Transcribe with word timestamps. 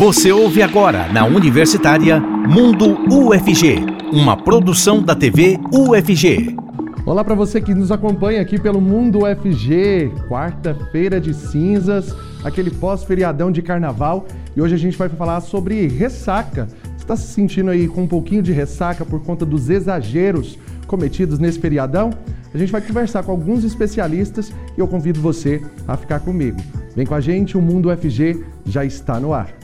Você 0.00 0.32
ouve 0.32 0.62
agora 0.62 1.12
na 1.12 1.26
Universitária 1.26 2.18
Mundo 2.18 2.96
UFG, 3.14 3.84
uma 4.10 4.34
produção 4.34 5.02
da 5.02 5.14
TV 5.14 5.60
UFG. 5.70 6.56
Olá 7.04 7.22
para 7.22 7.34
você 7.34 7.60
que 7.60 7.74
nos 7.74 7.92
acompanha 7.92 8.40
aqui 8.40 8.58
pelo 8.58 8.80
Mundo 8.80 9.24
UFG, 9.24 10.10
quarta-feira 10.26 11.20
de 11.20 11.34
cinzas, 11.34 12.16
aquele 12.42 12.70
pós-feriadão 12.70 13.52
de 13.52 13.60
carnaval, 13.60 14.26
e 14.56 14.62
hoje 14.62 14.74
a 14.74 14.78
gente 14.78 14.96
vai 14.96 15.10
falar 15.10 15.42
sobre 15.42 15.86
ressaca. 15.86 16.66
Você 16.96 17.04
está 17.04 17.14
se 17.14 17.34
sentindo 17.34 17.68
aí 17.68 17.86
com 17.86 18.04
um 18.04 18.08
pouquinho 18.08 18.42
de 18.42 18.52
ressaca 18.52 19.04
por 19.04 19.22
conta 19.22 19.44
dos 19.44 19.68
exageros 19.68 20.58
cometidos 20.86 21.38
nesse 21.38 21.58
feriadão? 21.58 22.08
A 22.54 22.56
gente 22.56 22.72
vai 22.72 22.80
conversar 22.80 23.22
com 23.22 23.32
alguns 23.32 23.64
especialistas 23.64 24.50
e 24.74 24.80
eu 24.80 24.88
convido 24.88 25.20
você 25.20 25.60
a 25.86 25.94
ficar 25.94 26.20
comigo. 26.20 26.56
Vem 26.96 27.04
com 27.04 27.14
a 27.14 27.20
gente, 27.20 27.58
o 27.58 27.60
Mundo 27.60 27.90
UFG 27.90 28.42
já 28.64 28.82
está 28.82 29.20
no 29.20 29.34
ar. 29.34 29.59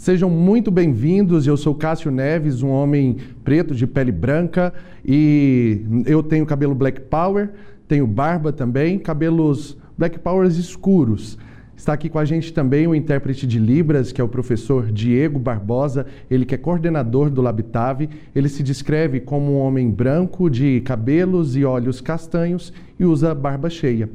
Sejam 0.00 0.30
muito 0.30 0.70
bem-vindos. 0.70 1.46
Eu 1.46 1.58
sou 1.58 1.74
Cássio 1.74 2.10
Neves, 2.10 2.62
um 2.62 2.70
homem 2.70 3.18
preto 3.44 3.74
de 3.74 3.86
pele 3.86 4.10
branca 4.10 4.72
e 5.04 5.84
eu 6.06 6.22
tenho 6.22 6.46
cabelo 6.46 6.74
black 6.74 7.02
power, 7.02 7.50
tenho 7.86 8.06
barba 8.06 8.50
também, 8.50 8.98
cabelos 8.98 9.76
black 9.98 10.18
powers 10.18 10.56
escuros. 10.56 11.36
Está 11.76 11.92
aqui 11.92 12.08
com 12.08 12.18
a 12.18 12.24
gente 12.24 12.50
também 12.50 12.86
o 12.86 12.94
intérprete 12.94 13.46
de 13.46 13.58
Libras, 13.58 14.10
que 14.10 14.22
é 14.22 14.24
o 14.24 14.28
professor 14.28 14.90
Diego 14.90 15.38
Barbosa, 15.38 16.06
ele 16.30 16.46
que 16.46 16.54
é 16.54 16.58
coordenador 16.58 17.28
do 17.28 17.42
Labitave. 17.42 18.08
Ele 18.34 18.48
se 18.48 18.62
descreve 18.62 19.20
como 19.20 19.52
um 19.52 19.58
homem 19.58 19.90
branco 19.90 20.48
de 20.48 20.80
cabelos 20.80 21.56
e 21.56 21.64
olhos 21.66 22.00
castanhos 22.00 22.72
e 22.98 23.04
usa 23.04 23.34
barba 23.34 23.68
cheia. 23.68 24.08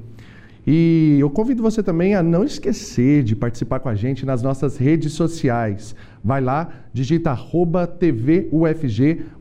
E 0.67 1.17
eu 1.19 1.29
convido 1.29 1.61
você 1.61 1.83
também 1.83 2.15
a 2.15 2.23
não 2.23 2.43
esquecer 2.43 3.23
de 3.23 3.35
participar 3.35 3.79
com 3.79 3.89
a 3.89 3.93
gente 3.93 4.25
nas 4.25 4.41
nossas 4.41 4.77
redes 4.77 5.13
sociais. 5.13 5.95
Vai 6.23 6.41
lá, 6.41 6.69
digita 6.91 7.29
arroba 7.29 7.85
TV 7.85 8.49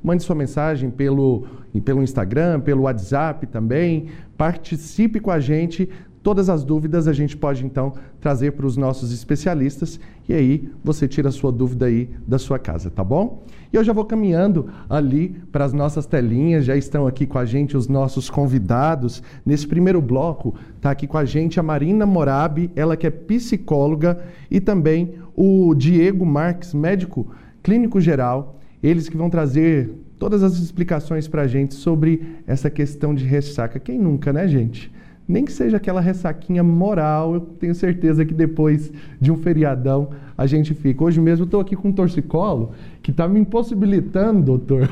mande 0.02 0.22
sua 0.22 0.36
mensagem 0.36 0.90
pelo, 0.90 1.46
pelo 1.82 2.02
Instagram, 2.02 2.60
pelo 2.60 2.82
WhatsApp 2.82 3.46
também. 3.46 4.08
Participe 4.36 5.18
com 5.18 5.30
a 5.30 5.40
gente. 5.40 5.88
Todas 6.24 6.48
as 6.48 6.64
dúvidas 6.64 7.06
a 7.06 7.12
gente 7.12 7.36
pode 7.36 7.66
então 7.66 7.92
trazer 8.18 8.52
para 8.52 8.64
os 8.64 8.78
nossos 8.78 9.12
especialistas 9.12 10.00
e 10.26 10.32
aí 10.32 10.70
você 10.82 11.06
tira 11.06 11.28
a 11.28 11.32
sua 11.32 11.52
dúvida 11.52 11.84
aí 11.84 12.08
da 12.26 12.38
sua 12.38 12.58
casa, 12.58 12.90
tá 12.90 13.04
bom? 13.04 13.44
E 13.70 13.76
eu 13.76 13.84
já 13.84 13.92
vou 13.92 14.06
caminhando 14.06 14.70
ali 14.88 15.36
para 15.52 15.66
as 15.66 15.74
nossas 15.74 16.06
telinhas, 16.06 16.64
já 16.64 16.74
estão 16.74 17.06
aqui 17.06 17.26
com 17.26 17.36
a 17.36 17.44
gente 17.44 17.76
os 17.76 17.88
nossos 17.88 18.30
convidados. 18.30 19.22
Nesse 19.44 19.68
primeiro 19.68 20.00
bloco 20.00 20.54
está 20.74 20.92
aqui 20.92 21.06
com 21.06 21.18
a 21.18 21.26
gente 21.26 21.60
a 21.60 21.62
Marina 21.62 22.06
Morabi, 22.06 22.70
ela 22.74 22.96
que 22.96 23.06
é 23.06 23.10
psicóloga, 23.10 24.18
e 24.50 24.62
também 24.62 25.16
o 25.36 25.74
Diego 25.74 26.24
Marques, 26.24 26.72
médico 26.72 27.30
clínico 27.62 28.00
geral. 28.00 28.58
Eles 28.82 29.10
que 29.10 29.16
vão 29.18 29.28
trazer 29.28 29.90
todas 30.18 30.42
as 30.42 30.54
explicações 30.54 31.28
para 31.28 31.42
a 31.42 31.46
gente 31.46 31.74
sobre 31.74 32.38
essa 32.46 32.70
questão 32.70 33.14
de 33.14 33.26
ressaca. 33.26 33.78
Quem 33.78 33.98
nunca, 33.98 34.32
né, 34.32 34.48
gente? 34.48 34.90
Nem 35.26 35.44
que 35.44 35.52
seja 35.52 35.78
aquela 35.78 36.00
ressaquinha 36.00 36.62
moral, 36.62 37.34
eu 37.34 37.40
tenho 37.40 37.74
certeza 37.74 38.24
que 38.24 38.34
depois 38.34 38.92
de 39.20 39.32
um 39.32 39.36
feriadão 39.36 40.10
a 40.36 40.46
gente 40.46 40.74
fica. 40.74 41.02
Hoje 41.02 41.20
mesmo 41.20 41.44
eu 41.44 41.46
estou 41.46 41.60
aqui 41.60 41.74
com 41.74 41.88
um 41.88 41.92
torcicolo 41.92 42.72
que 43.02 43.10
está 43.10 43.26
me 43.26 43.40
impossibilitando, 43.40 44.42
doutor, 44.42 44.88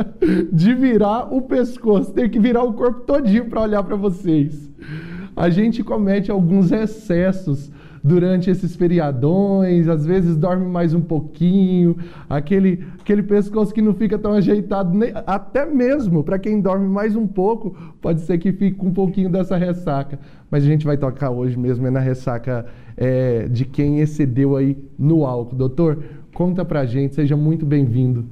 de 0.52 0.74
virar 0.74 1.34
o 1.34 1.42
pescoço, 1.42 2.12
ter 2.12 2.30
que 2.30 2.38
virar 2.38 2.62
o 2.62 2.72
corpo 2.72 3.00
todinho 3.00 3.46
para 3.46 3.62
olhar 3.62 3.82
para 3.82 3.96
vocês. 3.96 4.70
A 5.36 5.50
gente 5.50 5.82
comete 5.82 6.30
alguns 6.30 6.70
excessos 6.70 7.70
durante 8.04 8.50
esses 8.50 8.76
feriadões, 8.76 9.88
às 9.88 10.04
vezes 10.04 10.36
dorme 10.36 10.66
mais 10.66 10.92
um 10.92 11.00
pouquinho, 11.00 11.96
aquele, 12.28 12.86
aquele 13.00 13.22
pescoço 13.22 13.72
que 13.72 13.80
não 13.80 13.94
fica 13.94 14.18
tão 14.18 14.34
ajeitado, 14.34 14.96
nem, 14.96 15.10
até 15.26 15.64
mesmo 15.64 16.22
para 16.22 16.38
quem 16.38 16.60
dorme 16.60 16.86
mais 16.86 17.16
um 17.16 17.26
pouco, 17.26 17.74
pode 18.02 18.20
ser 18.20 18.36
que 18.36 18.52
fique 18.52 18.76
com 18.76 18.88
um 18.88 18.92
pouquinho 18.92 19.30
dessa 19.30 19.56
ressaca. 19.56 20.18
Mas 20.50 20.62
a 20.64 20.66
gente 20.66 20.84
vai 20.84 20.98
tocar 20.98 21.30
hoje 21.30 21.58
mesmo 21.58 21.86
é 21.86 21.90
na 21.90 21.98
ressaca 21.98 22.66
é, 22.94 23.48
de 23.48 23.64
quem 23.64 24.00
excedeu 24.00 24.54
aí 24.54 24.76
no 24.98 25.24
álcool. 25.24 25.56
Doutor, 25.56 26.04
conta 26.34 26.62
pra 26.62 26.84
gente, 26.84 27.14
seja 27.14 27.38
muito 27.38 27.64
bem-vindo. 27.64 28.26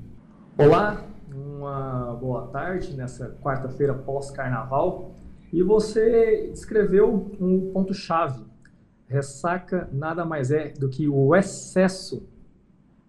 Olá, 0.58 1.02
uma 1.34 2.18
boa 2.20 2.42
tarde 2.48 2.94
nessa 2.94 3.34
quarta-feira 3.42 3.94
pós-carnaval. 3.94 5.14
E 5.50 5.62
você 5.62 6.50
escreveu 6.52 7.30
um 7.40 7.70
ponto-chave 7.72 8.51
Ressaca 9.08 9.88
nada 9.92 10.24
mais 10.24 10.50
é 10.50 10.70
do 10.70 10.88
que 10.88 11.08
o 11.08 11.34
excesso, 11.34 12.22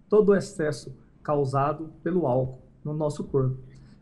todo 0.08 0.30
o 0.30 0.36
excesso 0.36 0.94
causado 1.22 1.90
pelo 2.02 2.26
álcool 2.26 2.58
no 2.84 2.92
nosso 2.92 3.24
corpo. 3.24 3.56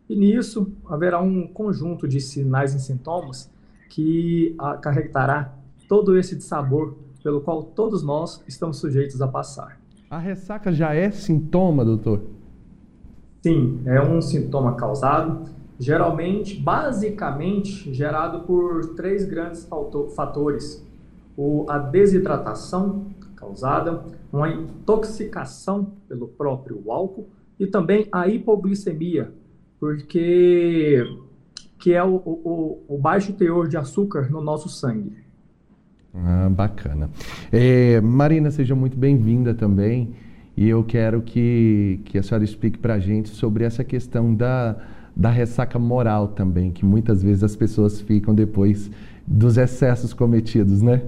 E 0.08 0.16
nisso 0.16 0.72
haverá 0.86 1.20
um 1.20 1.46
conjunto 1.46 2.08
de 2.08 2.20
sinais 2.20 2.74
e 2.74 2.80
sintomas 2.80 3.50
que 3.88 4.54
acarretará 4.58 5.54
todo 5.88 6.18
esse 6.18 6.40
sabor 6.40 6.96
pelo 7.22 7.40
qual 7.40 7.62
todos 7.62 8.02
nós 8.02 8.42
estamos 8.48 8.78
sujeitos 8.78 9.22
a 9.22 9.28
passar. 9.28 9.80
A 10.10 10.18
ressaca 10.18 10.72
já 10.72 10.94
é 10.94 11.10
sintoma, 11.10 11.84
doutor? 11.84 12.20
Sim, 13.42 13.80
é 13.86 14.00
um 14.02 14.20
sintoma 14.20 14.74
causado, 14.74 15.48
geralmente, 15.78 16.60
basicamente, 16.60 17.92
gerado 17.94 18.40
por 18.40 18.94
três 18.94 19.24
grandes 19.24 19.68
fatores 20.14 20.86
ou 21.36 21.70
a 21.70 21.78
desidratação 21.78 23.06
causada, 23.36 24.04
uma 24.32 24.48
intoxicação 24.48 25.92
pelo 26.08 26.28
próprio 26.28 26.90
álcool 26.90 27.28
e 27.58 27.66
também 27.66 28.08
a 28.12 28.28
hipoglicemia, 28.28 29.32
porque 29.78 31.04
que 31.78 31.92
é 31.92 32.04
o, 32.04 32.14
o, 32.14 32.84
o 32.86 32.98
baixo 32.98 33.32
teor 33.32 33.66
de 33.66 33.76
açúcar 33.76 34.30
no 34.30 34.40
nosso 34.40 34.68
sangue. 34.68 35.16
Ah, 36.14 36.48
bacana. 36.48 37.10
É, 37.50 38.00
Marina, 38.00 38.52
seja 38.52 38.74
muito 38.74 38.96
bem-vinda 38.96 39.52
também. 39.52 40.14
E 40.56 40.68
eu 40.68 40.84
quero 40.84 41.22
que, 41.22 42.00
que 42.04 42.18
a 42.18 42.22
senhora 42.22 42.44
explique 42.44 42.78
para 42.78 42.94
a 42.94 42.98
gente 42.98 43.30
sobre 43.30 43.64
essa 43.64 43.82
questão 43.82 44.34
da, 44.34 44.76
da 45.16 45.30
ressaca 45.30 45.78
moral 45.78 46.28
também, 46.28 46.70
que 46.70 46.84
muitas 46.84 47.22
vezes 47.22 47.42
as 47.42 47.56
pessoas 47.56 48.00
ficam 48.00 48.34
depois 48.34 48.90
dos 49.26 49.56
excessos 49.56 50.12
cometidos, 50.12 50.82
né? 50.82 51.02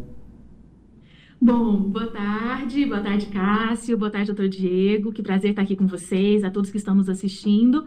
Bom, 1.44 1.76
boa 1.76 2.06
tarde, 2.06 2.86
boa 2.86 3.02
tarde, 3.02 3.26
Cássio, 3.26 3.98
boa 3.98 4.10
tarde, 4.10 4.28
doutor 4.28 4.48
Diego. 4.48 5.12
Que 5.12 5.22
prazer 5.22 5.50
estar 5.50 5.60
aqui 5.60 5.76
com 5.76 5.86
vocês, 5.86 6.42
a 6.42 6.50
todos 6.50 6.70
que 6.70 6.78
estão 6.78 6.94
nos 6.94 7.06
assistindo. 7.06 7.84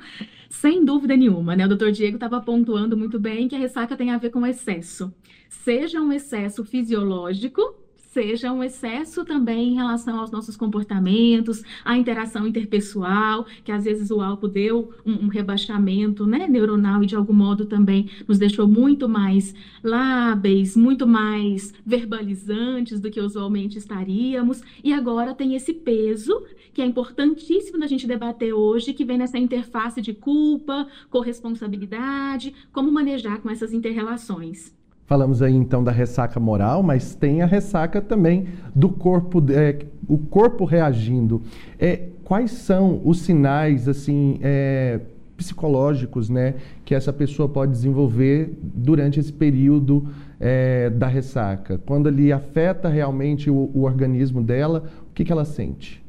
Sem 0.48 0.86
dúvida 0.86 1.18
nenhuma, 1.18 1.56
né? 1.56 1.66
O 1.66 1.68
doutor 1.68 1.92
Diego 1.92 2.18
estava 2.18 2.40
pontuando 2.40 2.96
muito 2.96 3.20
bem 3.20 3.48
que 3.48 3.56
a 3.56 3.58
ressaca 3.58 3.98
tem 3.98 4.12
a 4.12 4.20
ver 4.20 4.30
com 4.30 4.46
excesso. 4.46 5.12
Seja 5.50 6.00
um 6.00 6.14
excesso 6.14 6.64
fisiológico, 6.64 7.74
seja 8.18 8.52
um 8.52 8.64
excesso 8.64 9.24
também 9.24 9.74
em 9.74 9.76
relação 9.76 10.20
aos 10.20 10.32
nossos 10.32 10.58
comportamentos, 10.58 11.62
à 11.86 11.96
interação 11.96 12.48
interpessoal, 12.48 13.46
que 13.64 13.72
às 13.72 13.84
vezes 13.84 14.10
o 14.10 14.22
álcool 14.22 14.48
deu 14.48 14.92
um, 15.06 15.26
um 15.26 15.28
rebaixamento 15.28 16.26
né, 16.26 16.48
neuronal 16.48 17.04
e 17.04 17.06
de 17.06 17.16
algum 17.16 17.34
modo 17.34 17.68
também 17.68 18.10
nos 18.28 18.40
deixou 18.40 18.68
muito 18.68 19.08
mais 19.08 19.54
lábeis, 19.84 20.76
muito 20.76 21.06
mais 21.06 21.76
verbalizantes 21.86 23.00
do 23.00 23.12
que 23.12 23.22
usualmente 23.22 23.78
estaríamos, 23.78 24.64
e 24.84 24.92
agora 24.92 25.36
tem 25.36 25.54
esse 25.54 25.72
peso 25.72 26.44
que 26.74 26.82
é 26.82 26.86
importantíssimo 26.88 27.78
da 27.78 27.86
gente 27.86 28.08
debater 28.08 28.52
hoje, 28.52 28.94
que 28.94 29.06
vem 29.06 29.20
nessa 29.20 29.38
interface 29.38 30.02
de 30.02 30.16
culpa, 30.16 30.88
corresponsabilidade, 31.12 32.52
como 32.72 32.92
manejar 32.92 33.42
com 33.42 33.50
essas 33.52 33.74
interrelações. 33.74 34.76
Falamos 35.08 35.42
aí 35.42 35.56
então 35.56 35.82
da 35.82 35.92
ressaca 35.92 36.38
moral, 36.38 36.84
mas 36.84 37.16
tem 37.16 37.42
a 37.42 37.46
ressaca 37.46 38.02
também 38.02 38.48
do 38.76 38.90
corpo, 38.90 39.42
é, 39.54 39.80
o 40.06 40.18
corpo 40.18 40.66
reagindo. 40.66 41.42
É, 41.80 42.10
quais 42.26 42.52
são 42.52 43.00
os 43.06 43.22
sinais 43.22 43.88
assim 43.88 44.38
é, 44.42 45.00
psicológicos, 45.38 46.30
né, 46.30 46.56
que 46.84 46.94
essa 46.94 47.14
pessoa 47.14 47.48
pode 47.48 47.72
desenvolver 47.72 48.52
durante 48.62 49.18
esse 49.18 49.32
período 49.32 50.10
é, 50.42 50.90
da 50.90 51.08
ressaca? 51.08 51.80
Quando 51.86 52.10
ele 52.10 52.30
afeta 52.34 52.90
realmente 52.90 53.50
o, 53.50 53.72
o 53.74 53.84
organismo 53.84 54.44
dela, 54.44 54.84
o 55.10 55.14
que, 55.14 55.24
que 55.24 55.32
ela 55.32 55.46
sente? 55.46 56.06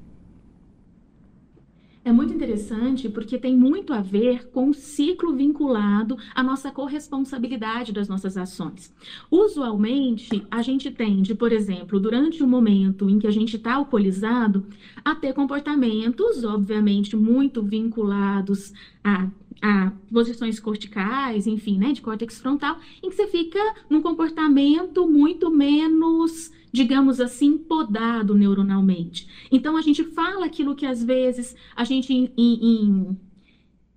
É 2.08 2.12
muito 2.12 2.32
interessante 2.32 3.08
porque 3.08 3.38
tem 3.38 3.54
muito 3.54 3.92
a 3.92 4.00
ver 4.00 4.48
com 4.48 4.70
o 4.70 4.74
ciclo 4.74 5.34
vinculado 5.34 6.16
à 6.34 6.42
nossa 6.42 6.70
corresponsabilidade 6.70 7.92
das 7.92 8.08
nossas 8.08 8.36
ações. 8.36 8.92
Usualmente, 9.30 10.46
a 10.50 10.62
gente 10.62 10.90
tende, 10.90 11.34
por 11.34 11.52
exemplo, 11.52 12.00
durante 12.00 12.42
o 12.42 12.48
momento 12.48 13.10
em 13.10 13.18
que 13.18 13.26
a 13.26 13.30
gente 13.30 13.56
está 13.56 13.74
alcoolizado, 13.74 14.64
a 15.04 15.14
ter 15.14 15.34
comportamentos, 15.34 16.44
obviamente, 16.44 17.14
muito 17.14 17.62
vinculados 17.62 18.72
a, 19.04 19.28
a 19.60 19.92
posições 20.10 20.58
corticais, 20.58 21.46
enfim, 21.46 21.78
né, 21.78 21.92
de 21.92 22.00
córtex 22.00 22.40
frontal, 22.40 22.78
em 23.02 23.10
que 23.10 23.16
você 23.16 23.26
fica 23.26 23.60
num 23.90 24.00
comportamento 24.00 25.06
muito 25.06 25.50
menos 25.50 26.50
digamos 26.72 27.20
assim, 27.20 27.56
podado 27.58 28.34
neuronalmente. 28.34 29.28
Então, 29.50 29.76
a 29.76 29.82
gente 29.82 30.04
fala 30.04 30.46
aquilo 30.46 30.74
que 30.74 30.86
às 30.86 31.02
vezes 31.02 31.56
a 31.74 31.84
gente, 31.84 32.12
em, 32.12 32.32
em, 32.36 33.18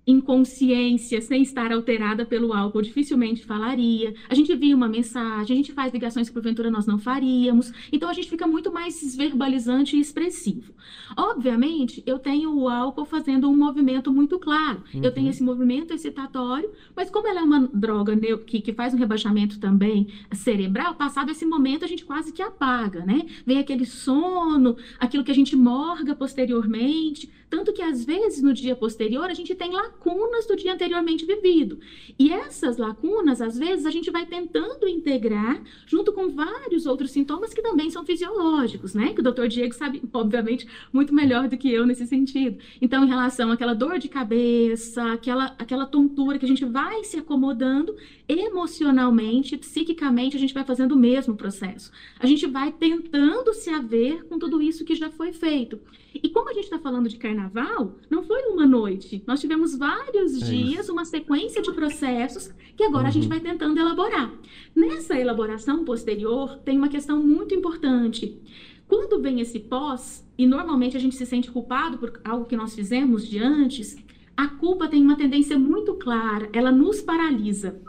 inconsciência, 0.06 1.20
sem 1.20 1.42
estar 1.42 1.70
alterada 1.70 2.24
pelo 2.24 2.52
álcool, 2.52 2.82
dificilmente 2.82 3.44
falaria. 3.44 4.14
A 4.28 4.34
gente 4.34 4.54
via 4.56 4.74
uma 4.74 4.88
mensagem, 4.88 5.54
a 5.54 5.56
gente 5.56 5.72
faz 5.72 5.92
ligações 5.92 6.28
que 6.28 6.34
porventura 6.34 6.70
nós 6.70 6.86
não 6.86 6.98
faríamos. 6.98 7.72
Então 7.92 8.08
a 8.08 8.12
gente 8.12 8.28
fica 8.28 8.46
muito 8.46 8.72
mais 8.72 9.14
verbalizante 9.16 9.96
e 9.96 10.00
expressivo. 10.00 10.72
Obviamente, 11.16 12.02
eu 12.04 12.18
tenho 12.18 12.52
o 12.52 12.68
álcool 12.68 13.04
fazendo 13.04 13.48
um 13.48 13.56
movimento 13.56 14.12
muito 14.12 14.38
claro. 14.38 14.82
Uhum. 14.92 15.04
Eu 15.04 15.12
tenho 15.12 15.26
uhum. 15.26 15.30
esse 15.30 15.42
movimento 15.42 15.94
excitatório, 15.94 16.70
mas 16.96 17.08
como 17.08 17.28
ela 17.28 17.40
é 17.40 17.44
uma 17.44 17.70
droga 17.72 18.16
que, 18.38 18.60
que 18.60 18.72
faz 18.72 18.94
um 18.94 18.98
rebaixamento 18.98 19.60
também 19.60 20.08
cerebral, 20.32 20.94
passado 20.94 21.30
esse 21.30 21.46
momento 21.46 21.84
a 21.84 21.88
gente 21.88 22.04
quase 22.04 22.32
que 22.32 22.42
apaga, 22.42 23.04
né? 23.04 23.26
Vem 23.46 23.58
aquele 23.58 23.86
sono, 23.86 24.76
aquilo 24.98 25.22
que 25.22 25.30
a 25.30 25.34
gente 25.34 25.54
morga 25.54 26.14
posteriormente. 26.14 27.30
Tanto 27.48 27.72
que 27.72 27.82
às 27.82 28.04
vezes 28.04 28.42
no 28.42 28.54
dia 28.54 28.74
posterior 28.74 29.26
a 29.26 29.34
gente 29.34 29.54
tem 29.54 29.70
lá 29.72 29.91
lacunas 29.92 30.46
do 30.46 30.56
dia 30.56 30.72
anteriormente 30.72 31.24
vivido. 31.24 31.78
E 32.18 32.32
essas 32.32 32.76
lacunas, 32.76 33.40
às 33.40 33.58
vezes, 33.58 33.86
a 33.86 33.90
gente 33.90 34.10
vai 34.10 34.26
tentando 34.26 34.88
integrar 34.88 35.62
junto 35.86 36.12
com 36.12 36.28
vários 36.28 36.86
outros 36.86 37.10
sintomas 37.10 37.52
que 37.52 37.62
também 37.62 37.90
são 37.90 38.04
fisiológicos, 38.04 38.94
né? 38.94 39.12
Que 39.12 39.20
o 39.20 39.22
doutor 39.22 39.48
Diego 39.48 39.74
sabe, 39.74 40.02
obviamente, 40.12 40.66
muito 40.92 41.14
melhor 41.14 41.48
do 41.48 41.56
que 41.56 41.72
eu 41.72 41.86
nesse 41.86 42.06
sentido. 42.06 42.58
Então, 42.80 43.04
em 43.04 43.08
relação 43.08 43.50
àquela 43.52 43.74
dor 43.74 43.98
de 43.98 44.08
cabeça, 44.08 45.12
aquela, 45.12 45.54
aquela 45.58 45.86
tontura 45.86 46.38
que 46.38 46.44
a 46.44 46.48
gente 46.48 46.64
vai 46.64 47.04
se 47.04 47.18
acomodando 47.18 47.94
emocionalmente, 48.38 49.56
psiquicamente, 49.56 50.36
a 50.36 50.40
gente 50.40 50.54
vai 50.54 50.64
fazendo 50.64 50.92
o 50.92 50.98
mesmo 50.98 51.36
processo. 51.36 51.90
A 52.18 52.26
gente 52.26 52.46
vai 52.46 52.72
tentando 52.72 53.52
se 53.52 53.70
haver 53.70 54.24
com 54.24 54.38
tudo 54.38 54.62
isso 54.62 54.84
que 54.84 54.94
já 54.94 55.10
foi 55.10 55.32
feito. 55.32 55.80
E 56.14 56.28
como 56.28 56.50
a 56.50 56.52
gente 56.52 56.64
está 56.64 56.78
falando 56.78 57.08
de 57.08 57.16
carnaval, 57.16 57.98
não 58.10 58.22
foi 58.22 58.42
numa 58.42 58.66
noite. 58.66 59.22
Nós 59.26 59.40
tivemos 59.40 59.76
vários 59.76 60.40
é 60.40 60.44
dias, 60.44 60.88
uma 60.88 61.04
sequência 61.04 61.62
de 61.62 61.72
processos 61.72 62.52
que 62.76 62.84
agora 62.84 63.04
uhum. 63.04 63.08
a 63.08 63.12
gente 63.12 63.24
uhum. 63.24 63.28
vai 63.30 63.40
tentando 63.40 63.80
elaborar. 63.80 64.32
Nessa 64.74 65.18
elaboração 65.18 65.84
posterior, 65.84 66.58
tem 66.64 66.76
uma 66.76 66.88
questão 66.88 67.22
muito 67.22 67.54
importante. 67.54 68.40
Quando 68.86 69.20
vem 69.20 69.40
esse 69.40 69.58
pós, 69.58 70.26
e 70.36 70.46
normalmente 70.46 70.96
a 70.96 71.00
gente 71.00 71.16
se 71.16 71.24
sente 71.24 71.50
culpado 71.50 71.98
por 71.98 72.20
algo 72.24 72.46
que 72.46 72.56
nós 72.56 72.74
fizemos 72.74 73.26
de 73.26 73.38
antes, 73.38 73.96
a 74.36 74.48
culpa 74.48 74.88
tem 74.88 75.02
uma 75.02 75.16
tendência 75.16 75.58
muito 75.58 75.94
clara, 75.94 76.48
ela 76.52 76.72
nos 76.72 77.00
paralisa. 77.00 77.80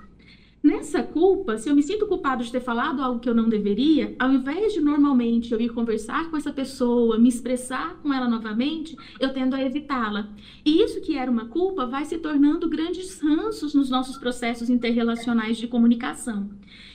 Nessa 0.63 1.03
culpa, 1.03 1.57
se 1.57 1.69
eu 1.69 1.75
me 1.75 1.83
sinto 1.83 2.07
culpado 2.07 2.41
de 2.41 2.49
ter 2.49 2.61
falado 2.61 3.01
algo 3.01 3.19
que 3.19 3.27
eu 3.27 3.35
não 3.35 3.49
deveria, 3.49 4.15
ao 4.17 4.31
invés 4.31 4.71
de 4.71 4.79
normalmente 4.79 5.51
eu 5.51 5.59
ir 5.59 5.67
conversar 5.73 6.31
com 6.31 6.37
essa 6.37 6.53
pessoa, 6.53 7.19
me 7.19 7.27
expressar 7.27 7.99
com 8.01 8.13
ela 8.13 8.29
novamente, 8.29 8.95
eu 9.19 9.33
tendo 9.33 9.57
a 9.57 9.61
evitá-la. 9.61 10.29
E 10.63 10.81
isso 10.81 11.01
que 11.01 11.17
era 11.17 11.29
uma 11.29 11.47
culpa 11.47 11.85
vai 11.85 12.05
se 12.05 12.17
tornando 12.17 12.69
grandes 12.69 13.19
ranços 13.19 13.73
nos 13.73 13.89
nossos 13.89 14.17
processos 14.17 14.69
interrelacionais 14.69 15.57
de 15.57 15.67
comunicação. 15.67 16.49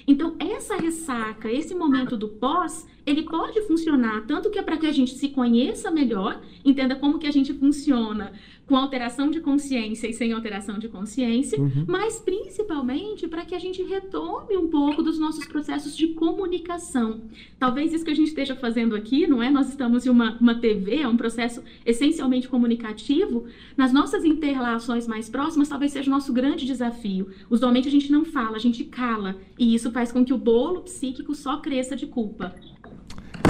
Então, 0.06 0.34
essa 0.38 0.74
ressaca, 0.76 1.52
esse 1.52 1.74
momento 1.74 2.16
do 2.16 2.28
pós, 2.28 2.86
ele 3.08 3.22
pode 3.22 3.60
funcionar 3.62 4.26
tanto 4.26 4.50
que 4.50 4.58
é 4.58 4.62
para 4.62 4.76
que 4.76 4.86
a 4.86 4.92
gente 4.92 5.14
se 5.14 5.28
conheça 5.28 5.90
melhor, 5.90 6.40
entenda 6.64 6.94
como 6.96 7.18
que 7.18 7.26
a 7.26 7.30
gente 7.30 7.52
funciona 7.54 8.32
com 8.68 8.76
alteração 8.76 9.30
de 9.30 9.40
consciência 9.40 10.06
e 10.06 10.12
sem 10.12 10.30
alteração 10.30 10.78
de 10.78 10.88
consciência, 10.88 11.58
uhum. 11.58 11.86
mas 11.88 12.20
principalmente 12.20 13.26
para 13.26 13.44
que 13.44 13.54
a 13.54 13.58
gente 13.58 13.82
retome 13.82 14.58
um 14.58 14.68
pouco 14.68 15.02
dos 15.02 15.18
nossos 15.18 15.46
processos 15.46 15.96
de 15.96 16.08
comunicação. 16.08 17.22
Talvez 17.58 17.94
isso 17.94 18.04
que 18.04 18.10
a 18.10 18.14
gente 18.14 18.28
esteja 18.28 18.54
fazendo 18.54 18.94
aqui, 18.94 19.26
não 19.26 19.42
é? 19.42 19.48
Nós 19.48 19.70
estamos 19.70 20.04
em 20.04 20.10
uma, 20.10 20.36
uma 20.38 20.54
TV, 20.54 20.96
é 20.96 21.08
um 21.08 21.16
processo 21.16 21.62
essencialmente 21.84 22.46
comunicativo. 22.46 23.46
Nas 23.74 23.90
nossas 23.90 24.22
interrelações 24.22 25.06
mais 25.06 25.30
próximas, 25.30 25.70
talvez 25.70 25.92
seja 25.92 26.10
o 26.10 26.14
nosso 26.14 26.30
grande 26.30 26.66
desafio. 26.66 27.30
Usualmente 27.48 27.88
a 27.88 27.90
gente 27.90 28.12
não 28.12 28.26
fala, 28.26 28.56
a 28.56 28.60
gente 28.60 28.84
cala, 28.84 29.36
e 29.58 29.74
isso 29.74 29.90
faz 29.90 30.12
com 30.12 30.22
que 30.22 30.34
o 30.34 30.38
bolo 30.38 30.82
psíquico 30.82 31.34
só 31.34 31.56
cresça 31.56 31.96
de 31.96 32.06
culpa. 32.06 32.54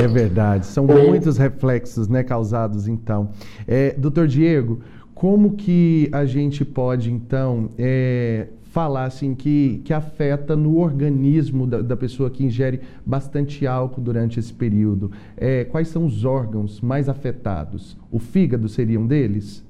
É 0.00 0.06
verdade, 0.06 0.64
são 0.66 0.86
muitos 0.86 1.38
reflexos 1.38 2.06
né, 2.06 2.22
causados 2.22 2.86
então. 2.86 3.30
É, 3.66 3.94
doutor 3.98 4.28
Diego, 4.28 4.80
como 5.12 5.56
que 5.56 6.08
a 6.12 6.24
gente 6.24 6.64
pode, 6.64 7.12
então, 7.12 7.70
é, 7.76 8.46
falar 8.62 9.06
assim 9.06 9.34
que, 9.34 9.82
que 9.84 9.92
afeta 9.92 10.54
no 10.54 10.78
organismo 10.78 11.66
da, 11.66 11.82
da, 11.82 11.96
pessoa 11.96 12.30
que 12.30 12.44
ingere 12.44 12.80
bastante 13.04 13.66
álcool 13.66 14.00
durante 14.00 14.38
esse 14.38 14.52
período? 14.52 15.10
É, 15.36 15.64
quais 15.64 15.88
são 15.88 16.06
os 16.06 16.24
órgãos 16.24 16.80
mais 16.80 17.08
afetados? 17.08 17.96
O 18.08 18.20
fígado 18.20 18.68
seria 18.68 19.00
um 19.00 19.06
deles? 19.06 19.66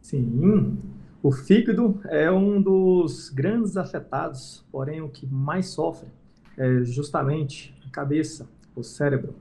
Sim, 0.00 0.76
o 1.22 1.30
fígado 1.30 2.00
é 2.06 2.30
um 2.32 2.60
dos 2.60 3.28
grandes 3.28 3.76
afetados, 3.76 4.64
porém 4.72 5.00
o 5.00 5.08
que 5.08 5.24
mais 5.24 5.66
sofre 5.66 6.08
é 6.56 6.82
justamente 6.82 7.72
a 7.86 7.90
cabeça, 7.90 8.48
o 8.80 8.84
cérebro. 8.84 9.34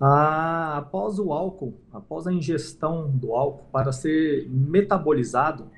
Ah, 0.00 0.76
após 0.76 1.18
o 1.18 1.32
álcool, 1.32 1.80
após 1.92 2.26
a 2.26 2.32
ingestão 2.32 3.10
do 3.10 3.32
álcool 3.32 3.64
para 3.72 3.92
ser 3.92 4.46
metabolizado, 4.50 5.70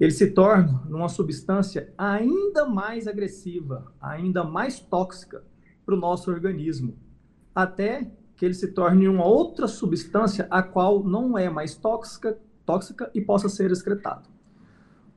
ele 0.00 0.12
se 0.12 0.30
torna 0.30 0.82
uma 0.88 1.10
substância 1.10 1.92
ainda 1.96 2.64
mais 2.64 3.06
agressiva, 3.06 3.92
ainda 4.00 4.42
mais 4.42 4.80
tóxica 4.80 5.44
para 5.84 5.94
o 5.94 5.98
nosso 5.98 6.30
organismo, 6.30 6.96
até 7.54 8.10
que 8.34 8.46
ele 8.46 8.54
se 8.54 8.68
torne 8.68 9.06
uma 9.06 9.26
outra 9.26 9.68
substância 9.68 10.46
a 10.50 10.62
qual 10.62 11.04
não 11.04 11.36
é 11.36 11.50
mais 11.50 11.74
tóxica, 11.74 12.38
tóxica 12.64 13.10
e 13.12 13.20
possa 13.20 13.50
ser 13.50 13.70
excretado. 13.70 14.30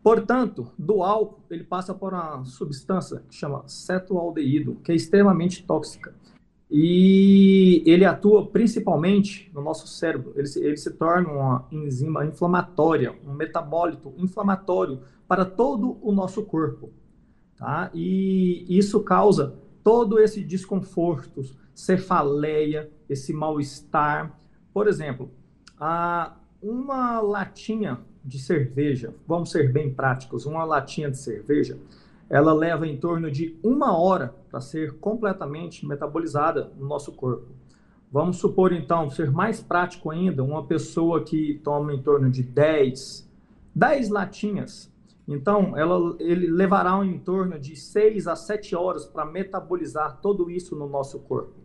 Portanto, 0.03 0.69
do 0.77 1.01
álcool, 1.01 1.39
ele 1.49 1.63
passa 1.63 1.93
por 1.93 2.13
uma 2.13 2.43
substância 2.43 3.23
que 3.29 3.35
chama 3.35 3.63
cetoaldeído, 3.65 4.75
que 4.83 4.91
é 4.91 4.95
extremamente 4.95 5.63
tóxica 5.63 6.13
e 6.69 7.83
ele 7.85 8.05
atua 8.05 8.47
principalmente 8.47 9.51
no 9.53 9.61
nosso 9.61 9.87
cérebro. 9.87 10.33
Ele 10.35 10.47
se, 10.47 10.63
ele 10.63 10.77
se 10.77 10.91
torna 10.91 11.29
uma 11.29 11.67
enzima 11.71 12.25
inflamatória, 12.25 13.15
um 13.25 13.33
metabólito 13.33 14.13
inflamatório 14.17 15.01
para 15.27 15.45
todo 15.45 15.97
o 16.01 16.11
nosso 16.11 16.43
corpo. 16.43 16.91
Tá? 17.57 17.91
E 17.93 18.65
isso 18.69 19.01
causa 19.01 19.55
todo 19.83 20.19
esse 20.19 20.43
desconforto, 20.43 21.41
cefaleia, 21.73 22.89
esse 23.07 23.33
mal-estar. 23.33 24.39
Por 24.73 24.87
exemplo, 24.87 25.31
a, 25.79 26.35
uma 26.61 27.19
latinha 27.19 27.99
de 28.23 28.39
cerveja, 28.39 29.13
vamos 29.27 29.51
ser 29.51 29.71
bem 29.71 29.93
práticos, 29.93 30.45
uma 30.45 30.63
latinha 30.63 31.11
de 31.11 31.17
cerveja, 31.17 31.77
ela 32.29 32.53
leva 32.53 32.87
em 32.87 32.97
torno 32.97 33.29
de 33.29 33.59
uma 33.61 33.97
hora 33.97 34.33
para 34.53 34.61
ser 34.61 34.99
completamente 34.99 35.83
metabolizada 35.83 36.71
no 36.77 36.87
nosso 36.87 37.11
corpo. 37.11 37.47
Vamos 38.11 38.37
supor, 38.37 38.71
então, 38.71 39.09
ser 39.09 39.31
mais 39.31 39.59
prático 39.59 40.11
ainda, 40.11 40.43
uma 40.43 40.63
pessoa 40.63 41.23
que 41.23 41.59
toma 41.63 41.91
em 41.91 42.03
torno 42.03 42.29
de 42.29 42.43
10, 42.43 43.27
10 43.73 44.09
latinhas. 44.09 44.93
Então, 45.27 45.75
ela, 45.75 46.15
ele 46.19 46.45
levará 46.45 47.03
em 47.03 47.17
torno 47.17 47.59
de 47.59 47.75
6 47.75 48.27
a 48.27 48.35
7 48.35 48.75
horas 48.75 49.07
para 49.07 49.25
metabolizar 49.25 50.19
tudo 50.21 50.51
isso 50.51 50.75
no 50.75 50.87
nosso 50.87 51.17
corpo. 51.21 51.55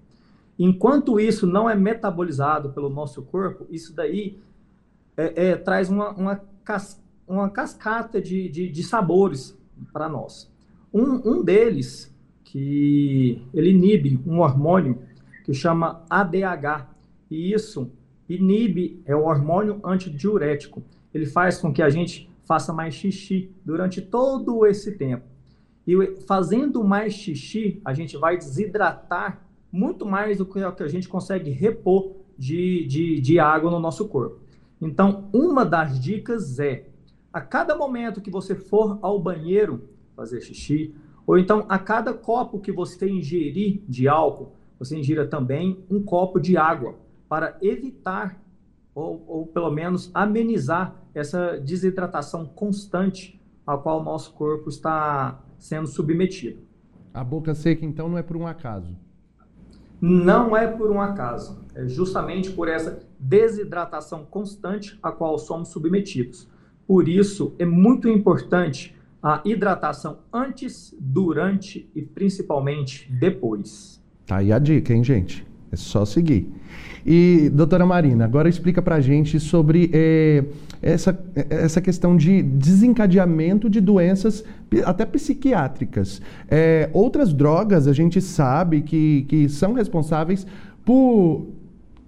Enquanto 0.58 1.20
isso 1.20 1.46
não 1.46 1.68
é 1.68 1.74
metabolizado 1.74 2.70
pelo 2.70 2.88
nosso 2.88 3.20
corpo, 3.20 3.66
isso 3.68 3.94
daí 3.94 4.40
é, 5.14 5.48
é, 5.48 5.56
traz 5.56 5.90
uma, 5.90 6.08
uma, 6.12 6.42
cas, 6.64 6.98
uma 7.26 7.50
cascata 7.50 8.18
de, 8.18 8.48
de, 8.48 8.66
de 8.70 8.82
sabores 8.82 9.54
para 9.92 10.08
nós. 10.08 10.50
Um, 10.90 11.32
um 11.32 11.44
deles, 11.44 12.16
que 12.50 13.42
ele 13.52 13.70
inibe 13.70 14.18
um 14.26 14.40
hormônio 14.40 14.98
que 15.44 15.52
chama 15.52 16.04
ADH, 16.08 16.88
e 17.30 17.52
isso 17.52 17.90
inibe, 18.28 19.02
é 19.04 19.14
um 19.14 19.24
hormônio 19.24 19.80
antidiurético. 19.84 20.82
Ele 21.12 21.26
faz 21.26 21.58
com 21.58 21.72
que 21.72 21.82
a 21.82 21.90
gente 21.90 22.30
faça 22.44 22.72
mais 22.72 22.94
xixi 22.94 23.50
durante 23.64 24.00
todo 24.00 24.66
esse 24.66 24.92
tempo. 24.92 25.24
E 25.86 26.20
fazendo 26.26 26.82
mais 26.82 27.12
xixi, 27.12 27.80
a 27.84 27.92
gente 27.92 28.16
vai 28.16 28.36
desidratar 28.36 29.42
muito 29.70 30.06
mais 30.06 30.38
do 30.38 30.46
que 30.46 30.58
a 30.58 30.88
gente 30.88 31.08
consegue 31.08 31.50
repor 31.50 32.16
de, 32.38 32.86
de, 32.86 33.20
de 33.20 33.38
água 33.38 33.70
no 33.70 33.78
nosso 33.78 34.08
corpo. 34.08 34.40
Então, 34.80 35.28
uma 35.32 35.64
das 35.64 36.00
dicas 36.00 36.58
é, 36.58 36.86
a 37.32 37.40
cada 37.40 37.76
momento 37.76 38.20
que 38.20 38.30
você 38.30 38.54
for 38.54 38.98
ao 39.02 39.18
banheiro, 39.18 39.88
fazer 40.16 40.40
xixi. 40.40 40.94
Ou 41.28 41.36
então, 41.36 41.66
a 41.68 41.78
cada 41.78 42.14
copo 42.14 42.58
que 42.58 42.72
você 42.72 43.06
ingerir 43.06 43.82
de 43.86 44.08
álcool, 44.08 44.54
você 44.78 44.96
ingira 44.96 45.26
também 45.26 45.84
um 45.90 46.02
copo 46.02 46.40
de 46.40 46.56
água, 46.56 46.94
para 47.28 47.58
evitar 47.60 48.42
ou, 48.94 49.22
ou 49.28 49.46
pelo 49.46 49.70
menos 49.70 50.10
amenizar 50.14 50.96
essa 51.14 51.58
desidratação 51.58 52.46
constante 52.46 53.38
a 53.66 53.76
qual 53.76 54.00
o 54.00 54.02
nosso 54.02 54.32
corpo 54.32 54.70
está 54.70 55.44
sendo 55.58 55.86
submetido. 55.86 56.62
A 57.12 57.22
boca 57.22 57.54
seca, 57.54 57.84
então, 57.84 58.08
não 58.08 58.16
é 58.16 58.22
por 58.22 58.38
um 58.38 58.46
acaso? 58.46 58.96
Não 60.00 60.56
é 60.56 60.66
por 60.66 60.90
um 60.90 60.98
acaso. 60.98 61.62
É 61.74 61.86
justamente 61.86 62.50
por 62.52 62.68
essa 62.68 63.00
desidratação 63.18 64.24
constante 64.24 64.98
a 65.02 65.12
qual 65.12 65.38
somos 65.38 65.68
submetidos. 65.68 66.48
Por 66.86 67.06
isso, 67.06 67.54
é 67.58 67.66
muito 67.66 68.08
importante 68.08 68.96
a 69.22 69.42
hidratação 69.44 70.18
antes, 70.32 70.94
durante 70.98 71.90
e 71.94 72.02
principalmente 72.02 73.10
depois. 73.12 74.00
Tá 74.26 74.36
aí 74.36 74.52
a 74.52 74.58
dica, 74.58 74.92
hein, 74.92 75.02
gente? 75.02 75.46
É 75.70 75.76
só 75.76 76.04
seguir. 76.04 76.50
E, 77.04 77.50
doutora 77.52 77.86
Marina, 77.86 78.24
agora 78.24 78.48
explica 78.48 78.82
pra 78.82 79.00
gente 79.00 79.38
sobre 79.40 79.90
é, 79.92 80.44
essa, 80.80 81.18
essa 81.50 81.80
questão 81.80 82.16
de 82.16 82.42
desencadeamento 82.42 83.68
de 83.68 83.80
doenças 83.80 84.44
até 84.84 85.04
psiquiátricas. 85.04 86.20
É, 86.50 86.88
outras 86.92 87.32
drogas 87.32 87.86
a 87.86 87.92
gente 87.92 88.20
sabe 88.20 88.82
que, 88.82 89.22
que 89.28 89.48
são 89.48 89.72
responsáveis 89.72 90.46
por 90.84 91.46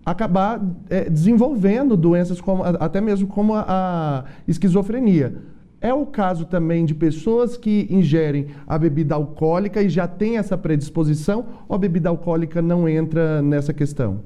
acabar 0.04 0.60
é, 0.88 1.08
desenvolvendo 1.08 1.96
doenças 1.96 2.40
como, 2.40 2.62
até 2.62 3.00
mesmo 3.00 3.28
como 3.28 3.54
a, 3.54 3.64
a 3.68 4.24
esquizofrenia. 4.46 5.36
É 5.80 5.94
o 5.94 6.04
caso 6.04 6.44
também 6.44 6.84
de 6.84 6.94
pessoas 6.94 7.56
que 7.56 7.86
ingerem 7.88 8.48
a 8.66 8.78
bebida 8.78 9.14
alcoólica 9.14 9.82
e 9.82 9.88
já 9.88 10.06
têm 10.06 10.36
essa 10.36 10.58
predisposição, 10.58 11.64
ou 11.66 11.74
a 11.74 11.78
bebida 11.78 12.10
alcoólica 12.10 12.60
não 12.60 12.86
entra 12.86 13.40
nessa 13.40 13.72
questão? 13.72 14.22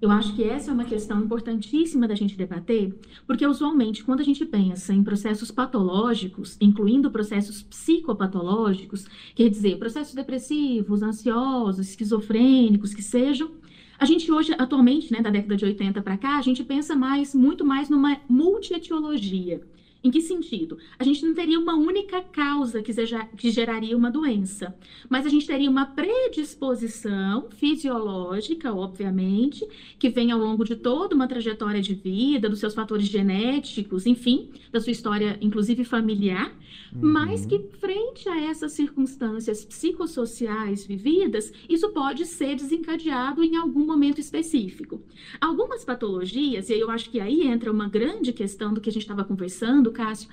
Eu 0.00 0.10
acho 0.10 0.36
que 0.36 0.44
essa 0.44 0.70
é 0.70 0.74
uma 0.74 0.84
questão 0.84 1.18
importantíssima 1.24 2.06
da 2.06 2.14
gente 2.14 2.36
debater, 2.36 2.94
porque 3.26 3.46
usualmente 3.46 4.04
quando 4.04 4.20
a 4.20 4.24
gente 4.24 4.44
pensa 4.44 4.92
em 4.92 5.02
processos 5.02 5.50
patológicos, 5.50 6.58
incluindo 6.60 7.10
processos 7.10 7.62
psicopatológicos, 7.62 9.06
quer 9.34 9.48
dizer, 9.48 9.78
processos 9.78 10.14
depressivos, 10.14 11.02
ansiosos, 11.02 11.88
esquizofrênicos, 11.88 12.92
que 12.92 13.02
sejam, 13.02 13.52
a 13.98 14.04
gente 14.04 14.30
hoje, 14.30 14.54
atualmente, 14.58 15.12
né, 15.12 15.20
da 15.20 15.30
década 15.30 15.56
de 15.56 15.64
80 15.64 16.02
para 16.02 16.16
cá, 16.16 16.38
a 16.38 16.42
gente 16.42 16.62
pensa 16.64 16.96
mais, 16.96 17.34
muito 17.34 17.64
mais 17.64 17.88
numa 17.88 18.20
multietiologia. 18.28 19.60
Em 20.04 20.10
que 20.10 20.20
sentido? 20.20 20.76
A 20.98 21.02
gente 21.02 21.24
não 21.24 21.32
teria 21.32 21.58
uma 21.58 21.74
única 21.74 22.20
causa 22.20 22.82
que, 22.82 22.92
seja, 22.92 23.24
que 23.38 23.50
geraria 23.50 23.96
uma 23.96 24.10
doença, 24.10 24.76
mas 25.08 25.24
a 25.24 25.30
gente 25.30 25.46
teria 25.46 25.70
uma 25.70 25.86
predisposição 25.86 27.48
fisiológica, 27.56 28.74
obviamente, 28.74 29.66
que 29.98 30.10
vem 30.10 30.30
ao 30.30 30.38
longo 30.38 30.62
de 30.62 30.76
toda 30.76 31.14
uma 31.14 31.26
trajetória 31.26 31.80
de 31.80 31.94
vida, 31.94 32.50
dos 32.50 32.58
seus 32.58 32.74
fatores 32.74 33.06
genéticos, 33.06 34.04
enfim, 34.04 34.50
da 34.70 34.78
sua 34.78 34.92
história, 34.92 35.38
inclusive 35.40 35.84
familiar, 35.84 36.54
uhum. 36.94 37.00
mas 37.10 37.46
que, 37.46 37.58
frente 37.80 38.28
a 38.28 38.38
essas 38.38 38.72
circunstâncias 38.72 39.64
psicossociais 39.64 40.84
vividas, 40.84 41.50
isso 41.66 41.88
pode 41.92 42.26
ser 42.26 42.56
desencadeado 42.56 43.42
em 43.42 43.56
algum 43.56 43.86
momento 43.86 44.20
específico. 44.20 45.00
Algumas 45.40 45.82
patologias, 45.82 46.68
e 46.68 46.78
eu 46.78 46.90
acho 46.90 47.08
que 47.08 47.20
aí 47.20 47.46
entra 47.46 47.72
uma 47.72 47.88
grande 47.88 48.34
questão 48.34 48.74
do 48.74 48.82
que 48.82 48.90
a 48.90 48.92
gente 48.92 49.02
estava 49.02 49.24
conversando, 49.24 49.93
Cássio, 49.94 50.28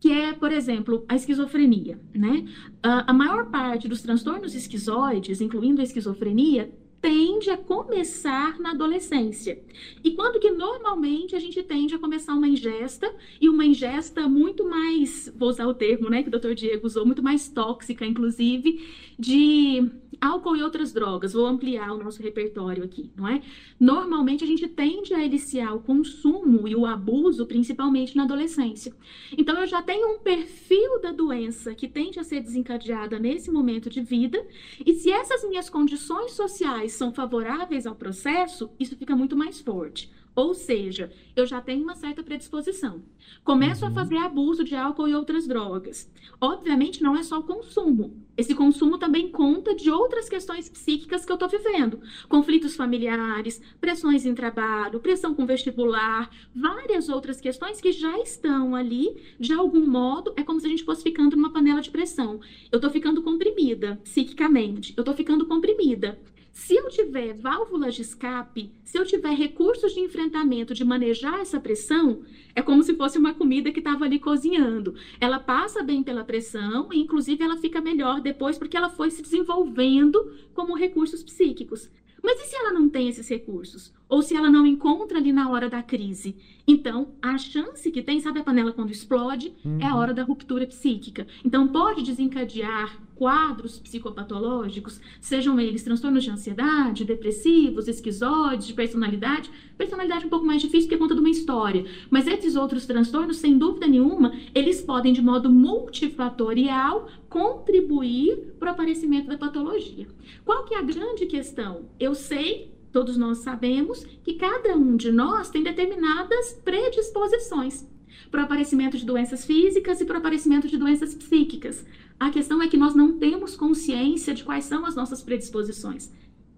que 0.00 0.10
é, 0.10 0.32
por 0.32 0.50
exemplo, 0.52 1.04
a 1.08 1.14
esquizofrenia, 1.14 1.98
né? 2.12 2.44
A, 2.82 3.10
a 3.10 3.14
maior 3.14 3.50
parte 3.50 3.88
dos 3.88 4.02
transtornos 4.02 4.54
esquizoides, 4.54 5.40
incluindo 5.40 5.80
a 5.80 5.84
esquizofrenia, 5.84 6.70
tende 7.04 7.50
a 7.50 7.56
começar 7.58 8.58
na 8.58 8.70
adolescência. 8.70 9.62
E 10.02 10.12
quando 10.12 10.40
que 10.40 10.50
normalmente 10.50 11.36
a 11.36 11.38
gente 11.38 11.62
tende 11.62 11.94
a 11.94 11.98
começar 11.98 12.32
uma 12.32 12.48
ingesta 12.48 13.14
e 13.38 13.46
uma 13.46 13.66
ingesta 13.66 14.26
muito 14.26 14.66
mais, 14.66 15.30
vou 15.36 15.50
usar 15.50 15.66
o 15.66 15.74
termo, 15.74 16.08
né, 16.08 16.22
que 16.22 16.30
o 16.30 16.40
Dr. 16.40 16.54
Diego 16.54 16.86
usou, 16.86 17.04
muito 17.04 17.22
mais 17.22 17.46
tóxica, 17.46 18.06
inclusive, 18.06 18.88
de 19.18 19.86
álcool 20.18 20.56
e 20.56 20.62
outras 20.62 20.94
drogas. 20.94 21.34
Vou 21.34 21.46
ampliar 21.46 21.92
o 21.92 22.02
nosso 22.02 22.22
repertório 22.22 22.82
aqui, 22.82 23.10
não 23.14 23.28
é? 23.28 23.42
Normalmente 23.78 24.42
a 24.42 24.46
gente 24.46 24.66
tende 24.66 25.12
a 25.12 25.22
iniciar 25.22 25.74
o 25.74 25.80
consumo 25.80 26.66
e 26.66 26.74
o 26.74 26.86
abuso, 26.86 27.44
principalmente 27.44 28.16
na 28.16 28.22
adolescência. 28.22 28.94
Então 29.36 29.60
eu 29.60 29.66
já 29.66 29.82
tenho 29.82 30.14
um 30.14 30.18
perfil 30.20 31.02
da 31.02 31.12
doença 31.12 31.74
que 31.74 31.86
tende 31.86 32.18
a 32.18 32.24
ser 32.24 32.40
desencadeada 32.40 33.18
nesse 33.18 33.50
momento 33.50 33.90
de 33.90 34.00
vida, 34.00 34.42
e 34.84 34.94
se 34.94 35.10
essas 35.10 35.46
minhas 35.46 35.68
condições 35.68 36.32
sociais 36.32 36.93
são 36.94 37.12
favoráveis 37.12 37.86
ao 37.86 37.94
processo, 37.94 38.70
isso 38.78 38.96
fica 38.96 39.14
muito 39.14 39.36
mais 39.36 39.60
forte. 39.60 40.10
Ou 40.36 40.52
seja, 40.52 41.12
eu 41.36 41.46
já 41.46 41.60
tenho 41.60 41.84
uma 41.84 41.94
certa 41.94 42.20
predisposição. 42.22 43.02
Começo 43.44 43.84
uhum. 43.84 43.90
a 43.90 43.94
fazer 43.94 44.16
abuso 44.16 44.64
de 44.64 44.74
álcool 44.74 45.06
e 45.06 45.14
outras 45.14 45.46
drogas. 45.46 46.10
Obviamente, 46.40 47.02
não 47.02 47.16
é 47.16 47.22
só 47.22 47.38
o 47.38 47.44
consumo. 47.44 48.20
Esse 48.36 48.52
consumo 48.52 48.98
também 48.98 49.30
conta 49.30 49.76
de 49.76 49.92
outras 49.92 50.28
questões 50.28 50.68
psíquicas 50.68 51.24
que 51.24 51.30
eu 51.30 51.34
estou 51.34 51.48
vivendo. 51.48 52.00
Conflitos 52.28 52.74
familiares, 52.74 53.62
pressões 53.80 54.26
em 54.26 54.34
trabalho, 54.34 54.98
pressão 54.98 55.34
com 55.34 55.46
vestibular, 55.46 56.28
várias 56.52 57.08
outras 57.08 57.40
questões 57.40 57.80
que 57.80 57.92
já 57.92 58.18
estão 58.18 58.74
ali, 58.74 59.16
de 59.38 59.52
algum 59.52 59.86
modo, 59.86 60.32
é 60.36 60.42
como 60.42 60.58
se 60.58 60.66
a 60.66 60.70
gente 60.70 60.84
fosse 60.84 61.04
ficando 61.04 61.36
numa 61.36 61.52
panela 61.52 61.80
de 61.80 61.92
pressão. 61.92 62.40
Eu 62.72 62.78
estou 62.78 62.90
ficando 62.90 63.22
comprimida 63.22 64.00
psiquicamente, 64.02 64.92
eu 64.96 65.02
estou 65.02 65.14
ficando 65.14 65.46
comprimida. 65.46 66.18
Se 66.54 66.76
eu 66.76 66.88
tiver 66.88 67.34
válvulas 67.34 67.96
de 67.96 68.02
escape, 68.02 68.70
se 68.84 68.96
eu 68.96 69.04
tiver 69.04 69.34
recursos 69.34 69.92
de 69.92 69.98
enfrentamento, 69.98 70.72
de 70.72 70.84
manejar 70.84 71.40
essa 71.40 71.58
pressão, 71.58 72.22
é 72.54 72.62
como 72.62 72.80
se 72.84 72.94
fosse 72.94 73.18
uma 73.18 73.34
comida 73.34 73.72
que 73.72 73.80
estava 73.80 74.04
ali 74.04 74.20
cozinhando. 74.20 74.94
Ela 75.20 75.40
passa 75.40 75.82
bem 75.82 76.00
pela 76.00 76.24
pressão 76.24 76.92
e, 76.92 77.00
inclusive, 77.00 77.42
ela 77.42 77.56
fica 77.56 77.80
melhor 77.80 78.20
depois 78.20 78.56
porque 78.56 78.76
ela 78.76 78.88
foi 78.88 79.10
se 79.10 79.20
desenvolvendo 79.20 80.32
como 80.54 80.76
recursos 80.76 81.24
psíquicos. 81.24 81.90
Mas 82.22 82.40
e 82.40 82.44
se 82.44 82.54
ela 82.54 82.72
não 82.72 82.88
tem 82.88 83.08
esses 83.08 83.28
recursos? 83.28 83.92
Ou 84.08 84.22
se 84.22 84.36
ela 84.36 84.50
não 84.50 84.66
encontra 84.66 85.18
ali 85.18 85.32
na 85.32 85.48
hora 85.50 85.68
da 85.68 85.82
crise? 85.82 86.36
Então, 86.66 87.14
a 87.20 87.36
chance 87.36 87.90
que 87.90 88.02
tem, 88.02 88.20
sabe 88.20 88.40
a 88.40 88.44
panela 88.44 88.72
quando 88.72 88.90
explode? 88.90 89.52
Uhum. 89.64 89.78
É 89.80 89.84
a 89.86 89.94
uhum. 89.94 90.00
hora 90.00 90.14
da 90.14 90.22
ruptura 90.22 90.66
psíquica. 90.66 91.26
Então, 91.44 91.68
pode 91.68 92.02
desencadear 92.02 92.98
quadros 93.14 93.78
psicopatológicos, 93.78 95.00
sejam 95.20 95.58
eles 95.60 95.82
transtornos 95.82 96.24
de 96.24 96.30
ansiedade, 96.30 97.04
depressivos, 97.04 97.86
esquizoides, 97.86 98.66
de 98.66 98.74
personalidade. 98.74 99.50
Personalidade 99.78 100.24
é 100.24 100.26
um 100.26 100.30
pouco 100.30 100.46
mais 100.46 100.60
difícil 100.60 100.88
porque 100.88 100.98
conta 100.98 101.14
de 101.14 101.20
uma 101.20 101.30
história. 101.30 101.84
Mas 102.10 102.26
esses 102.26 102.56
outros 102.56 102.86
transtornos, 102.86 103.36
sem 103.36 103.56
dúvida 103.56 103.86
nenhuma, 103.86 104.32
eles 104.54 104.82
podem, 104.82 105.12
de 105.12 105.22
modo 105.22 105.50
multifatorial, 105.50 107.08
contribuir 107.28 108.54
para 108.58 108.70
o 108.70 108.72
aparecimento 108.72 109.28
da 109.28 109.38
patologia. 109.38 110.06
Qual 110.44 110.64
que 110.64 110.74
é 110.74 110.78
a 110.78 110.82
grande 110.82 111.26
questão? 111.26 111.88
Eu 111.98 112.14
sei 112.14 112.73
todos 112.94 113.16
nós 113.16 113.38
sabemos 113.38 114.04
que 114.22 114.34
cada 114.34 114.76
um 114.76 114.96
de 114.96 115.10
nós 115.10 115.50
tem 115.50 115.64
determinadas 115.64 116.52
predisposições 116.64 117.84
para 118.30 118.42
o 118.42 118.44
aparecimento 118.44 118.96
de 118.96 119.04
doenças 119.04 119.44
físicas 119.44 120.00
e 120.00 120.04
para 120.04 120.14
o 120.14 120.18
aparecimento 120.18 120.68
de 120.68 120.78
doenças 120.78 121.12
psíquicas. 121.12 121.84
A 122.20 122.30
questão 122.30 122.62
é 122.62 122.68
que 122.68 122.76
nós 122.76 122.94
não 122.94 123.18
temos 123.18 123.56
consciência 123.56 124.32
de 124.32 124.44
quais 124.44 124.66
são 124.66 124.86
as 124.86 124.94
nossas 124.94 125.20
predisposições. 125.20 126.12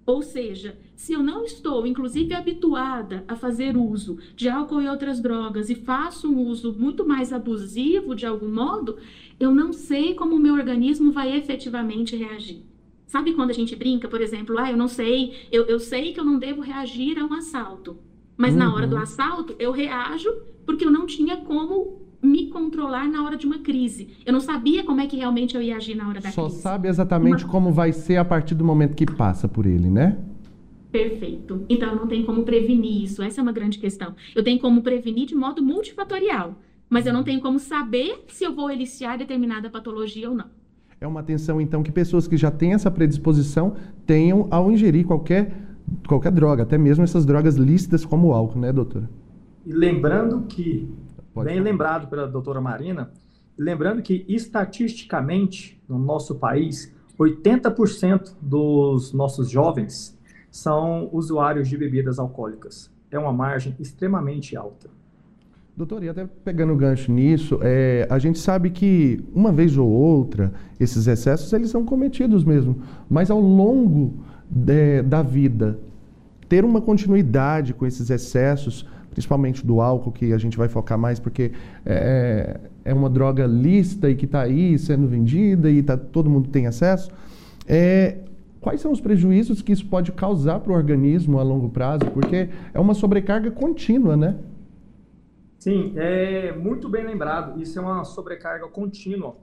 Ou 0.05 0.21
seja, 0.21 0.79
se 0.95 1.15
eu 1.15 1.23
não 1.23 1.43
estou, 1.43 1.87
inclusive, 1.87 2.35
habituada 2.35 3.25
a 3.27 3.35
fazer 3.35 3.75
uso 3.75 4.19
de 4.37 4.47
álcool 4.47 4.83
e 4.83 4.89
outras 4.89 5.21
drogas 5.23 5.71
e 5.71 5.75
faço 5.75 6.31
um 6.31 6.39
uso 6.47 6.71
muito 6.75 7.09
mais 7.09 7.33
abusivo 7.33 8.15
de 8.15 8.27
algum 8.27 8.53
modo, 8.53 8.99
eu 9.41 9.55
não 9.55 9.73
sei 9.73 10.13
como 10.13 10.37
o 10.37 10.39
meu 10.39 10.53
organismo 10.53 11.11
vai 11.11 11.35
efetivamente 11.35 12.15
reagir. 12.15 12.76
Sabe 13.17 13.33
quando 13.33 13.49
a 13.49 13.55
gente 13.55 13.75
brinca, 13.75 14.07
por 14.09 14.21
exemplo, 14.21 14.59
ah, 14.59 14.71
eu 14.71 14.77
não 14.77 14.89
sei, 14.89 15.33
eu, 15.51 15.65
eu 15.65 15.81
sei 15.81 16.13
que 16.13 16.21
eu 16.21 16.25
não 16.25 16.39
devo 16.39 16.61
reagir 16.61 17.19
a 17.19 17.25
um 17.25 17.33
assalto, 17.33 17.97
mas 18.37 18.53
uhum. 18.53 18.59
na 18.59 18.75
hora 18.75 18.87
do 18.87 18.95
uhum. 18.95 19.01
assalto 19.01 19.57
eu 19.59 19.73
reajo 19.73 20.29
porque 20.67 20.85
eu 20.85 20.91
não 20.91 21.07
tinha 21.07 21.39
como 21.39 22.03
me 22.21 22.49
controlar 22.49 23.09
na 23.09 23.25
hora 23.25 23.39
de 23.39 23.47
uma 23.47 23.61
crise. 23.61 24.11
Eu 24.27 24.35
não 24.35 24.41
sabia 24.41 24.85
como 24.85 25.01
é 25.01 25.07
que 25.07 25.17
realmente 25.17 25.57
eu 25.57 25.63
ia 25.63 25.79
agir 25.79 25.95
na 25.95 26.07
hora 26.07 26.21
da 26.21 26.31
Só 26.31 26.43
crise. 26.43 26.57
Só 26.57 26.69
sabe 26.69 26.89
exatamente 26.89 27.45
uma... 27.45 27.51
como 27.51 27.73
vai 27.73 27.91
ser 27.91 28.19
a 28.19 28.25
partir 28.25 28.55
do 28.55 28.63
momento 28.63 28.95
que 28.95 29.07
passa 29.07 29.49
por 29.49 29.65
ele, 29.65 29.89
né? 29.89 30.19
Perfeito. 30.93 31.65
Então 31.71 31.97
não 31.97 32.07
tem 32.07 32.23
como 32.23 32.43
prevenir 32.43 33.03
isso. 33.05 33.23
Essa 33.23 33.41
é 33.41 33.43
uma 33.43 33.53
grande 33.53 33.79
questão. 33.79 34.15
Eu 34.35 34.45
tenho 34.45 34.61
como 34.61 34.83
prevenir 34.83 35.25
de 35.25 35.35
modo 35.35 35.63
multifatorial, 35.63 36.55
mas 36.87 37.07
eu 37.07 37.15
não 37.15 37.25
tenho 37.25 37.41
como 37.41 37.59
saber 37.59 38.27
se 38.29 38.45
eu 38.45 38.55
vou 38.55 38.71
iniciar 38.71 39.17
determinada 39.17 39.71
patologia 39.71 40.29
ou 40.29 40.37
não. 40.37 40.51
É 41.01 41.07
uma 41.07 41.21
atenção, 41.21 41.61
então, 41.61 41.83
que 41.83 41.93
pessoas 41.93 42.27
que 42.27 42.37
já 42.37 42.51
têm 42.51 42.73
essa 42.73 42.91
predisposição 42.91 43.75
tenham 44.07 44.47
ao 44.51 44.71
ingerir 44.71 45.07
qualquer, 45.07 45.53
qualquer 46.09 46.33
droga, 46.33 46.63
até 46.63 46.79
mesmo 46.79 47.05
essas 47.05 47.27
drogas 47.27 47.57
lícitas 47.57 48.05
como 48.05 48.29
o 48.29 48.33
álcool, 48.33 48.59
né, 48.59 48.73
doutora? 48.73 49.09
E 49.65 49.73
lembrando 49.73 50.43
que, 50.43 50.89
Pode 51.35 51.49
bem 51.49 51.59
falar. 51.59 51.71
lembrado 51.71 52.09
pela 52.09 52.27
doutora 52.27 52.61
Marina, 52.61 53.11
lembrando 53.59 54.01
que 54.01 54.25
estatisticamente, 54.27 55.83
no 55.87 55.99
nosso 55.99 56.37
país, 56.37 56.95
80% 57.19 58.35
dos 58.41 59.13
nossos 59.13 59.51
jovens 59.51 60.19
são 60.51 61.11
usuários 61.13 61.69
de 61.69 61.77
bebidas 61.77 62.19
alcoólicas. 62.19 62.91
é 63.11 63.19
uma 63.19 63.33
margem 63.33 63.75
extremamente 63.79 64.57
alta. 64.57 64.96
Doutor, 65.77 66.03
e 66.03 66.09
até 66.09 66.27
pegando 66.43 66.73
o 66.73 66.77
gancho 66.77 67.13
nisso, 67.13 67.59
é, 67.61 68.07
a 68.09 68.19
gente 68.19 68.39
sabe 68.39 68.71
que 68.71 69.23
uma 69.35 69.53
vez 69.53 69.77
ou 69.77 69.87
outra 69.87 70.51
esses 70.81 71.07
excessos 71.07 71.53
eles 71.53 71.69
são 71.69 71.85
cometidos 71.85 72.45
mesmo, 72.45 72.79
mas 73.11 73.31
ao 73.31 73.39
longo 73.39 74.15
de, 74.51 75.03
da 75.03 75.21
vida 75.21 75.79
ter 76.49 76.65
uma 76.65 76.81
continuidade 76.81 77.75
com 77.75 77.85
esses 77.85 78.09
excessos, 78.09 78.89
principalmente 79.11 79.67
do 79.67 79.83
álcool 79.83 80.13
que 80.13 80.33
a 80.33 80.39
gente 80.39 80.57
vai 80.57 80.67
focar 80.67 80.97
mais 80.97 81.21
porque 81.21 81.53
é, 81.85 82.59
é 82.83 82.95
uma 82.95 83.11
droga 83.11 83.45
lista 83.45 84.09
e 84.09 84.15
que 84.15 84.25
está 84.25 84.41
aí 84.41 84.79
sendo 84.79 85.07
vendida 85.07 85.71
e 85.71 85.83
tá, 85.83 85.95
todo 85.95 86.31
mundo 86.31 86.49
tem 86.49 86.67
acesso. 86.67 87.11
É, 87.69 88.17
quais 88.63 88.81
são 88.81 88.91
os 88.91 89.01
prejuízos 89.03 89.61
que 89.61 89.73
isso 89.73 89.85
pode 89.85 90.11
causar 90.13 90.59
para 90.61 90.73
o 90.73 90.75
organismo 90.75 91.39
a 91.39 91.43
longo 91.43 91.69
prazo? 91.69 92.07
Porque 92.15 92.49
é 92.73 92.81
uma 92.81 92.95
sobrecarga 92.95 93.51
contínua, 93.51 94.17
né? 94.17 94.37
Sim, 95.67 95.95
é 95.97 96.53
muito 96.53 96.89
bem 96.89 97.05
lembrado. 97.05 97.61
Isso 97.61 97.77
é 97.77 97.83
uma 97.83 98.05
sobrecarga 98.05 98.69
contínua. 98.69 99.35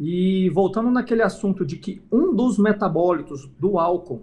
E 0.00 0.48
voltando 0.54 0.90
naquele 0.90 1.20
assunto 1.20 1.66
de 1.66 1.76
que 1.76 2.00
um 2.10 2.34
dos 2.34 2.58
metabólitos 2.58 3.46
do 3.60 3.78
álcool 3.78 4.22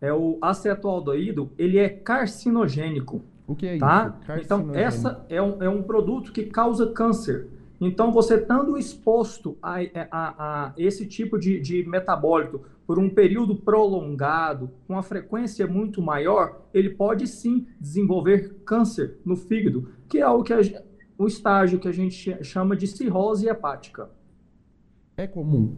é 0.00 0.12
o 0.12 0.38
acetoaldeído, 0.42 1.52
ele 1.56 1.78
é 1.78 1.88
carcinogênico. 1.88 3.22
O 3.46 3.54
que 3.54 3.68
é 3.68 3.78
tá? 3.78 4.18
isso? 4.26 4.44
Então, 4.44 4.74
essa 4.74 5.24
é 5.28 5.40
um, 5.40 5.62
é 5.62 5.68
um 5.68 5.84
produto 5.84 6.32
que 6.32 6.46
causa 6.46 6.88
câncer. 6.88 7.46
Então, 7.80 8.10
você 8.10 8.34
estando 8.34 8.76
exposto 8.76 9.56
a, 9.62 9.76
a, 10.10 10.66
a 10.66 10.72
esse 10.76 11.06
tipo 11.06 11.38
de, 11.38 11.60
de, 11.60 11.88
metabólito 11.88 12.60
por 12.84 12.98
um 12.98 13.08
período 13.08 13.54
prolongado, 13.54 14.68
com 14.84 14.94
uma 14.94 15.02
frequência 15.04 15.64
muito 15.64 16.02
maior, 16.02 16.62
ele 16.74 16.90
pode 16.90 17.28
sim 17.28 17.68
desenvolver 17.80 18.56
câncer 18.64 19.18
no 19.24 19.36
fígado, 19.36 19.92
que 20.08 20.18
é 20.18 20.28
o, 20.28 20.42
que 20.42 20.52
a, 20.52 20.58
o 21.18 21.26
estágio 21.26 21.80
que 21.80 21.88
a 21.88 21.92
gente 21.92 22.42
chama 22.44 22.76
de 22.76 22.86
cirrose 22.86 23.48
hepática. 23.48 24.08
É 25.16 25.26
comum? 25.26 25.74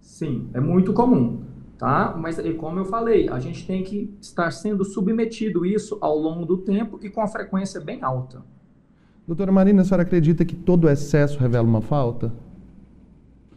Sim, 0.00 0.48
é 0.54 0.60
muito 0.60 0.94
comum. 0.94 1.44
Tá? 1.76 2.14
Mas, 2.18 2.38
como 2.58 2.78
eu 2.78 2.84
falei, 2.84 3.28
a 3.28 3.38
gente 3.38 3.66
tem 3.66 3.82
que 3.82 4.12
estar 4.20 4.50
sendo 4.50 4.84
submetido 4.84 5.64
isso 5.64 5.96
ao 6.00 6.18
longo 6.18 6.44
do 6.44 6.58
tempo 6.58 6.98
e 7.02 7.08
com 7.08 7.20
a 7.20 7.28
frequência 7.28 7.80
bem 7.80 8.02
alta. 8.02 8.42
Doutora 9.26 9.52
Marina, 9.52 9.82
a 9.82 9.84
senhora 9.84 10.02
acredita 10.02 10.44
que 10.44 10.56
todo 10.56 10.88
excesso 10.88 11.38
revela 11.38 11.66
uma 11.66 11.80
falta? 11.80 12.32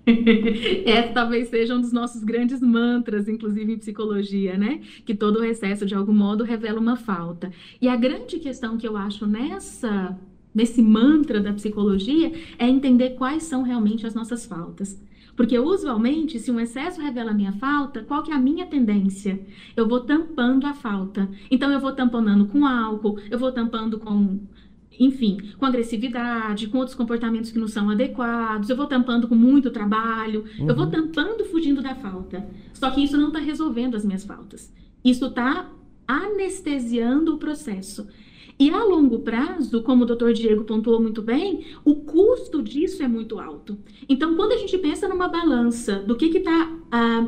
Essa 0.86 1.14
talvez 1.14 1.50
seja 1.50 1.76
um 1.76 1.82
dos 1.82 1.92
nossos 1.92 2.24
grandes 2.24 2.62
mantras, 2.62 3.28
inclusive 3.28 3.74
em 3.74 3.78
psicologia, 3.78 4.58
né? 4.58 4.82
Que 5.06 5.16
todo 5.16 5.44
excesso, 5.44 5.86
de 5.86 5.96
algum 5.96 6.14
modo, 6.14 6.44
revela 6.44 6.80
uma 6.80 6.96
falta. 6.96 7.52
E 7.82 7.88
a 7.88 7.96
grande 7.96 8.40
questão 8.40 8.78
que 8.78 8.88
eu 8.88 8.98
acho 8.98 9.26
nessa, 9.26 10.18
nesse 10.54 10.82
mantra 10.82 11.40
da 11.40 11.54
psicologia 11.54 12.32
é 12.58 12.68
entender 12.68 13.12
quais 13.12 13.44
são 13.44 13.64
realmente 13.64 14.06
as 14.06 14.14
nossas 14.14 14.46
faltas. 14.46 15.00
Porque 15.36 15.58
usualmente, 15.58 16.40
se 16.40 16.52
um 16.52 16.60
excesso 16.60 17.02
revela 17.02 17.32
a 17.32 17.34
minha 17.34 17.54
falta, 17.54 18.04
qual 18.04 18.22
que 18.22 18.32
é 18.32 18.36
a 18.36 18.40
minha 18.40 18.68
tendência? 18.68 19.40
Eu 19.76 19.88
vou 19.88 20.02
tampando 20.02 20.68
a 20.68 20.74
falta. 20.74 21.28
Então 21.50 21.72
eu 21.72 21.80
vou 21.80 21.92
tamponando 21.92 22.46
com 22.46 22.66
álcool, 22.66 23.18
eu 23.32 23.40
vou 23.40 23.52
tampando 23.52 23.98
com 23.98 24.40
enfim, 25.00 25.40
com 25.58 25.66
agressividade, 25.66 26.68
com 26.68 26.78
outros 26.78 26.96
comportamentos 26.96 27.52
que 27.52 27.58
não 27.58 27.68
são 27.68 27.90
adequados, 27.90 28.70
eu 28.70 28.76
vou 28.76 28.86
tampando 28.86 29.28
com 29.28 29.34
muito 29.34 29.72
trabalho, 29.72 30.46
uhum. 30.60 30.70
eu 30.70 30.76
vou 30.76 30.86
uhum. 30.86 30.92
tampando 30.92 31.46
fugindo 31.46 31.82
da 31.82 31.96
falta. 31.96 32.48
Só 32.74 32.92
que 32.92 33.04
isso 33.04 33.18
não 33.18 33.28
está 33.28 33.40
resolvendo 33.40 33.96
as 33.96 34.06
minhas 34.06 34.24
faltas. 34.24 34.72
Isso 35.04 35.26
está 35.26 35.68
anestesiando 36.08 37.34
o 37.34 37.38
processo. 37.38 38.08
E 38.64 38.70
a 38.70 38.82
longo 38.82 39.20
prazo, 39.20 39.84
como 39.84 40.04
o 40.04 40.06
doutor 40.06 40.32
Diego 40.32 40.64
pontuou 40.64 41.02
muito 41.02 41.22
bem, 41.22 41.66
o 41.84 41.96
custo 41.96 42.64
disso 42.64 43.04
é 43.04 43.08
muito 43.10 43.38
alto. 43.38 43.78
Então, 44.08 44.38
quando 44.38 44.54
a 44.54 44.58
gente 44.58 44.78
pensa 44.78 45.06
numa 45.06 45.28
balança 45.28 45.96
do 45.96 46.16
que 46.16 46.28
está 46.28 46.72
ah, 46.90 47.28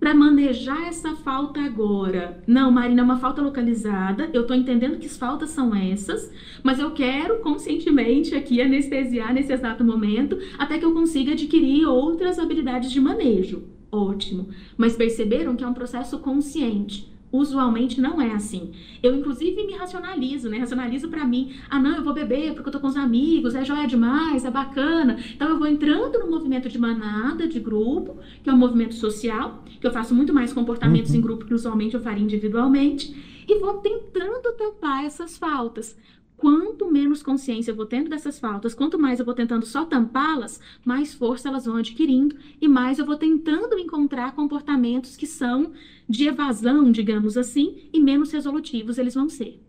para 0.00 0.14
manejar 0.14 0.88
essa 0.88 1.14
falta 1.14 1.60
agora. 1.60 2.42
Não, 2.46 2.70
Marina, 2.70 3.02
é 3.02 3.04
uma 3.04 3.18
falta 3.18 3.42
localizada. 3.42 4.30
Eu 4.32 4.42
estou 4.42 4.56
entendendo 4.56 4.98
que 4.98 5.04
as 5.04 5.18
faltas 5.18 5.50
são 5.50 5.74
essas, 5.74 6.32
mas 6.62 6.78
eu 6.78 6.90
quero 6.92 7.40
conscientemente 7.40 8.34
aqui 8.34 8.58
anestesiar 8.58 9.34
nesse 9.34 9.52
exato 9.52 9.84
momento 9.84 10.38
até 10.56 10.78
que 10.78 10.86
eu 10.86 10.94
consiga 10.94 11.32
adquirir 11.32 11.84
outras 11.84 12.38
habilidades 12.38 12.90
de 12.90 12.98
manejo. 12.98 13.64
Ótimo. 13.92 14.48
Mas 14.74 14.96
perceberam 14.96 15.54
que 15.54 15.64
é 15.64 15.68
um 15.68 15.74
processo 15.74 16.18
consciente. 16.18 17.14
Usualmente 17.32 18.00
não 18.00 18.20
é 18.20 18.32
assim. 18.32 18.72
Eu, 19.02 19.14
inclusive, 19.14 19.64
me 19.64 19.74
racionalizo, 19.74 20.48
né? 20.48 20.58
Racionalizo 20.58 21.08
para 21.08 21.24
mim. 21.24 21.54
Ah, 21.68 21.78
não, 21.78 21.96
eu 21.96 22.04
vou 22.04 22.14
beber 22.14 22.54
porque 22.54 22.68
eu 22.68 22.72
tô 22.72 22.80
com 22.80 22.86
os 22.86 22.96
amigos, 22.96 23.54
é 23.54 23.64
joia 23.64 23.86
demais, 23.86 24.44
é 24.44 24.50
bacana. 24.50 25.18
Então, 25.34 25.48
eu 25.48 25.58
vou 25.58 25.66
entrando 25.66 26.18
no 26.18 26.30
movimento 26.30 26.68
de 26.68 26.78
manada, 26.78 27.46
de 27.46 27.58
grupo, 27.58 28.18
que 28.42 28.48
é 28.48 28.52
um 28.52 28.56
movimento 28.56 28.94
social, 28.94 29.64
que 29.80 29.86
eu 29.86 29.92
faço 29.92 30.14
muito 30.14 30.32
mais 30.32 30.52
comportamentos 30.52 31.10
uhum. 31.10 31.18
em 31.18 31.20
grupo 31.20 31.44
que 31.44 31.54
usualmente 31.54 31.94
eu 31.94 32.00
faria 32.00 32.22
individualmente, 32.22 33.14
e 33.48 33.58
vou 33.58 33.74
tentando 33.74 34.52
tampar 34.56 35.04
essas 35.04 35.36
faltas. 35.38 35.96
Quanto 36.36 36.90
menos 36.90 37.22
consciência 37.22 37.70
eu 37.70 37.76
vou 37.76 37.86
tendo 37.86 38.10
dessas 38.10 38.38
faltas, 38.38 38.74
quanto 38.74 38.98
mais 38.98 39.18
eu 39.18 39.24
vou 39.24 39.34
tentando 39.34 39.64
só 39.64 39.86
tampá-las, 39.86 40.60
mais 40.84 41.14
força 41.14 41.48
elas 41.48 41.64
vão 41.64 41.76
adquirindo 41.76 42.36
e 42.60 42.68
mais 42.68 42.98
eu 42.98 43.06
vou 43.06 43.16
tentando 43.16 43.78
encontrar 43.78 44.34
comportamentos 44.34 45.16
que 45.16 45.26
são 45.26 45.72
de 46.06 46.28
evasão, 46.28 46.92
digamos 46.92 47.38
assim, 47.38 47.88
e 47.92 48.00
menos 48.00 48.30
resolutivos 48.32 48.98
eles 48.98 49.14
vão 49.14 49.28
ser. 49.28 49.62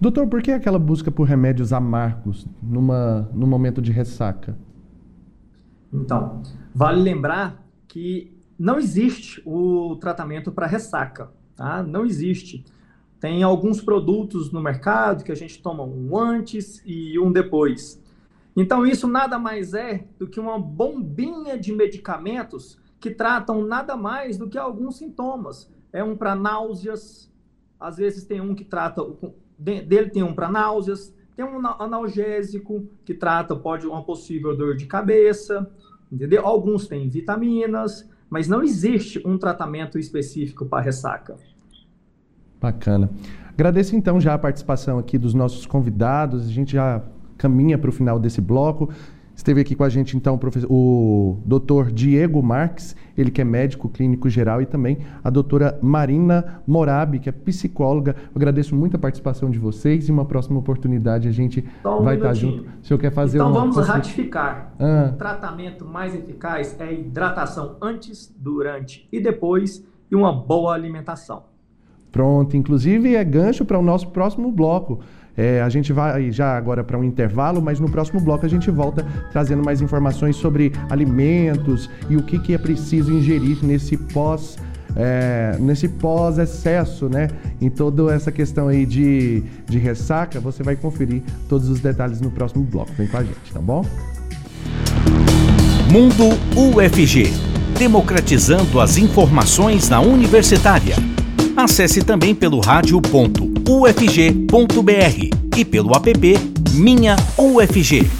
Doutor, 0.00 0.26
por 0.26 0.40
que 0.40 0.50
aquela 0.50 0.78
busca 0.78 1.10
por 1.10 1.24
remédios 1.24 1.72
amargos 1.72 2.46
numa, 2.62 3.28
num 3.34 3.46
momento 3.46 3.82
de 3.82 3.92
ressaca? 3.92 4.56
Então, 5.92 6.42
vale 6.74 7.02
lembrar 7.02 7.62
que 7.86 8.32
não 8.58 8.78
existe 8.78 9.42
o 9.44 9.96
tratamento 9.96 10.50
para 10.50 10.66
ressaca, 10.66 11.30
tá? 11.54 11.82
Não 11.82 12.06
existe. 12.06 12.64
Tem 13.20 13.42
alguns 13.42 13.82
produtos 13.82 14.50
no 14.50 14.62
mercado 14.62 15.22
que 15.22 15.30
a 15.30 15.36
gente 15.36 15.62
toma 15.62 15.84
um 15.84 16.16
antes 16.16 16.82
e 16.86 17.18
um 17.18 17.30
depois. 17.30 18.02
Então, 18.56 18.86
isso 18.86 19.06
nada 19.06 19.38
mais 19.38 19.74
é 19.74 20.06
do 20.18 20.26
que 20.26 20.40
uma 20.40 20.58
bombinha 20.58 21.58
de 21.58 21.72
medicamentos 21.72 22.80
que 22.98 23.10
tratam 23.10 23.62
nada 23.62 23.96
mais 23.96 24.38
do 24.38 24.48
que 24.48 24.56
alguns 24.56 24.96
sintomas. 24.96 25.70
É 25.92 26.02
um 26.02 26.16
para 26.16 26.34
náuseas, 26.34 27.30
às 27.78 27.98
vezes 27.98 28.24
tem 28.24 28.40
um 28.40 28.54
que 28.54 28.64
trata, 28.64 29.02
dele 29.58 30.10
tem 30.10 30.22
um 30.22 30.34
para 30.34 30.50
náuseas, 30.50 31.14
tem 31.36 31.44
um 31.44 31.66
analgésico 31.78 32.86
que 33.04 33.14
trata, 33.14 33.54
pode, 33.54 33.86
uma 33.86 34.02
possível 34.02 34.56
dor 34.56 34.76
de 34.76 34.86
cabeça, 34.86 35.70
entendeu? 36.10 36.46
Alguns 36.46 36.86
têm 36.86 37.08
vitaminas, 37.08 38.08
mas 38.28 38.48
não 38.48 38.62
existe 38.62 39.20
um 39.26 39.38
tratamento 39.38 39.98
específico 39.98 40.66
para 40.66 40.82
ressaca. 40.82 41.36
Bacana. 42.60 43.10
Agradeço 43.54 43.96
então 43.96 44.20
já 44.20 44.34
a 44.34 44.38
participação 44.38 44.98
aqui 44.98 45.18
dos 45.18 45.34
nossos 45.34 45.66
convidados. 45.66 46.46
A 46.46 46.50
gente 46.50 46.72
já 46.72 47.02
caminha 47.36 47.78
para 47.78 47.90
o 47.90 47.92
final 47.92 48.18
desse 48.18 48.40
bloco. 48.40 48.90
Esteve 49.40 49.62
aqui 49.62 49.74
com 49.74 49.84
a 49.84 49.88
gente 49.88 50.18
então 50.18 50.38
o, 50.68 51.38
doutor 51.46 51.90
Diego 51.90 52.42
Marques, 52.42 52.94
ele 53.16 53.30
que 53.30 53.40
é 53.40 53.44
médico 53.44 53.88
clínico 53.88 54.28
geral, 54.28 54.60
e 54.60 54.66
também 54.66 54.98
a 55.24 55.30
doutora 55.30 55.78
Marina 55.80 56.60
Morabi, 56.66 57.18
que 57.18 57.28
é 57.28 57.32
psicóloga. 57.32 58.14
Eu 58.18 58.32
agradeço 58.36 58.74
muito 58.76 58.96
a 58.96 58.98
participação 58.98 59.50
de 59.50 59.58
vocês 59.58 60.10
e 60.10 60.12
uma 60.12 60.26
próxima 60.26 60.58
oportunidade 60.58 61.26
a 61.26 61.30
gente 61.30 61.64
um 61.82 62.02
vai 62.02 62.16
estar 62.16 62.34
junto. 62.34 62.68
O 62.82 62.86
senhor 62.86 63.00
quer 63.00 63.12
fazer 63.12 63.38
Então 63.38 63.50
uma... 63.50 63.60
vamos 63.60 63.78
ratificar. 63.78 64.74
Ah. 64.78 65.10
O 65.14 65.16
tratamento 65.16 65.86
mais 65.86 66.14
eficaz 66.14 66.78
é 66.78 66.92
hidratação 66.92 67.76
antes, 67.80 68.34
durante 68.38 69.08
e 69.10 69.20
depois 69.20 69.82
e 70.10 70.14
uma 70.14 70.32
boa 70.34 70.74
alimentação. 70.74 71.49
Pronto, 72.12 72.56
inclusive 72.56 73.14
é 73.14 73.24
gancho 73.24 73.64
para 73.64 73.78
o 73.78 73.82
nosso 73.82 74.08
próximo 74.08 74.50
bloco. 74.50 75.00
É, 75.36 75.62
a 75.62 75.68
gente 75.68 75.92
vai 75.92 76.30
já 76.30 76.56
agora 76.56 76.82
para 76.82 76.98
um 76.98 77.04
intervalo, 77.04 77.62
mas 77.62 77.78
no 77.78 77.90
próximo 77.90 78.20
bloco 78.20 78.44
a 78.44 78.48
gente 78.48 78.70
volta 78.70 79.06
trazendo 79.32 79.64
mais 79.64 79.80
informações 79.80 80.36
sobre 80.36 80.72
alimentos 80.90 81.88
e 82.08 82.16
o 82.16 82.22
que, 82.22 82.38
que 82.38 82.52
é 82.52 82.58
preciso 82.58 83.12
ingerir 83.12 83.58
nesse 83.62 83.96
pós. 83.96 84.58
É, 84.96 85.56
nesse 85.60 85.88
pós-excesso, 85.88 87.08
né? 87.08 87.28
Em 87.60 87.70
toda 87.70 88.12
essa 88.12 88.32
questão 88.32 88.66
aí 88.66 88.84
de, 88.84 89.40
de 89.68 89.78
ressaca, 89.78 90.40
você 90.40 90.64
vai 90.64 90.74
conferir 90.74 91.22
todos 91.48 91.68
os 91.68 91.78
detalhes 91.78 92.20
no 92.20 92.28
próximo 92.28 92.64
bloco. 92.64 92.90
Vem 92.98 93.06
com 93.06 93.18
a 93.18 93.22
gente, 93.22 93.52
tá 93.52 93.60
bom? 93.60 93.84
Mundo 95.92 96.24
UFG 96.56 97.50
democratizando 97.78 98.80
as 98.80 98.98
informações 98.98 99.88
na 99.88 100.00
universitária. 100.00 100.96
Acesse 101.62 102.02
também 102.02 102.34
pelo 102.34 102.58
rádio.ufg.br 102.58 105.58
e 105.58 105.62
pelo 105.62 105.94
app 105.94 106.34
Minha 106.72 107.16
UFG. 107.36 108.10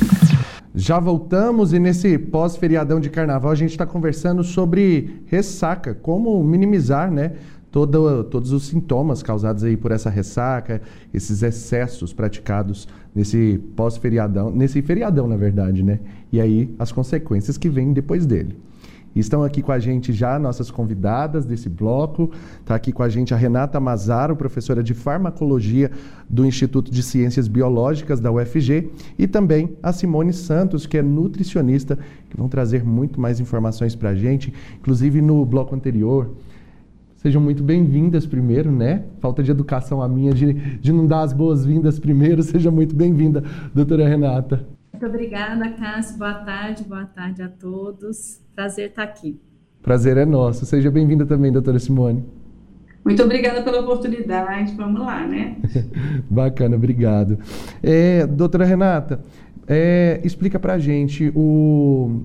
Já 0.74 1.00
voltamos 1.00 1.72
e 1.72 1.79
nesse 1.79 2.18
pós-feriadão 2.18 3.00
de 3.00 3.09
carnaval 3.09 3.50
a 3.50 3.55
gente 3.55 3.70
está 3.70 3.87
conversando 3.87 4.44
sobre 4.44 5.22
ressaca, 5.24 5.94
como 5.94 6.44
minimizar, 6.44 7.11
né? 7.11 7.33
todo, 7.70 8.24
todos 8.24 8.53
os 8.53 8.64
sintomas 8.64 9.22
causados 9.22 9.64
aí 9.64 9.74
por 9.74 9.90
essa 9.90 10.11
ressaca, 10.11 10.83
esses 11.14 11.42
excessos 11.42 12.12
praticados 12.12 12.87
nesse 13.14 13.59
pós-feriadão, 13.74 14.50
nesse 14.50 14.83
feriadão, 14.83 15.26
na 15.26 15.37
verdade, 15.37 15.83
né? 15.83 15.98
E 16.31 16.42
aí 16.42 16.74
as 16.79 16.92
consequências 16.92 17.57
que 17.57 17.70
vêm 17.70 17.94
depois 17.94 18.26
dele. 18.26 18.55
Estão 19.14 19.42
aqui 19.42 19.61
com 19.61 19.73
a 19.73 19.79
gente 19.79 20.12
já 20.12 20.38
nossas 20.38 20.70
convidadas 20.70 21.44
desse 21.44 21.68
bloco. 21.68 22.31
Está 22.61 22.75
aqui 22.75 22.92
com 22.92 23.03
a 23.03 23.09
gente 23.09 23.35
a 23.35 23.37
Renata 23.37 23.81
Mazaro, 23.81 24.37
professora 24.37 24.83
de 24.83 24.94
farmacologia 24.94 25.90
do 26.29 26.46
Instituto 26.46 26.90
de 26.90 27.03
Ciências 27.03 27.49
Biológicas 27.49 28.20
da 28.20 28.31
UFG, 28.31 28.90
e 29.18 29.27
também 29.27 29.77
a 29.83 29.92
Simone 29.92 30.33
Santos, 30.33 30.87
que 30.87 30.96
é 30.96 31.03
nutricionista, 31.03 31.99
que 32.29 32.37
vão 32.37 32.49
trazer 32.49 32.85
muito 32.85 33.20
mais 33.20 33.40
informações 33.40 33.96
para 33.96 34.11
a 34.11 34.14
gente. 34.14 34.53
Inclusive 34.79 35.20
no 35.20 35.44
bloco 35.44 35.75
anterior, 35.75 36.31
Sejam 37.20 37.42
muito 37.42 37.62
bem-vindas 37.62 38.25
primeiro, 38.25 38.73
né? 38.73 39.05
Falta 39.20 39.42
de 39.42 39.51
educação 39.51 40.01
a 40.01 40.09
minha 40.09 40.33
de, 40.33 40.55
de 40.55 40.90
não 40.90 41.07
dar 41.07 41.20
as 41.20 41.35
boas-vindas 41.35 41.99
primeiro. 41.99 42.40
Seja 42.42 42.70
muito 42.70 42.96
bem-vinda, 42.96 43.44
doutora 43.75 44.09
Renata. 44.09 44.66
Muito 44.90 45.07
obrigada, 45.07 45.70
Cássio. 45.73 46.16
Boa 46.16 46.33
tarde, 46.33 46.83
boa 46.83 47.05
tarde 47.05 47.42
a 47.42 47.49
todos. 47.51 48.40
Prazer 48.61 48.90
estar 48.90 49.05
aqui. 49.05 49.40
Prazer 49.81 50.18
é 50.18 50.27
nosso. 50.27 50.66
Seja 50.66 50.90
bem-vinda 50.90 51.25
também, 51.25 51.51
doutora 51.51 51.79
Simone. 51.79 52.23
Muito 53.03 53.23
obrigada 53.23 53.62
pela 53.62 53.81
oportunidade. 53.81 54.75
Vamos 54.75 55.01
lá, 55.01 55.27
né? 55.27 55.57
Bacana, 56.29 56.77
obrigado. 56.77 57.38
É, 57.83 58.27
doutora 58.27 58.66
Renata, 58.66 59.18
é, 59.66 60.20
explica 60.23 60.61
pra 60.61 60.79
gente 60.79 61.33
o 61.35 62.20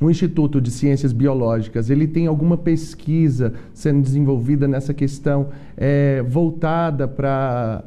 o 0.00 0.08
Instituto 0.08 0.60
de 0.60 0.70
Ciências 0.70 1.12
Biológicas 1.12 1.90
ele 1.90 2.06
tem 2.06 2.28
alguma 2.28 2.56
pesquisa 2.56 3.54
sendo 3.74 4.00
desenvolvida 4.00 4.68
nessa 4.68 4.94
questão 4.94 5.48
é, 5.76 6.22
voltada 6.22 7.08
para 7.08 7.82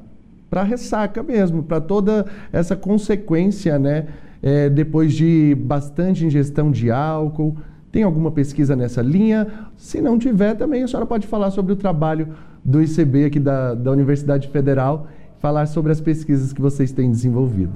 para 0.50 0.64
ressaca 0.64 1.24
mesmo, 1.24 1.64
para 1.64 1.80
toda 1.80 2.26
essa 2.52 2.76
consequência, 2.76 3.80
né? 3.80 4.08
É, 4.42 4.70
depois 4.70 5.14
de 5.14 5.56
bastante 5.56 6.26
ingestão 6.26 6.72
de 6.72 6.90
álcool. 6.90 7.58
Tem 7.92 8.04
alguma 8.04 8.32
pesquisa 8.32 8.76
nessa 8.76 9.02
linha? 9.02 9.70
Se 9.76 10.02
não 10.02 10.18
tiver, 10.18 10.56
também 10.56 10.82
a 10.82 10.88
senhora 10.88 11.06
pode 11.06 11.28
falar 11.28 11.52
sobre 11.52 11.74
o 11.74 11.76
trabalho 11.76 12.34
do 12.64 12.82
ICB 12.82 13.26
aqui 13.26 13.40
da, 13.40 13.74
da 13.74 13.92
Universidade 13.92 14.48
Federal, 14.48 15.08
falar 15.40 15.66
sobre 15.66 15.92
as 15.92 16.00
pesquisas 16.00 16.54
que 16.54 16.62
vocês 16.62 16.92
têm 16.92 17.12
desenvolvido. 17.12 17.74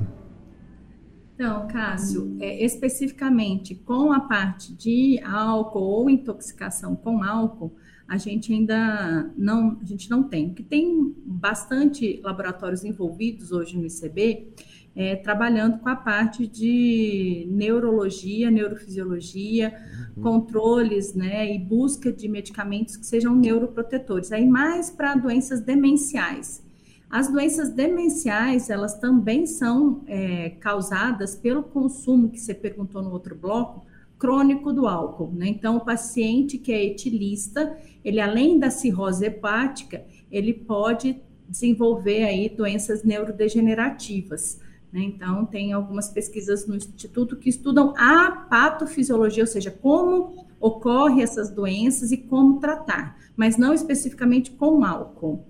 Então, 1.36 1.68
Cássio, 1.68 2.38
é, 2.40 2.64
especificamente 2.64 3.76
com 3.76 4.14
a 4.14 4.22
parte 4.22 4.74
de 4.74 5.20
álcool 5.22 5.82
ou 5.82 6.10
intoxicação 6.10 6.96
com 6.96 7.22
álcool, 7.22 7.74
a 8.08 8.18
gente 8.18 8.54
ainda 8.54 9.30
não, 9.36 9.78
a 9.82 9.86
gente 9.86 10.10
não 10.10 10.24
tem. 10.24 10.54
Que 10.54 10.64
tem 10.64 11.14
bastante 11.26 12.22
laboratórios 12.24 12.86
envolvidos 12.86 13.52
hoje 13.52 13.78
no 13.78 13.86
ICB, 13.86 14.48
é, 14.96 15.16
trabalhando 15.16 15.80
com 15.80 15.90
a 15.90 15.96
parte 15.96 16.48
de 16.48 17.46
neurologia, 17.50 18.50
neurofisiologia, 18.50 19.76
uhum. 20.16 20.24
controles, 20.24 21.14
né, 21.14 21.54
e 21.54 21.60
busca 21.60 22.12
de 22.12 22.30
medicamentos 22.30 22.96
que 22.96 23.06
sejam 23.06 23.36
neuroprotetores. 23.36 24.32
Aí 24.32 24.48
mais 24.48 24.90
para 24.90 25.16
doenças 25.16 25.60
demenciais. 25.60 26.64
As 27.10 27.32
doenças 27.32 27.70
demenciais, 27.70 28.70
elas 28.70 28.98
também 29.00 29.46
são 29.46 30.04
é, 30.08 30.52
causadas 30.60 31.36
pelo 31.36 31.62
consumo, 31.64 32.30
que 32.30 32.40
você 32.40 32.54
perguntou 32.54 33.02
no 33.04 33.12
outro 33.12 33.36
bloco, 33.36 33.86
crônico 34.18 34.74
do 34.74 34.88
álcool. 34.88 35.32
Né? 35.34 35.48
Então, 35.50 35.78
o 35.78 35.86
paciente 35.86 36.58
que 36.58 36.72
é 36.72 36.84
etilista, 36.84 37.78
ele 38.04 38.20
além 38.20 38.58
da 38.58 38.70
cirrose 38.70 39.26
hepática, 39.26 40.04
ele 40.32 40.54
pode 40.54 41.22
desenvolver 41.48 42.24
aí 42.24 42.50
doenças 42.50 43.04
neurodegenerativas. 43.04 44.60
Né? 44.96 45.02
Então, 45.04 45.46
tem 45.46 45.74
algumas 45.74 46.08
pesquisas 46.08 46.66
no 46.66 46.74
Instituto 46.74 47.36
que 47.36 47.50
estudam 47.50 47.94
a 47.98 48.32
patofisiologia, 48.50 49.44
ou 49.44 49.48
seja, 49.48 49.70
como 49.70 50.46
ocorre 50.58 51.22
essas 51.22 51.52
doenças 51.52 52.14
e 52.14 52.18
como 52.18 52.62
tratar, 52.62 53.18
mas 53.36 53.58
não 53.58 53.74
especificamente 53.74 54.52
com 54.52 54.86
álcool. 54.86 55.44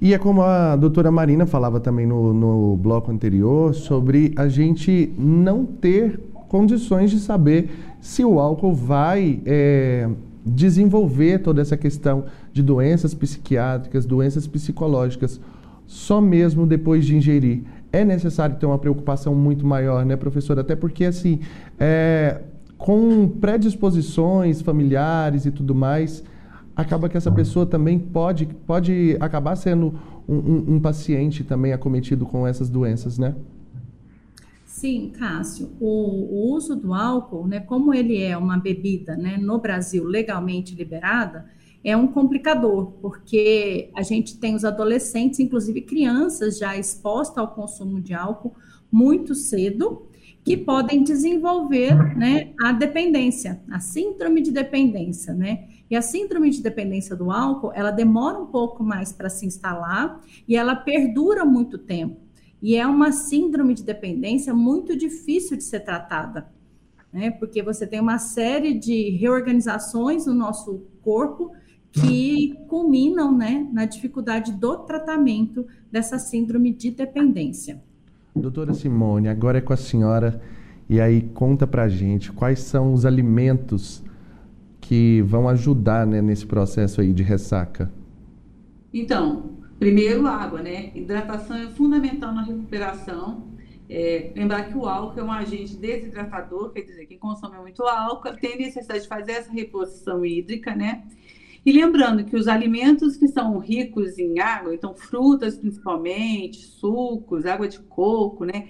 E 0.00 0.12
é 0.12 0.18
como 0.18 0.42
a 0.42 0.74
doutora 0.74 1.12
Marina 1.12 1.46
falava 1.46 1.78
também 1.78 2.06
no, 2.06 2.34
no 2.34 2.76
bloco 2.76 3.12
anterior, 3.12 3.72
sobre 3.72 4.32
a 4.34 4.48
gente 4.48 5.14
não 5.16 5.64
ter 5.64 6.18
condições 6.48 7.12
de 7.12 7.20
saber 7.20 7.70
se 8.00 8.24
o 8.24 8.40
álcool 8.40 8.74
vai 8.74 9.40
é, 9.46 10.10
desenvolver 10.44 11.38
toda 11.38 11.60
essa 11.62 11.76
questão 11.76 12.24
de 12.52 12.64
doenças 12.64 13.14
psiquiátricas, 13.14 14.04
doenças 14.04 14.48
psicológicas, 14.48 15.40
só 15.86 16.20
mesmo 16.20 16.66
depois 16.66 17.04
de 17.04 17.16
ingerir. 17.16 17.62
É 17.92 18.04
necessário 18.04 18.56
ter 18.56 18.66
uma 18.66 18.78
preocupação 18.78 19.34
muito 19.34 19.66
maior, 19.66 20.04
né, 20.04 20.16
professora? 20.16 20.60
Até 20.60 20.76
porque, 20.76 21.04
assim, 21.04 21.40
é, 21.78 22.40
com 22.78 23.28
predisposições 23.28 24.62
familiares 24.62 25.44
e 25.44 25.50
tudo 25.50 25.74
mais, 25.74 26.22
acaba 26.74 27.08
que 27.08 27.16
essa 27.16 27.30
pessoa 27.30 27.66
também 27.66 27.98
pode, 27.98 28.46
pode 28.46 29.16
acabar 29.20 29.56
sendo 29.56 29.94
um, 30.28 30.36
um, 30.36 30.74
um 30.74 30.80
paciente 30.80 31.44
também 31.44 31.72
acometido 31.72 32.24
com 32.24 32.46
essas 32.46 32.68
doenças, 32.70 33.18
né? 33.18 33.34
Sim, 34.64 35.12
Cássio. 35.18 35.72
O, 35.78 35.88
o, 35.88 36.54
uso 36.54 36.74
do 36.74 36.94
álcool, 36.94 37.46
né, 37.46 37.60
como 37.60 37.92
ele 37.92 38.22
é 38.22 38.34
uma 38.36 38.56
bebida, 38.56 39.14
né, 39.14 39.36
no 39.36 39.58
Brasil 39.58 40.04
legalmente 40.04 40.74
liberada, 40.74 41.44
é 41.82 41.96
um 41.96 42.06
complicador, 42.06 42.92
porque 43.00 43.90
a 43.96 44.02
gente 44.02 44.38
tem 44.38 44.54
os 44.54 44.64
adolescentes, 44.64 45.40
inclusive 45.40 45.80
crianças, 45.82 46.58
já 46.58 46.76
expostas 46.76 47.38
ao 47.38 47.54
consumo 47.54 48.00
de 48.00 48.12
álcool 48.12 48.54
muito 48.92 49.34
cedo, 49.34 50.06
que 50.44 50.56
podem 50.56 51.02
desenvolver, 51.02 51.94
né, 52.16 52.52
a 52.60 52.72
dependência, 52.72 53.60
a 53.70 53.78
síndrome 53.78 54.40
de 54.40 54.50
dependência, 54.50 55.34
né? 55.34 55.68
E 55.90 55.96
a 55.96 56.00
síndrome 56.00 56.50
de 56.50 56.62
dependência 56.62 57.14
do 57.14 57.30
álcool, 57.30 57.72
ela 57.74 57.90
demora 57.90 58.38
um 58.38 58.46
pouco 58.46 58.82
mais 58.82 59.12
para 59.12 59.28
se 59.28 59.44
instalar 59.44 60.20
e 60.48 60.56
ela 60.56 60.74
perdura 60.74 61.44
muito 61.44 61.76
tempo. 61.76 62.16
E 62.62 62.76
é 62.76 62.86
uma 62.86 63.12
síndrome 63.12 63.74
de 63.74 63.82
dependência 63.82 64.54
muito 64.54 64.96
difícil 64.96 65.56
de 65.56 65.64
ser 65.64 65.80
tratada, 65.80 66.48
né? 67.12 67.30
Porque 67.30 67.62
você 67.62 67.86
tem 67.86 68.00
uma 68.00 68.18
série 68.18 68.74
de 68.74 69.10
reorganizações 69.10 70.26
no 70.26 70.34
nosso 70.34 70.86
corpo 71.02 71.52
que 71.92 72.56
culminam, 72.68 73.36
né, 73.36 73.68
na 73.72 73.84
dificuldade 73.84 74.52
do 74.52 74.76
tratamento 74.78 75.66
dessa 75.90 76.18
síndrome 76.18 76.72
de 76.72 76.90
dependência. 76.90 77.82
Doutora 78.34 78.72
Simone, 78.72 79.28
agora 79.28 79.58
é 79.58 79.60
com 79.60 79.72
a 79.72 79.76
senhora 79.76 80.40
e 80.88 81.00
aí 81.00 81.22
conta 81.22 81.66
pra 81.66 81.88
gente 81.88 82.32
quais 82.32 82.60
são 82.60 82.92
os 82.92 83.04
alimentos 83.04 84.02
que 84.80 85.22
vão 85.22 85.48
ajudar 85.48 86.06
né, 86.06 86.22
nesse 86.22 86.46
processo 86.46 87.00
aí 87.00 87.12
de 87.12 87.22
ressaca? 87.22 87.90
Então, 88.92 89.58
primeiro 89.78 90.26
água, 90.26 90.62
né? 90.62 90.90
Hidratação 90.94 91.56
é 91.56 91.68
fundamental 91.68 92.34
na 92.34 92.42
recuperação. 92.42 93.48
É, 93.88 94.32
lembrar 94.36 94.64
que 94.64 94.76
o 94.76 94.86
álcool 94.86 95.18
é 95.18 95.22
um 95.22 95.32
agente 95.32 95.76
desidratador, 95.76 96.70
quer 96.70 96.82
dizer, 96.82 97.06
quem 97.06 97.18
consome 97.18 97.58
muito 97.58 97.82
álcool 97.82 98.32
tem 98.34 98.56
necessidade 98.56 99.02
de 99.02 99.08
fazer 99.08 99.32
essa 99.32 99.52
reposição 99.52 100.24
hídrica, 100.24 100.74
né? 100.74 101.04
E 101.64 101.72
lembrando 101.72 102.24
que 102.24 102.36
os 102.36 102.48
alimentos 102.48 103.16
que 103.16 103.28
são 103.28 103.58
ricos 103.58 104.18
em 104.18 104.38
água, 104.40 104.74
então 104.74 104.94
frutas 104.94 105.58
principalmente, 105.58 106.58
sucos, 106.58 107.44
água 107.44 107.68
de 107.68 107.78
coco, 107.80 108.44
né? 108.44 108.68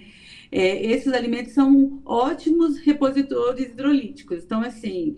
É, 0.53 0.85
esses 0.85 1.13
alimentos 1.13 1.53
são 1.53 2.03
ótimos 2.05 2.79
repositores 2.79 3.67
hidrolíticos. 3.67 4.43
Então, 4.45 4.61
assim, 4.63 5.17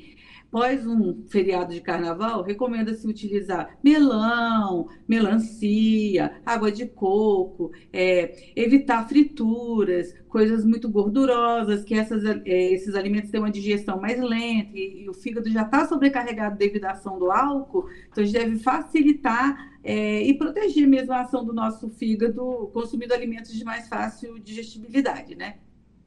Após 0.52 0.86
um 0.86 1.24
feriado 1.28 1.72
de 1.72 1.80
carnaval, 1.80 2.42
recomenda-se 2.42 3.06
utilizar 3.06 3.78
melão, 3.82 4.86
melancia, 5.08 6.42
água 6.44 6.70
de 6.70 6.84
coco, 6.84 7.72
é, 7.90 8.52
evitar 8.54 9.08
frituras, 9.08 10.14
coisas 10.28 10.62
muito 10.62 10.90
gordurosas, 10.90 11.82
que 11.82 11.94
essas, 11.94 12.22
é, 12.22 12.70
esses 12.70 12.94
alimentos 12.94 13.30
têm 13.30 13.40
uma 13.40 13.50
digestão 13.50 13.98
mais 13.98 14.20
lenta 14.20 14.76
e, 14.76 15.04
e 15.04 15.08
o 15.08 15.14
fígado 15.14 15.50
já 15.50 15.62
está 15.62 15.86
sobrecarregado 15.88 16.58
devido 16.58 16.84
à 16.84 16.90
ação 16.90 17.18
do 17.18 17.32
álcool, 17.32 17.88
então 18.10 18.22
a 18.22 18.26
gente 18.26 18.38
deve 18.38 18.58
facilitar 18.58 19.72
é, 19.82 20.22
e 20.22 20.34
proteger 20.34 20.86
mesmo 20.86 21.14
a 21.14 21.22
ação 21.22 21.46
do 21.46 21.54
nosso 21.54 21.88
fígado 21.88 22.68
consumindo 22.74 23.14
alimentos 23.14 23.54
de 23.54 23.64
mais 23.64 23.88
fácil 23.88 24.38
digestibilidade, 24.38 25.34
né? 25.34 25.54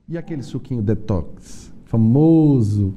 E 0.07 0.19
aquele 0.19 0.43
suquinho 0.43 0.83
detox, 0.83 1.73
famoso 1.85 2.95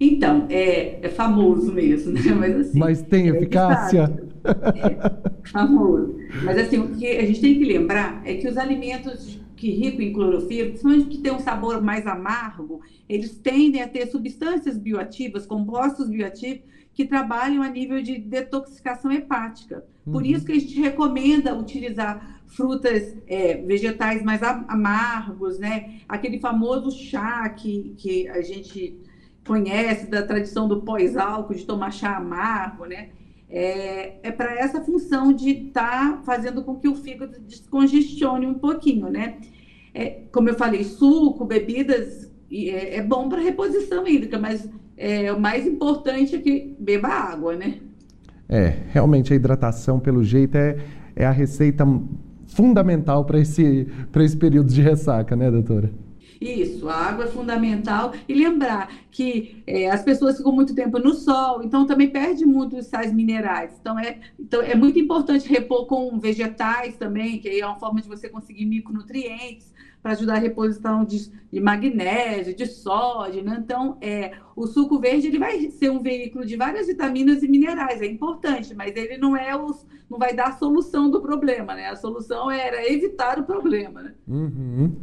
então, 0.00 0.46
é, 0.48 0.98
é 1.02 1.08
famoso 1.10 1.72
mesmo, 1.72 2.12
né? 2.12 2.20
Mas, 2.32 2.56
assim, 2.56 2.78
Mas 2.78 3.02
tem 3.02 3.28
é 3.28 3.36
eficácia? 3.36 4.18
É, 4.44 5.48
famoso. 5.50 6.16
Mas 6.42 6.56
assim, 6.56 6.78
o 6.78 6.88
que 6.88 7.06
a 7.06 7.26
gente 7.26 7.40
tem 7.40 7.58
que 7.58 7.64
lembrar 7.64 8.22
é 8.24 8.34
que 8.34 8.48
os 8.48 8.56
alimentos 8.56 9.38
que 9.56 9.70
ricos 9.70 10.00
em 10.00 10.12
clorofila, 10.12 10.68
principalmente 10.70 11.04
que 11.08 11.18
tem 11.18 11.30
um 11.30 11.38
sabor 11.38 11.82
mais 11.82 12.06
amargo, 12.06 12.80
eles 13.06 13.36
tendem 13.36 13.82
a 13.82 13.88
ter 13.88 14.06
substâncias 14.06 14.78
bioativas, 14.78 15.44
compostos 15.44 16.08
bioativos, 16.08 16.62
que 16.94 17.04
trabalham 17.04 17.62
a 17.62 17.68
nível 17.68 18.02
de 18.02 18.18
detoxificação 18.18 19.12
hepática. 19.12 19.84
Por 20.04 20.22
uhum. 20.22 20.28
isso 20.28 20.46
que 20.46 20.52
a 20.52 20.58
gente 20.58 20.80
recomenda 20.80 21.54
utilizar 21.54 22.40
frutas, 22.46 23.16
é, 23.26 23.58
vegetais 23.58 24.22
mais 24.22 24.42
amargos, 24.42 25.58
né? 25.58 26.00
Aquele 26.08 26.40
famoso 26.40 26.90
chá 26.90 27.48
que, 27.50 27.94
que 27.96 28.28
a 28.28 28.40
gente 28.42 28.98
conhece 29.50 30.06
da 30.06 30.22
tradição 30.22 30.68
do 30.68 30.82
pós-álcool, 30.82 31.54
de 31.54 31.66
tomar 31.66 31.90
chá 31.90 32.16
amargo, 32.16 32.84
né? 32.84 33.08
É, 33.48 34.28
é 34.28 34.30
para 34.30 34.54
essa 34.54 34.80
função 34.80 35.32
de 35.32 35.50
estar 35.50 36.18
tá 36.18 36.22
fazendo 36.22 36.62
com 36.62 36.76
que 36.76 36.86
o 36.86 36.94
fígado 36.94 37.40
descongestione 37.40 38.46
um 38.46 38.54
pouquinho, 38.54 39.10
né? 39.10 39.38
É, 39.92 40.20
como 40.30 40.48
eu 40.48 40.54
falei, 40.54 40.84
suco, 40.84 41.44
bebidas, 41.44 42.30
é, 42.48 42.98
é 42.98 43.02
bom 43.02 43.28
para 43.28 43.40
reposição 43.40 44.06
hídrica, 44.06 44.38
mas 44.38 44.70
é, 44.96 45.32
o 45.32 45.40
mais 45.40 45.66
importante 45.66 46.36
é 46.36 46.38
que 46.38 46.76
beba 46.78 47.08
água, 47.08 47.56
né? 47.56 47.80
É, 48.48 48.84
realmente 48.90 49.32
a 49.32 49.36
hidratação, 49.36 49.98
pelo 49.98 50.22
jeito, 50.22 50.54
é, 50.54 50.78
é 51.16 51.26
a 51.26 51.32
receita 51.32 51.84
fundamental 52.46 53.24
para 53.24 53.40
esse, 53.40 53.88
esse 54.14 54.36
período 54.36 54.72
de 54.72 54.80
ressaca, 54.80 55.34
né, 55.34 55.50
doutora? 55.50 55.90
Isso, 56.40 56.88
a 56.88 56.94
água 56.94 57.24
é 57.24 57.28
fundamental. 57.28 58.14
E 58.26 58.32
lembrar 58.32 58.90
que 59.10 59.62
é, 59.66 59.90
as 59.90 60.02
pessoas 60.02 60.38
ficam 60.38 60.52
muito 60.52 60.74
tempo 60.74 60.98
no 60.98 61.12
sol, 61.12 61.62
então 61.62 61.84
também 61.84 62.08
perde 62.08 62.46
muito 62.46 62.78
os 62.78 62.86
sais 62.86 63.12
minerais. 63.12 63.76
Então 63.78 63.98
é, 63.98 64.20
então 64.38 64.62
é 64.62 64.74
muito 64.74 64.98
importante 64.98 65.48
repor 65.48 65.86
com 65.86 66.18
vegetais 66.18 66.96
também, 66.96 67.38
que 67.38 67.60
é 67.60 67.66
uma 67.66 67.78
forma 67.78 68.00
de 68.00 68.08
você 68.08 68.28
conseguir 68.28 68.64
micronutrientes 68.64 69.70
para 70.02 70.12
ajudar 70.12 70.36
a 70.36 70.38
reposição 70.38 71.04
de, 71.04 71.30
de, 71.52 71.60
magnésio, 71.60 72.54
de 72.54 72.64
sódio. 72.66 73.42
Né? 73.44 73.58
Então, 73.62 73.98
é, 74.00 74.32
o 74.56 74.66
suco 74.66 74.98
verde 74.98 75.26
ele 75.26 75.38
vai 75.38 75.70
ser 75.70 75.90
um 75.90 76.00
veículo 76.00 76.46
de 76.46 76.56
várias 76.56 76.86
vitaminas 76.86 77.42
e 77.42 77.48
minerais, 77.48 78.00
é 78.00 78.06
importante, 78.06 78.74
mas 78.74 78.96
ele 78.96 79.18
não 79.18 79.36
é 79.36 79.54
os, 79.54 79.86
não 80.08 80.18
vai 80.18 80.34
dar 80.34 80.48
a 80.48 80.52
solução 80.52 81.10
do 81.10 81.20
problema, 81.20 81.74
né? 81.74 81.88
A 81.88 81.96
solução 81.96 82.50
era 82.50 82.90
evitar 82.90 83.38
o 83.38 83.44
problema. 83.44 84.02
Né? 84.02 84.14
Uhum. 84.26 84.96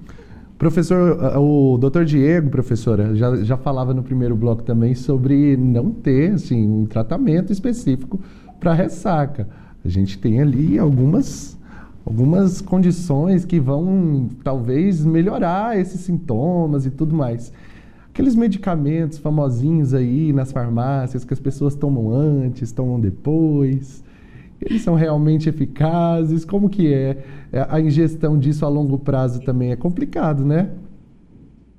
Professor, 0.57 1.37
o 1.37 1.77
doutor 1.77 2.03
Diego, 2.03 2.49
professora, 2.49 3.15
já, 3.15 3.35
já 3.43 3.55
falava 3.55 3.93
no 3.93 4.01
primeiro 4.01 4.35
bloco 4.35 4.63
também 4.63 4.95
sobre 4.95 5.55
não 5.55 5.91
ter 5.91 6.31
assim, 6.31 6.67
um 6.67 6.85
tratamento 6.87 7.53
específico 7.53 8.19
para 8.59 8.73
ressaca. 8.73 9.47
A 9.85 9.87
gente 9.87 10.17
tem 10.17 10.41
ali 10.41 10.79
algumas, 10.79 11.55
algumas 12.03 12.59
condições 12.59 13.45
que 13.45 13.59
vão 13.59 14.29
talvez 14.43 15.05
melhorar 15.05 15.79
esses 15.79 16.01
sintomas 16.01 16.87
e 16.87 16.89
tudo 16.89 17.15
mais. 17.15 17.53
Aqueles 18.09 18.33
medicamentos 18.33 19.19
famosinhos 19.19 19.93
aí 19.93 20.33
nas 20.33 20.51
farmácias 20.51 21.23
que 21.23 21.35
as 21.35 21.39
pessoas 21.39 21.75
tomam 21.75 22.11
antes, 22.11 22.71
tomam 22.71 22.99
depois. 22.99 24.03
Eles 24.61 24.81
são 24.81 24.95
realmente 24.95 25.49
eficazes? 25.49 26.43
Como 26.43 26.69
que 26.69 26.93
é? 26.93 27.23
é 27.51 27.65
a 27.69 27.79
ingestão 27.79 28.37
disso 28.37 28.65
a 28.65 28.69
longo 28.69 28.97
prazo 28.97 29.41
também 29.41 29.71
é 29.71 29.75
complicado, 29.75 30.45
né? 30.45 30.71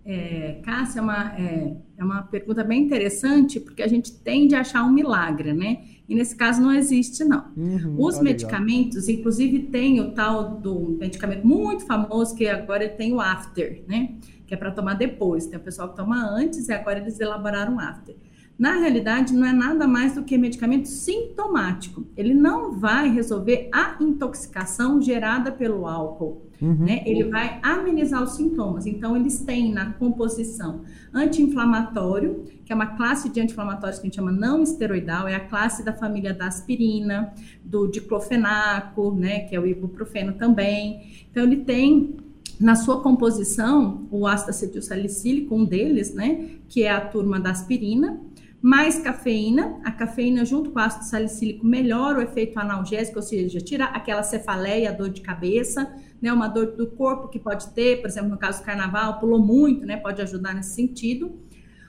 É, 0.04 0.60
Cássia, 0.64 1.00
é 1.00 1.02
uma, 1.02 1.38
é, 1.38 1.76
é 1.98 2.04
uma 2.04 2.22
pergunta 2.22 2.64
bem 2.64 2.82
interessante, 2.82 3.60
porque 3.60 3.82
a 3.82 3.86
gente 3.86 4.10
tende 4.10 4.54
a 4.54 4.60
achar 4.60 4.82
um 4.82 4.90
milagre, 4.90 5.52
né? 5.52 5.82
E 6.08 6.14
nesse 6.14 6.34
caso 6.34 6.62
não 6.62 6.72
existe, 6.72 7.22
não. 7.24 7.44
Uhum, 7.54 7.96
Os 7.98 8.18
medicamentos, 8.18 9.06
legal. 9.06 9.20
inclusive 9.20 9.58
tem 9.64 10.00
o 10.00 10.12
tal 10.12 10.56
do 10.56 10.96
medicamento 10.98 11.46
muito 11.46 11.84
famoso, 11.84 12.34
que 12.34 12.48
agora 12.48 12.88
tem 12.88 13.12
o 13.12 13.20
after, 13.20 13.82
né? 13.86 14.14
Que 14.46 14.54
é 14.54 14.56
para 14.56 14.70
tomar 14.70 14.94
depois. 14.94 15.44
Tem 15.44 15.58
o 15.58 15.62
pessoal 15.62 15.90
que 15.90 15.96
toma 15.96 16.26
antes 16.26 16.68
e 16.68 16.72
agora 16.72 17.00
eles 17.00 17.20
elaboraram 17.20 17.78
after 17.78 18.16
na 18.58 18.72
realidade 18.72 19.32
não 19.34 19.46
é 19.46 19.52
nada 19.52 19.86
mais 19.86 20.16
do 20.16 20.24
que 20.24 20.36
medicamento 20.36 20.88
sintomático. 20.88 22.04
Ele 22.16 22.34
não 22.34 22.72
vai 22.72 23.08
resolver 23.08 23.68
a 23.72 23.96
intoxicação 24.00 25.00
gerada 25.00 25.52
pelo 25.52 25.86
álcool. 25.86 26.48
Uhum. 26.60 26.74
Né? 26.74 27.04
Ele 27.06 27.24
vai 27.24 27.60
amenizar 27.62 28.20
os 28.20 28.32
sintomas. 28.32 28.84
Então, 28.84 29.16
eles 29.16 29.38
têm 29.42 29.72
na 29.72 29.92
composição 29.92 30.80
anti-inflamatório, 31.14 32.44
que 32.64 32.72
é 32.72 32.74
uma 32.74 32.96
classe 32.96 33.28
de 33.28 33.40
anti-inflamatórios 33.40 34.00
que 34.00 34.06
a 34.06 34.08
gente 34.08 34.16
chama 34.16 34.32
não 34.32 34.60
esteroidal, 34.60 35.28
é 35.28 35.36
a 35.36 35.46
classe 35.46 35.84
da 35.84 35.92
família 35.92 36.34
da 36.34 36.48
aspirina, 36.48 37.32
do 37.64 37.86
diclofenaco, 37.86 39.14
né, 39.14 39.40
que 39.40 39.54
é 39.54 39.60
o 39.60 39.66
ibuprofeno 39.66 40.32
também. 40.32 41.26
Então, 41.30 41.44
ele 41.44 41.58
tem 41.58 42.16
na 42.58 42.74
sua 42.74 43.00
composição 43.00 44.08
o 44.10 44.26
ácido 44.26 44.50
acetilsalicílico, 44.50 45.54
um 45.54 45.64
deles, 45.64 46.12
né, 46.12 46.56
que 46.68 46.82
é 46.82 46.90
a 46.90 47.00
turma 47.00 47.38
da 47.38 47.50
aspirina, 47.50 48.20
mais 48.60 48.98
cafeína, 48.98 49.80
a 49.84 49.92
cafeína 49.92 50.44
junto 50.44 50.70
com 50.70 50.78
ácido 50.78 51.04
salicílico 51.04 51.64
melhora 51.64 52.18
o 52.18 52.22
efeito 52.22 52.58
analgésico, 52.58 53.18
ou 53.18 53.22
seja, 53.22 53.60
tira 53.60 53.84
aquela 53.84 54.22
cefaleia, 54.22 54.92
dor 54.92 55.10
de 55.10 55.20
cabeça, 55.20 55.94
né, 56.20 56.32
uma 56.32 56.48
dor 56.48 56.72
do 56.72 56.88
corpo 56.88 57.28
que 57.28 57.38
pode 57.38 57.68
ter, 57.68 58.00
por 58.00 58.08
exemplo, 58.08 58.30
no 58.30 58.38
caso 58.38 58.60
do 58.60 58.64
carnaval, 58.64 59.20
pulou 59.20 59.38
muito, 59.38 59.86
né, 59.86 59.96
pode 59.96 60.20
ajudar 60.20 60.54
nesse 60.54 60.74
sentido. 60.74 61.38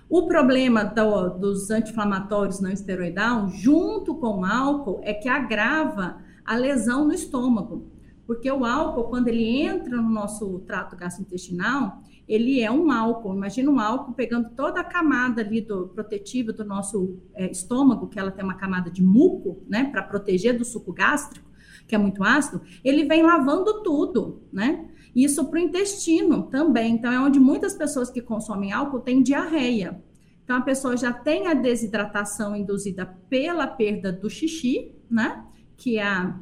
O 0.08 0.27
problema 0.27 0.84
do, 0.84 1.29
dos 1.29 1.69
anti-inflamatórios 1.69 2.60
não 2.60 2.71
esteroidal, 2.71 3.47
junto 3.49 4.15
com 4.15 4.39
o 4.39 4.45
álcool, 4.45 5.01
é 5.03 5.13
que 5.13 5.29
agrava 5.29 6.17
a 6.45 6.55
lesão 6.55 7.05
no 7.05 7.13
estômago. 7.13 7.88
Porque 8.25 8.51
o 8.51 8.63
álcool, 8.63 9.05
quando 9.05 9.27
ele 9.27 9.62
entra 9.62 9.97
no 9.97 10.10
nosso 10.10 10.60
trato 10.60 10.95
gastrointestinal, 10.95 12.03
ele 12.29 12.61
é 12.61 12.71
um 12.71 12.91
álcool. 12.91 13.33
Imagina 13.33 13.71
um 13.71 13.79
álcool 13.79 14.13
pegando 14.13 14.51
toda 14.51 14.79
a 14.79 14.83
camada 14.83 15.41
ali 15.41 15.61
do 15.61 15.87
protetivo 15.87 16.53
do 16.53 16.63
nosso 16.63 17.17
é, 17.33 17.49
estômago, 17.49 18.07
que 18.07 18.19
ela 18.19 18.29
tem 18.29 18.45
uma 18.45 18.53
camada 18.53 18.91
de 18.91 19.01
muco, 19.01 19.63
né, 19.67 19.85
para 19.85 20.03
proteger 20.03 20.55
do 20.55 20.63
suco 20.63 20.93
gástrico, 20.93 21.49
que 21.87 21.95
é 21.95 21.97
muito 21.97 22.23
ácido. 22.23 22.61
Ele 22.83 23.03
vem 23.05 23.23
lavando 23.23 23.81
tudo, 23.81 24.43
né? 24.53 24.87
Isso 25.15 25.43
para 25.49 25.59
o 25.59 25.63
intestino 25.63 26.43
também. 26.43 26.93
Então, 26.93 27.11
é 27.11 27.19
onde 27.19 27.39
muitas 27.39 27.73
pessoas 27.73 28.11
que 28.11 28.21
consomem 28.21 28.71
álcool 28.71 28.99
têm 28.99 29.23
diarreia. 29.23 29.99
Então, 30.43 30.57
a 30.57 30.61
pessoa 30.61 30.95
já 30.95 31.11
tem 31.11 31.47
a 31.47 31.55
desidratação 31.55 32.55
induzida 32.55 33.07
pela 33.27 33.65
perda 33.65 34.11
do 34.11 34.29
xixi, 34.29 34.91
né? 35.09 35.43
Que 35.75 35.97
é 35.97 36.03
a 36.03 36.39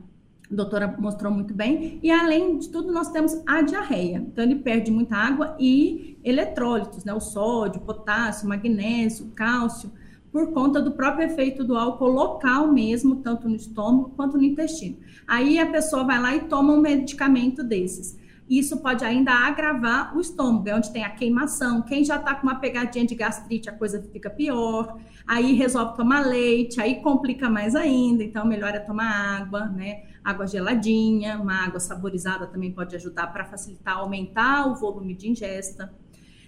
a 0.52 0.56
doutora 0.56 0.96
mostrou 0.98 1.32
muito 1.32 1.54
bem. 1.54 2.00
E 2.02 2.10
além 2.10 2.58
de 2.58 2.70
tudo, 2.70 2.92
nós 2.92 3.10
temos 3.12 3.42
a 3.46 3.62
diarreia. 3.62 4.18
Então, 4.18 4.44
ele 4.44 4.56
perde 4.56 4.90
muita 4.92 5.16
água 5.16 5.56
e 5.60 6.18
eletrólitos, 6.24 7.04
né? 7.04 7.14
O 7.14 7.20
sódio, 7.20 7.82
potássio, 7.82 8.48
magnésio, 8.48 9.32
cálcio, 9.36 9.92
por 10.32 10.54
conta 10.54 10.82
do 10.82 10.92
próprio 10.92 11.26
efeito 11.26 11.64
do 11.64 11.76
álcool 11.76 12.08
local 12.08 12.72
mesmo, 12.72 13.18
tanto 13.18 13.50
no 13.50 13.56
estômago 13.56 14.14
quanto 14.16 14.38
no 14.38 14.44
intestino. 14.44 14.98
Aí 15.28 15.60
a 15.60 15.66
pessoa 15.66 16.04
vai 16.04 16.22
lá 16.22 16.36
e 16.36 16.42
toma 16.42 16.74
um 16.74 16.82
medicamento 16.82 17.64
desses. 17.64 18.18
Isso 18.50 18.78
pode 18.78 19.04
ainda 19.04 19.32
agravar 19.32 20.16
o 20.16 20.22
estômago, 20.22 20.70
é 20.70 20.76
onde 20.76 20.92
tem 20.92 21.04
a 21.04 21.10
queimação. 21.10 21.82
Quem 21.82 22.06
já 22.06 22.16
está 22.16 22.34
com 22.34 22.48
uma 22.48 22.56
pegadinha 22.56 23.06
de 23.06 23.14
gastrite, 23.14 23.70
a 23.70 23.74
coisa 23.74 24.02
fica 24.14 24.30
pior. 24.30 24.98
Aí 25.28 25.52
resolve 25.52 25.98
tomar 25.98 26.26
leite, 26.26 26.80
aí 26.80 27.02
complica 27.02 27.50
mais 27.50 27.76
ainda. 27.76 28.24
Então, 28.24 28.46
melhor 28.46 28.74
é 28.74 28.80
tomar 28.80 29.42
água, 29.42 29.66
né? 29.66 30.04
Água 30.30 30.46
geladinha, 30.46 31.40
uma 31.40 31.66
água 31.66 31.80
saborizada 31.80 32.46
também 32.48 32.70
pode 32.70 32.94
ajudar 32.98 33.28
para 33.28 33.46
facilitar, 33.46 33.98
aumentar 33.98 34.68
o 34.68 34.76
volume 34.76 35.16
de 35.16 35.30
ingesta. 35.30 35.94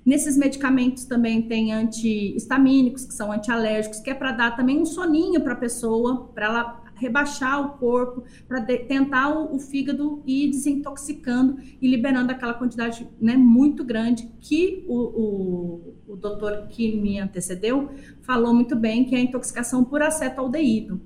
Nesses 0.05 0.35
medicamentos 0.35 1.05
também 1.05 1.41
tem 1.43 1.71
antihistamínicos, 1.71 3.05
que 3.05 3.13
são 3.13 3.31
antialérgicos, 3.31 4.01
que 4.01 4.09
é 4.09 4.13
para 4.13 4.33
dar 4.33 4.55
também 4.55 4.81
um 4.81 4.85
soninho 4.85 5.39
para 5.41 5.53
a 5.53 5.55
pessoa, 5.55 6.27
para 6.33 6.45
ela 6.45 6.83
rebaixar 6.95 7.65
o 7.65 7.77
corpo, 7.77 8.25
para 8.45 8.61
tentar 8.61 9.29
o, 9.29 9.55
o, 9.55 9.59
fígado 9.59 10.21
ir 10.27 10.49
desintoxicando 10.49 11.57
e 11.81 11.87
liberando 11.87 12.33
aquela 12.33 12.53
quantidade 12.53 13.07
né, 13.21 13.37
muito 13.37 13.85
grande 13.85 14.29
que 14.41 14.83
o, 14.89 14.97
o, 14.97 16.13
o 16.13 16.15
doutor 16.17 16.67
que 16.67 16.99
me 16.99 17.17
antecedeu 17.17 17.89
falou 18.23 18.53
muito 18.53 18.75
bem, 18.75 19.05
que 19.05 19.15
é 19.15 19.19
a 19.19 19.21
intoxicação 19.21 19.85
por 19.85 20.01
acetaldeído 20.01 20.99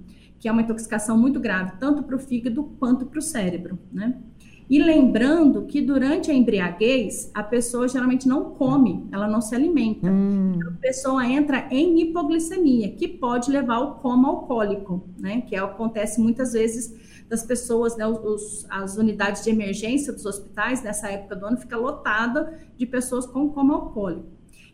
que 0.43 0.49
é 0.49 0.51
uma 0.51 0.61
intoxicação 0.61 1.17
muito 1.17 1.39
grave, 1.39 1.71
tanto 1.79 2.03
para 2.03 2.17
o 2.17 2.19
fígado 2.19 2.65
quanto 2.77 3.05
para 3.05 3.17
o 3.17 3.21
cérebro, 3.21 3.79
né? 3.89 4.13
E 4.69 4.77
lembrando 4.77 5.65
que 5.65 5.79
durante 5.79 6.29
a 6.29 6.33
embriaguez, 6.33 7.31
a 7.33 7.41
pessoa 7.41 7.87
geralmente 7.87 8.27
não 8.27 8.51
come, 8.51 9.07
ela 9.09 9.25
não 9.25 9.39
se 9.39 9.55
alimenta. 9.55 10.11
Hum. 10.11 10.59
A 10.67 10.71
pessoa 10.81 11.25
entra 11.25 11.69
em 11.71 11.97
hipoglicemia, 12.01 12.91
que 12.91 13.07
pode 13.07 13.49
levar 13.49 13.75
ao 13.75 13.95
coma 13.99 14.27
alcoólico, 14.27 15.07
né? 15.17 15.39
Que 15.47 15.55
é, 15.55 15.59
acontece 15.59 16.19
muitas 16.19 16.51
vezes 16.51 16.93
das 17.29 17.43
pessoas, 17.43 17.95
né? 17.95 18.05
Os, 18.05 18.65
as 18.69 18.97
unidades 18.97 19.45
de 19.45 19.49
emergência 19.49 20.11
dos 20.11 20.25
hospitais, 20.25 20.83
nessa 20.83 21.07
época 21.07 21.37
do 21.37 21.45
ano, 21.45 21.55
fica 21.55 21.77
lotada 21.77 22.59
de 22.75 22.85
pessoas 22.85 23.25
com 23.25 23.47
coma 23.47 23.75
alcoólico. 23.75 24.27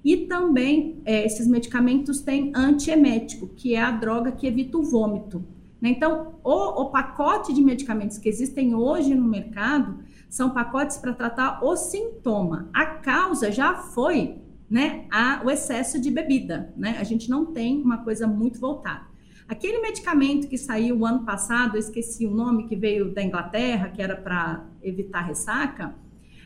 E 0.04 0.18
também, 0.26 1.00
é, 1.06 1.24
esses 1.24 1.46
medicamentos 1.46 2.22
têm 2.22 2.52
antiemético, 2.56 3.50
que 3.50 3.76
é 3.76 3.82
a 3.82 3.92
droga 3.92 4.32
que 4.32 4.48
evita 4.48 4.76
o 4.76 4.84
vômito. 4.84 5.59
Né? 5.82 5.90
Então, 5.90 6.40
o, 6.44 6.84
o 6.84 6.90
pacote 6.90 7.54
de 7.54 7.62
medicamentos 7.62 8.18
que 8.18 8.30
existem 8.30 8.76
hoje 8.76 9.16
no 9.16 9.28
mercado 9.28 10.00
são 10.30 10.52
pacotes 10.52 10.98
para 10.98 11.14
tratar 11.14 11.64
o 11.64 11.76
sintoma. 11.76 12.70
A 12.74 12.86
causa 12.86 13.52
já 13.52 13.76
foi 13.76 14.40
né, 14.70 15.06
a, 15.12 15.42
o 15.44 15.50
excesso 15.50 16.00
de 16.00 16.12
bebida. 16.12 16.74
Né? 16.78 16.98
A 17.00 17.04
gente 17.04 17.30
não 17.30 17.48
tem 17.48 17.82
uma 17.82 18.04
coisa 18.04 18.28
muito 18.28 18.60
voltada. 18.60 19.08
Aquele 19.48 19.82
medicamento 19.82 20.48
que 20.48 20.60
saiu 20.60 21.00
o 21.00 21.06
ano 21.06 21.26
passado, 21.26 21.76
eu 21.76 21.80
esqueci 21.80 22.28
o 22.28 22.32
nome, 22.32 22.68
que 22.68 22.76
veio 22.76 23.12
da 23.12 23.24
Inglaterra, 23.24 23.90
que 23.90 24.00
era 24.00 24.16
para 24.16 24.64
evitar 24.84 25.22
ressaca, 25.22 25.96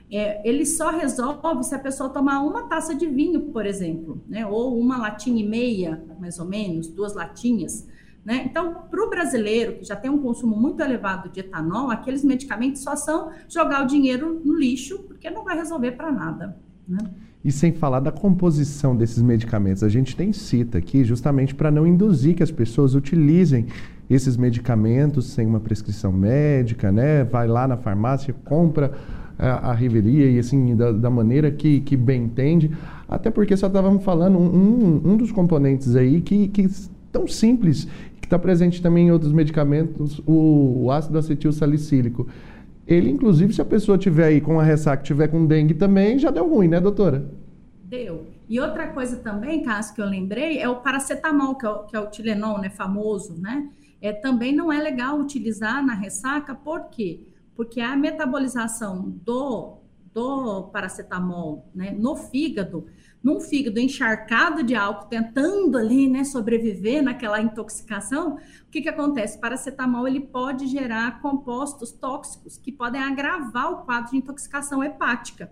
é, 0.10 0.48
ele 0.48 0.66
só 0.66 0.90
resolve 0.90 1.64
se 1.64 1.76
a 1.76 1.80
pessoa 1.80 2.10
tomar 2.10 2.40
uma 2.42 2.64
taça 2.70 2.96
de 2.96 3.06
vinho, 3.08 3.52
por 3.52 3.66
exemplo, 3.66 4.24
né? 4.28 4.46
ou 4.46 4.80
uma 4.80 4.98
latinha 4.98 5.44
e 5.44 5.48
meia, 5.48 6.02
mais 6.18 6.40
ou 6.40 6.46
menos, 6.46 6.88
duas 6.88 7.14
latinhas. 7.14 7.90
Né? 8.26 8.44
Então, 8.46 8.86
para 8.90 9.06
o 9.06 9.10
brasileiro 9.10 9.74
que 9.74 9.84
já 9.84 9.96
tem 9.96 10.10
um 10.10 10.20
consumo 10.20 10.56
muito 10.56 10.82
elevado 10.82 11.30
de 11.30 11.42
etanol, 11.42 11.92
aqueles 11.92 12.24
medicamentos 12.24 12.82
só 12.82 12.96
são 12.96 13.32
jogar 13.50 13.84
o 13.84 13.88
dinheiro 13.88 14.42
no 14.46 14.58
lixo, 14.58 15.00
porque 15.00 15.30
não 15.30 15.44
vai 15.44 15.58
resolver 15.58 15.92
para 15.92 16.12
nada. 16.12 16.58
Né? 16.88 17.00
E 17.44 17.52
sem 17.52 17.74
falar 17.74 18.00
da 18.00 18.12
composição 18.12 18.96
desses 18.96 19.22
medicamentos, 19.22 19.84
a 19.84 19.90
gente 19.90 20.16
tem 20.16 20.32
cita 20.32 20.78
aqui 20.78 21.04
justamente 21.04 21.54
para 21.54 21.70
não 21.70 21.86
induzir 21.86 22.36
que 22.36 22.44
as 22.44 22.52
pessoas 22.52 22.96
utilizem 22.96 23.68
esses 24.10 24.38
medicamentos 24.38 25.28
sem 25.28 25.46
uma 25.46 25.60
prescrição 25.60 26.12
médica, 26.12 26.92
né? 26.92 27.26
Vai 27.26 27.48
lá 27.48 27.68
na 27.68 27.76
farmácia, 27.76 28.34
compra 28.46 28.94
a, 29.38 29.72
a 29.72 29.74
riveria 29.74 30.30
e 30.30 30.40
assim, 30.40 30.74
da, 30.76 30.94
da, 30.94 31.10
maneira 31.10 31.52
que, 31.52 31.82
que 31.82 31.98
bem 31.98 32.24
entende. 32.24 32.72
Até 33.10 33.30
porque 33.30 33.58
só 33.58 33.68
estávamos 33.68 34.04
falando 34.04 34.38
um, 34.38 35.02
um 35.04 35.18
dos 35.18 35.32
componentes 35.32 35.98
aí 35.98 36.22
que, 36.22 36.48
que 36.48 36.70
tão 37.12 37.28
simples, 37.28 37.88
está 38.34 38.40
presente 38.40 38.82
também 38.82 39.08
em 39.08 39.12
outros 39.12 39.32
medicamentos, 39.32 40.20
o, 40.26 40.86
o 40.86 40.92
ácido 40.92 41.18
acetil 41.20 41.52
salicílico. 41.52 42.28
Ele, 42.88 43.10
inclusive, 43.10 43.54
se 43.54 43.62
a 43.62 43.66
pessoa 43.66 43.98
tiver 43.98 44.26
aí 44.26 44.42
com 44.42 44.60
a 44.60 44.64
ressaca, 44.64 45.04
tiver 45.04 45.28
com 45.28 45.46
dengue 45.46 45.76
também, 45.76 46.18
já 46.18 46.32
deu 46.32 46.50
ruim, 46.50 46.68
né, 46.68 46.80
doutora? 46.80 47.30
Deu. 47.84 48.26
E 48.50 48.60
outra 48.60 48.88
coisa 48.88 49.18
também, 49.18 49.64
Cássio, 49.64 49.96
que 49.96 50.02
eu 50.02 50.06
lembrei, 50.06 50.58
é 50.58 50.68
o 50.68 50.78
paracetamol, 50.78 51.56
que 51.56 51.66
é 51.66 51.70
o, 51.70 51.84
que 51.84 51.96
é 51.96 52.00
o 52.00 52.08
Tilenol, 52.08 52.60
né, 52.60 52.70
famoso, 52.70 53.40
né? 53.40 53.70
É, 54.02 54.12
também 54.12 54.54
não 54.54 54.72
é 54.72 54.82
legal 54.82 55.18
utilizar 55.20 55.86
na 55.86 55.94
ressaca, 55.94 56.54
por 56.54 56.90
quê? 56.90 57.22
Porque 57.56 57.80
a 57.80 57.96
metabolização 57.96 59.14
do, 59.24 59.78
do 60.14 60.64
paracetamol 60.74 61.70
né, 61.74 61.96
no 61.98 62.16
fígado 62.16 62.86
num 63.24 63.40
fígado 63.40 63.80
encharcado 63.80 64.62
de 64.62 64.76
álcool, 64.76 65.08
tentando 65.08 65.78
ali, 65.78 66.10
né, 66.10 66.26
sobreviver 66.26 67.02
naquela 67.02 67.42
intoxicação, 67.42 68.36
o 68.36 68.70
que 68.70 68.82
que 68.82 68.90
acontece? 68.90 69.40
Paracetamol 69.40 70.06
ele 70.08 70.20
pode 70.20 70.68
gerar 70.68 71.22
compostos 71.22 71.92
tóxicos 71.92 72.58
que 72.58 72.72
podem 72.72 73.02
agravar 73.02 73.72
o 73.72 73.86
quadro 73.86 74.12
de 74.12 74.18
intoxicação 74.18 74.84
hepática. 74.84 75.50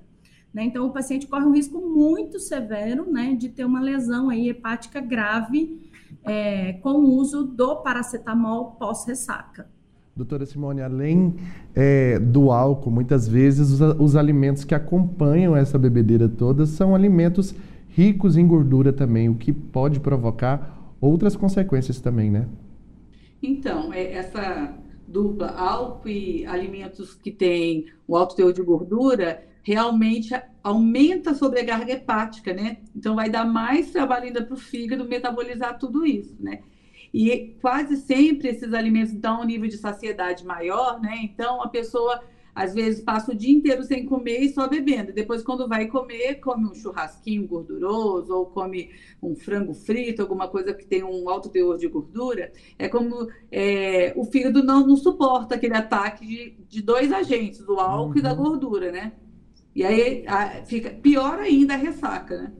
Né? 0.54 0.66
Então, 0.66 0.86
o 0.86 0.92
paciente 0.92 1.28
corre 1.28 1.46
um 1.46 1.54
risco 1.54 1.80
muito 1.80 2.40
severo 2.40 3.10
né, 3.10 3.34
de 3.34 3.48
ter 3.48 3.64
uma 3.64 3.80
lesão 3.80 4.30
aí 4.30 4.50
hepática 4.50 5.00
grave 5.00 5.90
é, 6.24 6.74
com 6.74 6.92
o 6.92 7.16
uso 7.16 7.44
do 7.46 7.78
paracetamol 7.78 8.72
pós-ressaca. 8.72 9.70
Doutora 10.22 10.46
Simone, 10.46 10.82
além 10.82 11.34
é, 11.74 12.20
do 12.20 12.52
álcool, 12.52 12.92
muitas 12.92 13.28
vezes 13.28 13.72
os, 13.72 13.82
os, 14.00 14.16
alimentos 14.16 14.64
que 14.64 14.76
acompanham 14.76 15.58
essa 15.58 15.80
bebedeira 15.80 16.30
toda 16.30 16.68
são 16.68 16.94
alimentos 16.94 17.56
ricos 17.90 18.38
em 18.38 18.46
gordura 18.46 18.94
também, 18.94 19.30
o 19.30 19.34
que 19.34 19.52
pode 19.52 20.00
provocar 20.00 20.96
outras 21.02 21.36
consequências 21.36 22.00
também, 22.00 22.30
né? 22.30 22.48
Então, 23.42 23.92
é, 23.92 24.14
essa 24.14 24.76
dupla 25.08 25.48
álcool 25.48 26.08
e 26.08 26.46
alimentos 26.46 27.16
que 27.16 27.32
têm 27.32 27.88
o 28.08 28.16
alto 28.16 28.36
teor 28.36 28.54
de 28.54 28.62
gordura 28.62 29.44
realmente 29.64 30.40
aumenta 30.64 31.32
a 31.32 31.36
sobrecarga 31.36 31.94
hepática, 31.94 32.54
né? 32.54 32.78
Então 32.96 33.16
vai 33.16 33.28
dar 33.28 33.44
mais 33.46 33.90
trabalho 33.90 34.26
ainda 34.26 34.44
para 34.44 34.54
o 34.54 34.58
fígado 34.58 35.04
metabolizar 35.04 35.80
tudo 35.80 36.06
isso, 36.06 36.36
né? 36.40 36.60
E 37.13 37.56
quase 37.62 37.97
sempre 37.97 38.50
esses 38.50 38.74
alimentos 38.74 39.13
dão 39.13 39.41
um 39.41 39.45
nível 39.45 39.67
de 39.67 39.78
saciedade 39.78 40.45
maior, 40.45 41.00
né? 41.02 41.19
Então 41.24 41.62
a 41.62 41.67
pessoa 41.67 42.21
às 42.54 42.74
vezes 42.74 43.02
passa 43.02 43.32
o 43.32 43.36
dia 43.36 43.52
inteiro 43.52 43.84
sem 43.84 44.06
comer 44.06 44.39
e 44.39 44.50
só 44.50 44.67
bebendo. 44.67 45.13
Depois, 45.13 45.41
quando 45.41 45.67
vai 45.67 45.88
comer, 45.88 46.36
come 46.36 46.65
um 46.65 46.74
churrasquinho 46.74 47.47
gorduroso 47.47 48.34
ou 48.34 48.45
come 48.45 48.91
um 49.21 49.36
frango 49.36 49.74
frito, 49.74 50.21
alguma 50.21 50.47
coisa 50.47 50.74
que 50.74 50.86
tem 50.86 51.04
um 51.04 51.30
alto 51.30 51.50
teor 51.50 51.78
de 51.78 51.88
gordura. 51.88 52.52
É 52.78 52.89
como 52.89 53.30
é, 53.52 54.13
o 54.15 54.26
fígado 54.26 54.63
não, 54.63 54.86
não, 54.86 54.95
suporta 54.97 55.56
aquele 55.56 55.76
ataque 55.76 56.26
de, 56.26 56.58
de 56.67 56.82
dois 56.82 57.12
agentes, 57.12 57.60
do 57.60 57.80
álcool 57.80 58.12
uhum. 58.12 58.19
e 58.19 58.21
da 58.21 58.34
uhum. 58.34 58.43
gordura, 58.43 58.91
né? 58.91 59.13
E 59.74 59.84
aí 59.86 60.26
a, 60.28 60.65
fica 60.65 60.89
pior 60.89 61.39
ainda 61.39 61.74
a 61.74 61.78
ressaca, 61.78 62.38
né? 62.38 62.54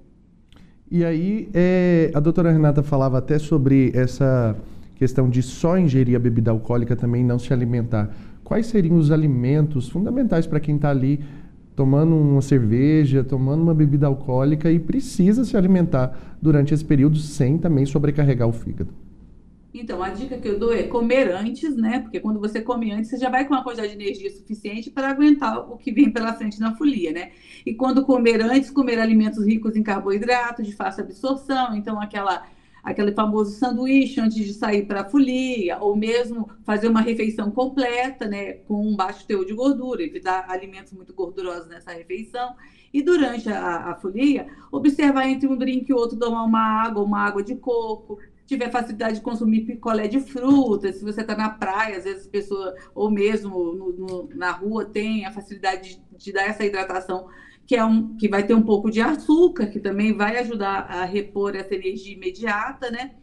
E 0.92 1.06
aí, 1.06 1.48
é, 1.54 2.12
a 2.14 2.20
doutora 2.20 2.52
Renata 2.52 2.84
falava 2.84 3.18
até 3.18 3.40
sobre 3.40 3.94
essa 3.96 4.54
questão 4.96 5.30
de 5.30 5.42
só 5.42 5.78
ingerir 5.78 6.18
a 6.18 6.20
bebida 6.20 6.52
alcoólica 6.52 6.98
também 6.98 7.24
não 7.24 7.40
se 7.40 7.54
alimentar. 7.54 8.14
Quais 8.44 8.66
seriam 8.66 8.98
os 8.98 9.10
alimentos 9.10 9.88
fundamentais 9.88 10.46
para 10.46 10.60
quem 10.60 10.76
está 10.76 10.90
ali 10.90 11.22
tomando 11.78 12.14
uma 12.14 12.42
cerveja, 12.42 13.24
tomando 13.24 13.64
uma 13.64 13.74
bebida 13.74 14.06
alcoólica 14.06 14.70
e 14.70 14.80
precisa 14.80 15.46
se 15.46 15.56
alimentar 15.56 16.36
durante 16.42 16.74
esse 16.74 16.84
período 16.84 17.18
sem 17.18 17.58
também 17.58 17.86
sobrecarregar 17.86 18.50
o 18.50 18.52
fígado? 18.52 18.90
Então, 19.74 20.04
a 20.04 20.10
dica 20.10 20.38
que 20.38 20.48
eu 20.48 20.60
dou 20.60 20.74
é 20.74 20.84
comer 20.84 21.32
antes, 21.32 21.76
né? 21.76 22.00
Porque 22.00 22.20
quando 22.20 22.40
você 22.40 22.62
come 22.62 22.92
antes, 22.92 23.10
você 23.10 23.18
já 23.18 23.30
vai 23.30 23.46
com 23.48 23.54
uma 23.54 23.64
quantidade 23.64 23.96
de 23.96 24.04
energia 24.04 24.30
suficiente 24.30 24.90
para 24.90 25.10
aguentar 25.10 25.60
o 25.72 25.78
que 25.78 25.92
vem 25.92 26.12
pela 26.12 26.34
frente 26.34 26.60
na 26.60 26.76
folia, 26.76 27.12
né? 27.12 27.32
E 27.66 27.74
quando 27.74 28.06
comer 28.06 28.42
antes, 28.42 28.70
comer 28.70 29.00
alimentos 29.00 29.46
ricos 29.46 29.76
em 29.76 29.84
carboidrato, 29.84 30.62
de 30.62 30.74
fácil 30.74 31.04
absorção, 31.04 31.76
então 31.76 32.02
aquela 32.02 32.46
aquele 32.84 33.12
famoso 33.12 33.58
sanduíche 33.58 34.20
antes 34.20 34.38
de 34.38 34.54
sair 34.54 34.86
para 34.88 35.02
a 35.02 35.10
folia, 35.10 35.78
ou 35.80 35.96
mesmo 35.96 36.50
fazer 36.64 36.88
uma 36.88 37.02
refeição 37.02 37.52
completa, 37.52 38.28
né, 38.28 38.54
com 38.54 38.88
um 38.88 38.96
baixo 38.96 39.26
teor 39.26 39.46
de 39.46 39.54
gordura, 39.54 40.02
evitar 40.02 40.50
alimentos 40.50 40.92
muito 40.94 41.14
gordurosos 41.14 41.68
nessa 41.68 41.92
refeição. 41.92 42.56
E 42.94 43.02
durante 43.02 43.48
a, 43.50 43.92
a 43.92 43.96
folia, 43.96 44.48
observar 44.72 45.28
entre 45.28 45.48
um 45.48 45.56
drink 45.56 45.90
e 45.90 45.94
outro 45.94 46.18
tomar 46.18 46.44
uma 46.44 46.60
água, 46.60 47.04
uma 47.04 47.20
água 47.20 47.44
de 47.44 47.56
coco, 47.56 48.20
tiver 48.46 48.70
facilidade 48.70 49.16
de 49.16 49.22
consumir 49.22 49.62
picolé 49.62 50.08
de 50.08 50.20
frutas, 50.20 50.98
se 50.98 51.04
você 51.04 51.22
está 51.22 51.36
na 51.36 51.50
praia, 51.50 51.98
às 51.98 52.04
vezes 52.04 52.28
pessoa, 52.28 52.76
ou 52.94 53.10
mesmo 53.10 53.74
no, 53.74 53.92
no, 53.94 54.30
na 54.36 54.52
rua, 54.52 54.86
tem 54.86 55.26
a 55.26 55.32
facilidade 55.32 55.96
de, 56.12 56.18
de, 56.18 56.34
dar 56.34 56.44
essa 56.44 56.66
hidratação, 56.66 57.28
que, 57.66 57.76
é 57.76 57.86
um, 57.86 58.16
que 58.18 58.28
vai 58.28 58.46
ter 58.46 58.54
um 58.54 58.62
pouco 58.62 58.92
de 58.92 59.02
açúcar, 59.02 59.68
que 59.68 59.80
também 59.80 60.14
vai 60.14 60.38
ajudar 60.40 60.82
a 60.90 61.06
repor 61.06 61.56
essa 61.56 61.74
energia 61.74 62.14
imediata, 62.14 62.92
né? 62.92 63.16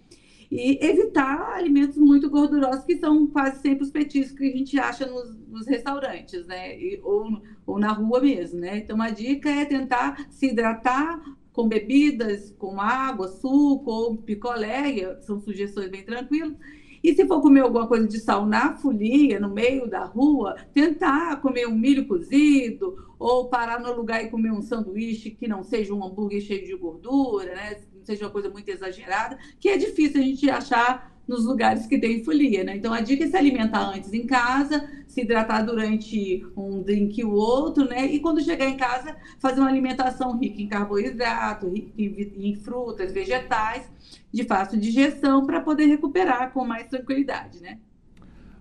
E 0.50 0.78
evitar 0.82 1.52
alimentos 1.52 1.98
muito 1.98 2.30
gordurosos, 2.30 2.84
que 2.84 2.96
são 2.96 3.26
quase 3.26 3.60
sempre 3.60 3.84
os 3.84 3.90
petiscos 3.90 4.38
que 4.38 4.50
a 4.50 4.56
gente 4.56 4.80
acha 4.80 5.04
nos, 5.04 5.36
nos 5.46 5.66
restaurantes, 5.66 6.46
né? 6.46 6.78
E, 6.78 6.98
ou, 7.02 7.42
ou 7.66 7.78
na 7.78 7.92
rua 7.92 8.20
mesmo, 8.20 8.58
né? 8.58 8.78
Então, 8.78 9.00
a 9.02 9.10
dica 9.10 9.50
é 9.50 9.66
tentar 9.66 10.26
se 10.30 10.46
hidratar 10.46 11.20
com 11.58 11.66
bebidas, 11.66 12.54
com 12.56 12.80
água, 12.80 13.26
suco 13.26 13.90
ou 13.90 14.16
picolé, 14.16 15.20
são 15.22 15.40
sugestões 15.40 15.90
bem 15.90 16.04
tranquilas. 16.04 16.54
E 17.02 17.12
se 17.12 17.26
for 17.26 17.42
comer 17.42 17.62
alguma 17.62 17.88
coisa 17.88 18.06
de 18.06 18.20
sal 18.20 18.46
na 18.46 18.76
folia, 18.76 19.40
no 19.40 19.52
meio 19.52 19.90
da 19.90 20.04
rua, 20.04 20.54
tentar 20.72 21.40
comer 21.40 21.66
um 21.66 21.76
milho 21.76 22.06
cozido 22.06 22.94
ou 23.18 23.48
parar 23.48 23.80
no 23.80 23.92
lugar 23.92 24.24
e 24.24 24.30
comer 24.30 24.52
um 24.52 24.62
sanduíche 24.62 25.32
que 25.32 25.48
não 25.48 25.64
seja 25.64 25.92
um 25.92 26.04
hambúrguer 26.04 26.40
cheio 26.40 26.64
de 26.64 26.76
gordura, 26.76 27.52
né? 27.52 27.80
Não 27.92 28.04
seja 28.04 28.26
uma 28.26 28.30
coisa 28.30 28.48
muito 28.48 28.68
exagerada, 28.68 29.36
que 29.58 29.68
é 29.68 29.76
difícil 29.76 30.20
a 30.20 30.24
gente 30.24 30.48
achar 30.48 31.17
nos 31.28 31.44
lugares 31.44 31.86
que 31.86 31.98
tem 31.98 32.24
folia, 32.24 32.64
né? 32.64 32.76
Então 32.76 32.92
a 32.92 33.02
dica 33.02 33.22
é 33.22 33.26
se 33.26 33.36
alimentar 33.36 33.90
antes 33.94 34.12
em 34.14 34.26
casa, 34.26 34.88
se 35.06 35.20
hidratar 35.20 35.64
durante 35.64 36.44
um 36.56 36.82
drink 36.82 37.22
ou 37.22 37.34
outro, 37.34 37.84
né? 37.84 38.06
E 38.06 38.18
quando 38.18 38.40
chegar 38.40 38.66
em 38.66 38.78
casa, 38.78 39.14
fazer 39.38 39.60
uma 39.60 39.68
alimentação 39.68 40.38
rica 40.38 40.62
em 40.62 40.66
carboidrato, 40.66 41.68
rica 41.68 41.92
em, 41.98 42.54
frutas, 42.56 43.12
vegetais, 43.12 43.90
de 44.32 44.44
fácil 44.44 44.80
digestão, 44.80 45.44
para 45.44 45.60
poder 45.60 45.84
recuperar 45.84 46.50
com 46.52 46.64
mais 46.64 46.88
tranquilidade, 46.88 47.60
né? 47.60 47.78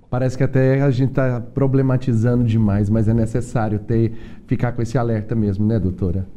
Parece 0.10 0.38
que 0.38 0.44
até 0.44 0.82
a 0.82 0.92
gente 0.92 1.10
está 1.10 1.40
problematizando 1.40 2.44
demais, 2.44 2.90
mas 2.90 3.08
é 3.08 3.14
necessário 3.14 3.80
ter 3.80 4.14
ficar 4.46 4.72
com 4.72 4.82
esse 4.82 4.98
alerta 4.98 5.36
mesmo, 5.36 5.66
né, 5.66 5.80
doutora? 5.80 6.28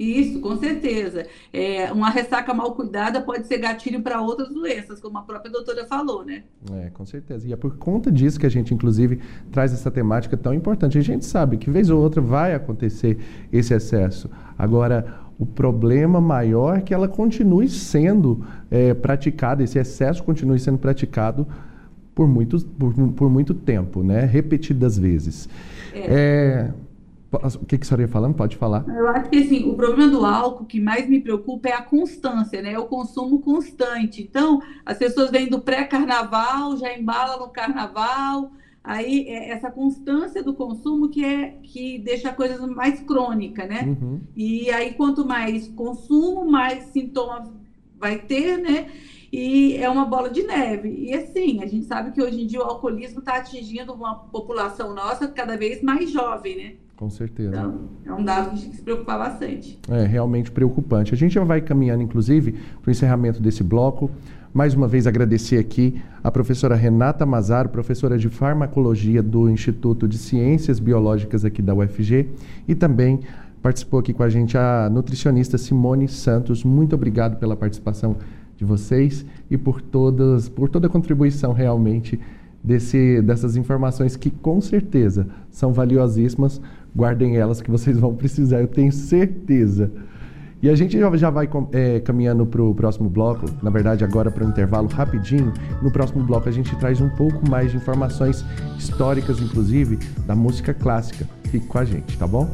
Isso, 0.00 0.40
com 0.40 0.56
certeza. 0.56 1.26
É, 1.52 1.92
uma 1.92 2.08
ressaca 2.08 2.54
mal 2.54 2.72
cuidada 2.74 3.20
pode 3.20 3.46
ser 3.46 3.58
gatilho 3.58 4.00
para 4.00 4.22
outras 4.22 4.48
doenças, 4.48 4.98
como 4.98 5.18
a 5.18 5.22
própria 5.22 5.52
doutora 5.52 5.84
falou, 5.84 6.24
né? 6.24 6.44
É, 6.72 6.88
com 6.88 7.04
certeza. 7.04 7.46
E 7.46 7.52
é 7.52 7.56
por 7.56 7.76
conta 7.76 8.10
disso 8.10 8.40
que 8.40 8.46
a 8.46 8.48
gente, 8.48 8.72
inclusive, 8.72 9.20
traz 9.52 9.74
essa 9.74 9.90
temática 9.90 10.38
tão 10.38 10.54
importante. 10.54 10.96
A 10.96 11.02
gente 11.02 11.26
sabe 11.26 11.58
que, 11.58 11.70
vez 11.70 11.90
ou 11.90 12.00
outra, 12.00 12.22
vai 12.22 12.54
acontecer 12.54 13.18
esse 13.52 13.74
excesso. 13.74 14.30
Agora, 14.58 15.20
o 15.38 15.44
problema 15.44 16.18
maior 16.18 16.78
é 16.78 16.80
que 16.80 16.94
ela 16.94 17.06
continue 17.06 17.68
sendo 17.68 18.42
é, 18.70 18.94
praticada, 18.94 19.62
esse 19.62 19.78
excesso 19.78 20.22
continue 20.22 20.58
sendo 20.58 20.78
praticado 20.78 21.46
por, 22.14 22.26
muitos, 22.26 22.64
por, 22.64 22.94
por 23.12 23.28
muito 23.28 23.52
tempo, 23.52 24.02
né? 24.02 24.24
repetidas 24.24 24.96
vezes. 24.96 25.46
É. 25.92 25.98
é 26.08 26.74
O 27.32 27.64
que, 27.64 27.78
que 27.78 27.84
a 27.84 27.86
senhora 27.86 28.02
ia 28.02 28.08
falando? 28.08 28.34
Pode 28.34 28.56
falar. 28.56 28.84
Eu 28.88 29.08
acho 29.08 29.30
que 29.30 29.38
assim, 29.38 29.70
o 29.70 29.76
problema 29.76 30.10
do 30.10 30.24
álcool 30.24 30.64
que 30.64 30.80
mais 30.80 31.08
me 31.08 31.20
preocupa 31.20 31.68
é 31.68 31.72
a 31.72 31.82
constância, 31.82 32.60
né? 32.60 32.72
É 32.72 32.78
o 32.78 32.86
consumo 32.86 33.38
constante. 33.38 34.20
Então, 34.20 34.60
as 34.84 34.98
pessoas 34.98 35.30
vêm 35.30 35.48
do 35.48 35.60
pré-carnaval, 35.60 36.76
já 36.76 36.92
embala 36.92 37.36
no 37.36 37.48
carnaval, 37.48 38.50
aí 38.82 39.28
é 39.28 39.50
essa 39.50 39.70
constância 39.70 40.42
do 40.42 40.54
consumo 40.54 41.08
que 41.08 41.24
é 41.24 41.58
que 41.62 41.98
deixa 42.00 42.30
a 42.30 42.34
coisa 42.34 42.66
mais 42.66 42.98
crônica, 43.00 43.64
né? 43.64 43.82
Uhum. 43.82 44.20
E 44.34 44.68
aí, 44.70 44.94
quanto 44.94 45.24
mais 45.24 45.68
consumo, 45.68 46.50
mais 46.50 46.84
sintomas 46.86 47.48
vai 47.96 48.18
ter, 48.18 48.56
né? 48.58 48.88
E 49.32 49.76
é 49.76 49.88
uma 49.88 50.04
bola 50.04 50.28
de 50.28 50.42
neve. 50.42 50.88
E 50.88 51.14
assim, 51.14 51.62
a 51.62 51.66
gente 51.66 51.86
sabe 51.86 52.10
que 52.10 52.20
hoje 52.20 52.42
em 52.42 52.46
dia 52.46 52.58
o 52.58 52.64
alcoolismo 52.64 53.20
está 53.20 53.36
atingindo 53.36 53.92
uma 53.92 54.16
população 54.16 54.92
nossa 54.92 55.28
cada 55.28 55.56
vez 55.56 55.80
mais 55.80 56.10
jovem, 56.10 56.56
né? 56.56 56.72
Com 57.00 57.08
certeza. 57.08 57.48
Então, 57.48 57.80
é 58.04 58.12
um 58.12 58.22
dado 58.22 58.50
que 58.50 58.56
a 58.56 58.56
gente 58.56 58.62
tem 58.64 58.70
que 58.72 58.76
se 58.76 58.82
preocupar 58.82 59.18
bastante. 59.18 59.78
É 59.88 60.04
realmente 60.04 60.50
preocupante. 60.50 61.14
A 61.14 61.16
gente 61.16 61.32
já 61.32 61.42
vai 61.42 61.62
caminhando, 61.62 62.02
inclusive, 62.02 62.52
para 62.52 62.88
o 62.88 62.90
encerramento 62.90 63.40
desse 63.40 63.64
bloco. 63.64 64.10
Mais 64.52 64.74
uma 64.74 64.86
vez 64.86 65.06
agradecer 65.06 65.56
aqui 65.56 65.98
a 66.22 66.30
professora 66.30 66.74
Renata 66.74 67.24
Mazaro, 67.24 67.70
professora 67.70 68.18
de 68.18 68.28
farmacologia 68.28 69.22
do 69.22 69.48
Instituto 69.48 70.06
de 70.06 70.18
Ciências 70.18 70.78
Biológicas 70.78 71.42
aqui 71.42 71.62
da 71.62 71.74
UFG, 71.74 72.28
e 72.68 72.74
também 72.74 73.20
participou 73.62 73.98
aqui 73.98 74.12
com 74.12 74.22
a 74.22 74.28
gente 74.28 74.58
a 74.58 74.90
nutricionista 74.92 75.56
Simone 75.56 76.06
Santos. 76.06 76.64
Muito 76.64 76.94
obrigado 76.94 77.38
pela 77.38 77.56
participação 77.56 78.16
de 78.58 78.64
vocês 78.66 79.24
e 79.50 79.56
por 79.56 79.80
todas, 79.80 80.50
por 80.50 80.68
toda 80.68 80.86
a 80.86 80.90
contribuição 80.90 81.54
realmente 81.54 82.20
desse, 82.62 83.22
dessas 83.22 83.56
informações 83.56 84.16
que 84.16 84.30
com 84.30 84.60
certeza 84.60 85.26
são 85.50 85.72
valiosíssimas 85.72 86.60
guardem 86.94 87.36
elas 87.36 87.60
que 87.60 87.70
vocês 87.70 87.98
vão 87.98 88.14
precisar, 88.14 88.60
eu 88.60 88.68
tenho 88.68 88.92
certeza. 88.92 89.90
E 90.62 90.68
a 90.68 90.74
gente 90.74 90.98
já 91.14 91.30
vai 91.30 91.48
é, 91.72 92.00
caminhando 92.00 92.44
para 92.44 92.62
o 92.62 92.74
próximo 92.74 93.08
bloco, 93.08 93.46
na 93.62 93.70
verdade 93.70 94.04
agora 94.04 94.30
para 94.30 94.44
o 94.44 94.48
intervalo 94.48 94.88
rapidinho. 94.88 95.54
No 95.80 95.90
próximo 95.90 96.22
bloco 96.22 96.50
a 96.50 96.52
gente 96.52 96.76
traz 96.76 97.00
um 97.00 97.08
pouco 97.10 97.48
mais 97.48 97.70
de 97.70 97.78
informações 97.78 98.44
históricas, 98.78 99.40
inclusive, 99.40 99.98
da 100.26 100.34
música 100.34 100.74
clássica. 100.74 101.26
Fique 101.44 101.66
com 101.66 101.78
a 101.78 101.84
gente, 101.84 102.18
tá 102.18 102.26
bom? 102.26 102.52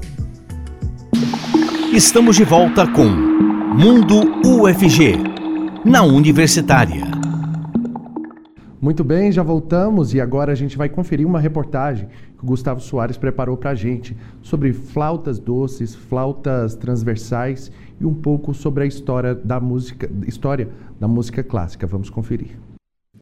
Estamos 1.92 2.36
de 2.36 2.44
volta 2.44 2.86
com 2.86 3.06
Mundo 3.06 4.22
UFG, 4.46 5.16
na 5.84 6.02
Universitária. 6.02 7.06
Muito 8.80 9.02
bem, 9.02 9.32
já 9.32 9.42
voltamos 9.42 10.14
e 10.14 10.20
agora 10.20 10.52
a 10.52 10.54
gente 10.54 10.78
vai 10.78 10.88
conferir 10.88 11.26
uma 11.26 11.40
reportagem 11.40 12.06
Gustavo 12.46 12.80
Soares 12.80 13.18
preparou 13.18 13.56
para 13.56 13.70
a 13.70 13.74
gente 13.74 14.16
sobre 14.40 14.72
flautas 14.72 15.38
doces, 15.38 15.94
flautas 15.94 16.74
transversais 16.74 17.70
e 18.00 18.06
um 18.06 18.14
pouco 18.14 18.54
sobre 18.54 18.84
a 18.84 18.86
história 18.86 19.34
da 19.34 19.60
música, 19.60 20.10
história 20.26 20.68
da 20.98 21.08
música 21.08 21.42
clássica. 21.42 21.86
Vamos 21.86 22.08
conferir. 22.08 22.56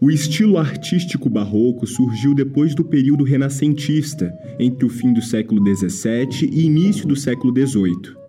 O 0.01 0.11
estilo 0.11 0.59
artístico 0.59 1.31
barroco 1.31 1.87
surgiu 1.87 2.35
depois 2.35 2.75
do 2.75 2.85
período 2.85 3.25
renascentista, 3.25 4.33
entre 4.59 4.85
o 4.85 4.91
fim 4.91 5.13
do 5.13 5.23
século 5.23 5.63
XVII 5.65 6.51
e 6.53 6.67
início 6.67 7.07
do 7.07 7.17
século 7.17 7.53
XVIII. 7.53 8.24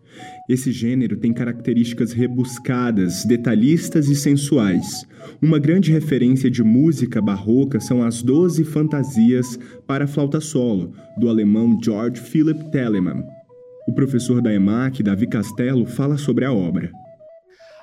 Esse 0.47 0.71
gênero 0.71 1.17
tem 1.17 1.33
características 1.33 2.11
rebuscadas, 2.11 3.25
detalhistas 3.25 4.07
e 4.07 4.15
sensuais. 4.15 5.03
Uma 5.41 5.57
grande 5.57 5.91
referência 5.91 6.51
de 6.51 6.63
música 6.63 7.19
barroca 7.19 7.79
são 7.79 8.03
as 8.03 8.21
Doze 8.21 8.63
Fantasias 8.63 9.57
para 9.87 10.05
flauta 10.05 10.39
solo, 10.39 10.93
do 11.17 11.29
alemão 11.29 11.79
George 11.83 12.21
Philipp 12.21 12.69
Telemann. 12.69 13.23
O 13.87 13.93
professor 13.93 14.39
da 14.39 14.53
EMAC, 14.53 15.01
Davi 15.01 15.25
Castelo, 15.25 15.87
fala 15.87 16.15
sobre 16.15 16.45
a 16.45 16.53
obra. 16.53 16.91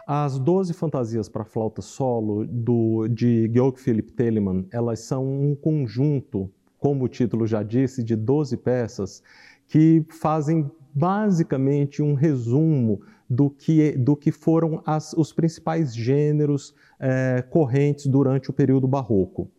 As 0.07 0.39
Doze 0.39 0.73
Fantasias 0.73 1.29
para 1.29 1.45
flauta 1.45 1.83
solo 1.83 2.47
do, 2.47 3.09
de 3.09 3.51
Georg 3.53 3.81
Philipp 3.81 4.13
Telemann, 4.13 4.67
elas 4.71 5.01
são 5.01 5.25
um 5.25 5.57
conjunto, 5.57 6.49
como 6.79 7.07
o 7.07 7.09
título 7.09 7.45
já 7.45 7.65
disse, 7.65 8.05
de 8.05 8.15
12 8.15 8.57
peças 8.59 9.21
que 9.67 10.05
fazem 10.11 10.71
basicamente 10.95 12.03
um 12.03 12.14
resumo 12.14 13.01
do 13.28 13.49
que, 13.49 13.93
do 13.93 14.14
que 14.14 14.30
foram 14.30 14.82
as, 14.84 15.12
os 15.14 15.32
principais 15.32 15.95
gêneros 15.95 16.74
é, 17.01 17.43
correntes 17.49 18.07
durante 18.07 18.51
o 18.51 18.53
período 18.53 18.86
barroco. 18.86 19.51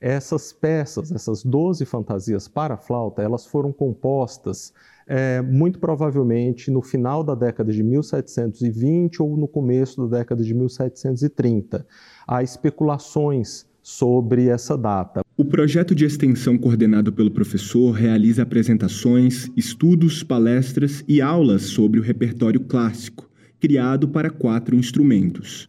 Essas 0.00 0.52
peças, 0.52 1.12
essas 1.12 1.44
12 1.44 1.84
fantasias 1.84 2.48
para 2.48 2.76
flauta, 2.76 3.22
elas 3.22 3.46
foram 3.46 3.70
compostas 3.70 4.72
é, 5.06 5.42
muito 5.42 5.78
provavelmente 5.78 6.70
no 6.70 6.80
final 6.80 7.22
da 7.22 7.34
década 7.34 7.72
de 7.72 7.82
1720 7.82 9.22
ou 9.22 9.36
no 9.36 9.46
começo 9.46 10.06
da 10.06 10.18
década 10.18 10.42
de 10.42 10.54
1730. 10.54 11.86
Há 12.26 12.42
especulações 12.42 13.66
sobre 13.82 14.46
essa 14.48 14.76
data. 14.76 15.22
O 15.36 15.44
projeto 15.44 15.94
de 15.94 16.04
extensão 16.04 16.58
coordenado 16.58 17.12
pelo 17.12 17.30
professor 17.30 17.92
realiza 17.92 18.42
apresentações, 18.42 19.50
estudos, 19.56 20.22
palestras 20.22 21.04
e 21.08 21.20
aulas 21.20 21.62
sobre 21.62 21.98
o 21.98 22.02
repertório 22.02 22.60
clássico, 22.60 23.28
criado 23.58 24.08
para 24.08 24.30
quatro 24.30 24.76
instrumentos: 24.76 25.68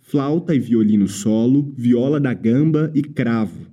flauta 0.00 0.54
e 0.54 0.58
violino 0.58 1.08
solo, 1.08 1.72
viola 1.76 2.20
da 2.20 2.32
gamba 2.32 2.90
e 2.94 3.02
cravo. 3.02 3.71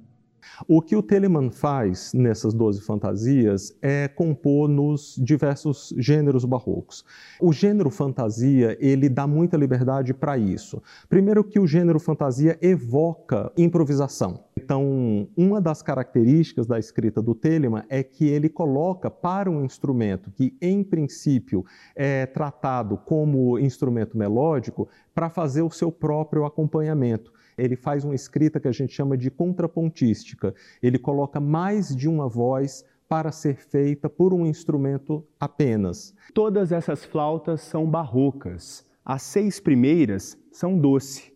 O 0.68 0.82
que 0.82 0.95
o 0.95 1.01
Telemann 1.01 1.49
faz 1.51 2.14
nessas 2.14 2.53
12 2.53 2.82
fantasias 2.82 3.74
é 3.82 4.07
compor 4.07 4.68
nos 4.68 5.16
diversos 5.24 5.93
gêneros 5.97 6.43
barrocos. 6.43 7.05
O 7.39 7.53
gênero 7.53 7.89
fantasia, 7.89 8.78
ele 8.80 9.07
dá 9.07 9.26
muita 9.26 9.55
liberdade 9.55 10.14
para 10.14 10.38
isso. 10.38 10.82
Primeiro 11.07 11.43
que 11.43 11.60
o 11.60 11.68
gênero 11.68 11.99
fantasia 11.99 12.57
evoca 12.62 13.51
improvisação. 13.57 14.43
Então, 14.57 15.28
uma 15.36 15.62
das 15.62 15.82
características 15.82 16.68
da 16.68 16.78
escrita 16.78 17.22
do 17.22 17.34
Telemann 17.34 17.84
é 17.89 18.03
que 18.03 18.28
ele 18.28 18.49
coloca 18.49 19.10
para 19.10 19.49
um 19.49 19.64
instrumento 19.64 20.30
que, 20.30 20.55
em 20.62 20.84
princípio, 20.84 21.66
é 21.95 22.26
tratado 22.26 22.97
como 22.97 23.57
instrumento 23.57 24.18
melódico, 24.18 24.88
para 25.16 25.30
fazer 25.30 25.62
o 25.62 25.70
seu 25.70 25.91
próprio 25.91 26.45
acompanhamento 26.45 27.34
ele 27.60 27.76
faz 27.76 28.03
uma 28.03 28.16
escrita 28.16 28.60
que 28.60 28.68
a 28.68 28.72
gente 28.72 28.93
chama 28.93 29.18
de 29.18 29.30
contrapontística. 29.30 30.53
Ele 30.82 30.97
coloca 30.97 31.39
mais 31.39 31.95
de 31.95 32.07
uma 32.07 32.28
voz 32.28 32.86
para 33.07 33.32
ser 33.32 33.55
feita 33.55 34.07
por 34.07 34.34
um 34.34 34.45
instrumento 34.45 35.26
apenas. 35.39 36.16
Todas 36.34 36.72
essas 36.72 37.03
flautas 37.03 37.62
são 37.62 37.89
barrocas. 37.89 38.86
As 39.03 39.24
seis 39.24 39.60
primeiras 39.60 40.38
são 40.51 40.78
doce. 40.78 41.34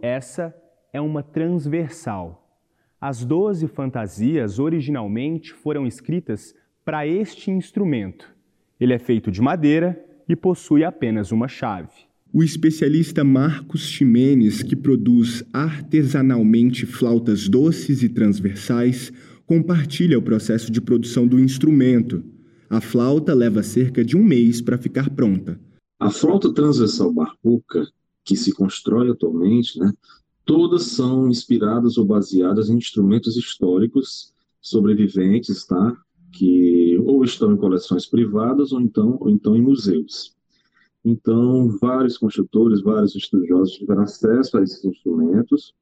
Essa 0.00 0.54
é 0.92 1.00
uma 1.00 1.22
transversal. 1.22 2.48
As 3.00 3.24
doze 3.24 3.66
fantasias 3.66 4.58
originalmente 4.58 5.52
foram 5.52 5.86
escritas 5.86 6.54
para 6.84 7.06
este 7.06 7.50
instrumento. 7.50 8.34
Ele 8.78 8.94
é 8.94 8.98
feito 8.98 9.30
de 9.30 9.42
madeira 9.42 10.02
e 10.28 10.36
possui 10.36 10.84
apenas 10.84 11.32
uma 11.32 11.48
chave. 11.48 12.05
O 12.32 12.42
especialista 12.42 13.24
Marcos 13.24 13.82
Ximenes, 13.82 14.62
que 14.62 14.76
produz 14.76 15.42
artesanalmente 15.52 16.84
flautas 16.84 17.48
doces 17.48 18.02
e 18.02 18.08
transversais, 18.08 19.12
compartilha 19.46 20.18
o 20.18 20.22
processo 20.22 20.70
de 20.70 20.80
produção 20.80 21.26
do 21.26 21.38
instrumento. 21.38 22.22
A 22.68 22.80
flauta 22.80 23.32
leva 23.32 23.62
cerca 23.62 24.04
de 24.04 24.16
um 24.16 24.24
mês 24.24 24.60
para 24.60 24.76
ficar 24.76 25.08
pronta. 25.10 25.58
A 25.98 26.10
flauta 26.10 26.52
transversal 26.52 27.12
barroca, 27.12 27.88
que 28.24 28.36
se 28.36 28.52
constrói 28.52 29.10
atualmente, 29.10 29.78
né, 29.78 29.92
todas 30.44 30.82
são 30.82 31.28
inspiradas 31.28 31.96
ou 31.96 32.04
baseadas 32.04 32.68
em 32.68 32.76
instrumentos 32.76 33.36
históricos 33.36 34.34
sobreviventes, 34.60 35.64
tá? 35.64 35.96
que 36.32 36.98
ou 36.98 37.24
estão 37.24 37.52
em 37.52 37.56
coleções 37.56 38.04
privadas 38.04 38.72
ou 38.72 38.80
então, 38.80 39.16
ou 39.20 39.30
então 39.30 39.56
em 39.56 39.62
museus. 39.62 40.35
Então, 41.08 41.68
vários 41.80 42.18
construtores, 42.18 42.82
vários 42.82 43.14
estudiosos 43.14 43.76
tiveram 43.76 44.02
acesso 44.02 44.58
a 44.58 44.62
esses 44.64 44.84
instrumentos, 44.84 45.72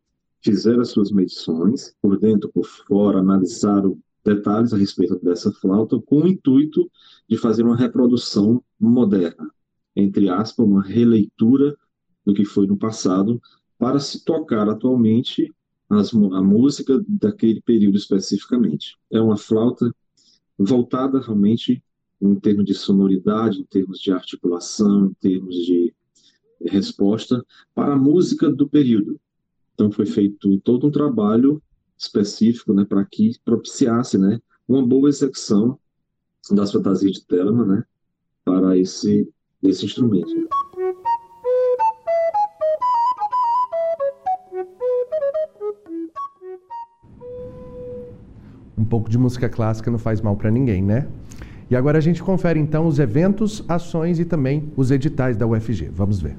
fizeram 0.42 0.82
as 0.82 0.90
suas 0.90 1.10
medições, 1.10 1.94
por 2.02 2.18
dentro, 2.18 2.52
por 2.52 2.66
fora, 2.66 3.20
analisaram 3.20 3.98
detalhes 4.22 4.74
a 4.74 4.76
respeito 4.76 5.18
dessa 5.24 5.50
flauta, 5.50 5.98
com 5.98 6.20
o 6.20 6.28
intuito 6.28 6.90
de 7.26 7.38
fazer 7.38 7.62
uma 7.62 7.74
reprodução 7.74 8.62
moderna, 8.78 9.50
entre 9.96 10.28
aspas, 10.28 10.66
uma 10.66 10.82
releitura 10.82 11.74
do 12.22 12.34
que 12.34 12.44
foi 12.44 12.66
no 12.66 12.76
passado, 12.76 13.40
para 13.78 13.98
se 13.98 14.22
tocar 14.26 14.68
atualmente 14.68 15.50
as, 15.88 16.12
a 16.12 16.42
música 16.42 17.02
daquele 17.08 17.62
período 17.62 17.96
especificamente. 17.96 18.98
É 19.10 19.22
uma 19.22 19.38
flauta 19.38 19.90
voltada 20.58 21.18
realmente 21.18 21.82
em 22.30 22.40
termos 22.40 22.64
de 22.64 22.74
sonoridade, 22.74 23.60
em 23.60 23.64
termos 23.64 23.98
de 24.00 24.10
articulação, 24.10 25.06
em 25.06 25.14
termos 25.14 25.54
de 25.54 25.94
resposta 26.66 27.44
para 27.74 27.92
a 27.92 27.98
música 27.98 28.50
do 28.50 28.68
período. 28.68 29.20
Então 29.74 29.90
foi 29.90 30.06
feito 30.06 30.58
todo 30.60 30.86
um 30.86 30.90
trabalho 30.90 31.62
específico, 31.98 32.72
né, 32.72 32.84
para 32.84 33.04
que 33.04 33.32
propiciasse, 33.44 34.16
né, 34.16 34.40
uma 34.66 34.84
boa 34.84 35.08
execução 35.08 35.78
das 36.50 36.72
fantasias 36.72 37.12
de 37.12 37.26
Telemann, 37.26 37.66
né, 37.66 37.84
para 38.44 38.76
esse, 38.78 39.28
esse 39.62 39.84
instrumento. 39.84 40.48
Um 48.76 48.84
pouco 48.84 49.10
de 49.10 49.18
música 49.18 49.48
clássica 49.48 49.90
não 49.90 49.98
faz 49.98 50.20
mal 50.20 50.36
para 50.36 50.50
ninguém, 50.50 50.82
né? 50.82 51.08
E 51.74 51.76
agora 51.76 51.98
a 51.98 52.00
gente 52.00 52.22
confere 52.22 52.60
então 52.60 52.86
os 52.86 53.00
eventos, 53.00 53.64
ações 53.68 54.20
e 54.20 54.24
também 54.24 54.72
os 54.76 54.92
editais 54.92 55.36
da 55.36 55.44
UFG. 55.44 55.90
Vamos 55.92 56.20
ver. 56.20 56.36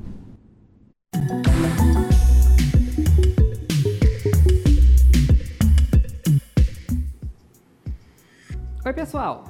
Oi, 8.86 8.94
pessoal! 8.94 9.44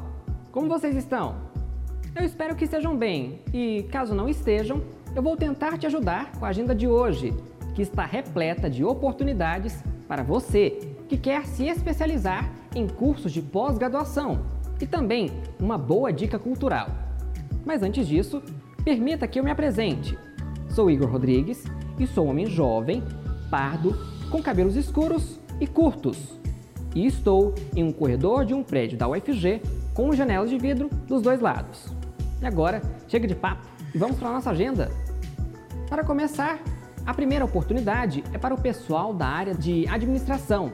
Como 0.51 0.67
vocês 0.67 0.95
estão? 0.95 1.35
Eu 2.15 2.23
espero 2.23 2.55
que 2.55 2.63
estejam 2.63 2.97
bem 2.97 3.41
e, 3.53 3.85
caso 3.91 4.15
não 4.15 4.27
estejam, 4.27 4.81
eu 5.15 5.21
vou 5.21 5.37
tentar 5.37 5.77
te 5.77 5.85
ajudar 5.85 6.31
com 6.31 6.45
a 6.45 6.49
agenda 6.49 6.73
de 6.73 6.87
hoje, 6.87 7.31
que 7.75 7.83
está 7.83 8.07
repleta 8.07 8.67
de 8.67 8.83
oportunidades 8.83 9.83
para 10.07 10.23
você 10.23 10.79
que 11.07 11.15
quer 11.15 11.45
se 11.45 11.67
especializar 11.67 12.51
em 12.73 12.87
cursos 12.87 13.31
de 13.31 13.43
pós-graduação 13.43 14.54
e 14.85 14.87
também 14.87 15.31
uma 15.59 15.79
boa 15.79 16.13
dica 16.13 16.37
cultural. 16.37 16.89
Mas 17.65 17.81
antes 17.81 18.07
disso, 18.07 18.39
permita 18.83 19.27
que 19.27 19.39
eu 19.39 19.43
me 19.43 19.49
apresente. 19.49 20.15
Sou 20.69 20.91
Igor 20.91 21.09
Rodrigues 21.09 21.65
e 21.97 22.05
sou 22.05 22.27
homem 22.27 22.45
jovem, 22.45 23.03
pardo, 23.49 23.97
com 24.29 24.43
cabelos 24.43 24.75
escuros 24.75 25.39
e 25.59 25.65
curtos 25.65 26.39
e 26.95 27.05
estou 27.05 27.53
em 27.75 27.83
um 27.83 27.91
corredor 27.91 28.45
de 28.45 28.53
um 28.53 28.63
prédio 28.63 28.97
da 28.97 29.07
UFG 29.07 29.61
com 29.93 30.13
janelas 30.13 30.49
de 30.49 30.57
vidro 30.57 30.89
dos 31.07 31.21
dois 31.21 31.41
lados. 31.41 31.87
E 32.41 32.45
agora, 32.45 32.81
chega 33.07 33.27
de 33.27 33.35
papo 33.35 33.67
e 33.93 33.97
vamos 33.97 34.17
para 34.17 34.29
a 34.29 34.33
nossa 34.33 34.51
agenda. 34.51 34.89
Para 35.89 36.05
começar, 36.05 36.59
a 37.05 37.13
primeira 37.13 37.43
oportunidade 37.43 38.23
é 38.33 38.37
para 38.37 38.53
o 38.53 38.61
pessoal 38.61 39.13
da 39.13 39.27
área 39.27 39.53
de 39.53 39.85
administração. 39.89 40.71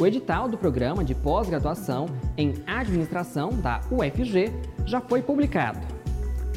O 0.00 0.06
edital 0.06 0.48
do 0.48 0.56
programa 0.56 1.04
de 1.04 1.14
pós-graduação 1.14 2.06
em 2.34 2.54
administração 2.66 3.50
da 3.50 3.82
UFG 3.90 4.50
já 4.86 4.98
foi 4.98 5.20
publicado. 5.20 5.78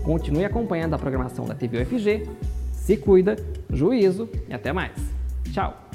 Continue 0.04 0.46
acompanhando 0.46 0.94
a 0.96 0.98
programação 0.98 1.46
da 1.46 1.54
TV 1.54 1.84
UFG. 1.84 2.28
Se 2.74 2.98
cuida, 2.98 3.36
juízo 3.72 4.28
e 4.48 4.54
até 4.54 4.74
mais. 4.74 4.94
Tchau! 5.52 5.90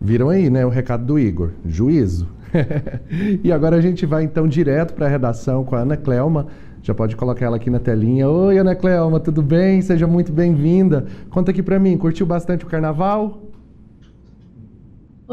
Viram 0.00 0.28
aí, 0.28 0.50
né, 0.50 0.66
o 0.66 0.68
recado 0.68 1.04
do 1.04 1.18
Igor. 1.18 1.52
Juízo. 1.64 2.28
e 3.42 3.52
agora 3.52 3.76
a 3.76 3.80
gente 3.80 4.06
vai 4.06 4.24
então 4.24 4.46
direto 4.46 4.94
para 4.94 5.06
a 5.06 5.08
redação 5.08 5.64
com 5.64 5.74
a 5.76 5.80
Ana 5.80 5.96
Clelma 5.96 6.46
já 6.84 6.92
pode 6.92 7.16
colocar 7.16 7.46
ela 7.46 7.56
aqui 7.56 7.70
na 7.70 7.78
telinha. 7.80 8.28
Oi, 8.28 8.58
Ana 8.58 8.74
Cleoma, 8.74 9.18
tudo 9.18 9.40
bem? 9.40 9.80
Seja 9.80 10.06
muito 10.06 10.30
bem-vinda. 10.30 11.06
Conta 11.30 11.50
aqui 11.50 11.62
para 11.62 11.78
mim, 11.78 11.96
curtiu 11.96 12.26
bastante 12.26 12.62
o 12.62 12.68
carnaval? 12.68 13.43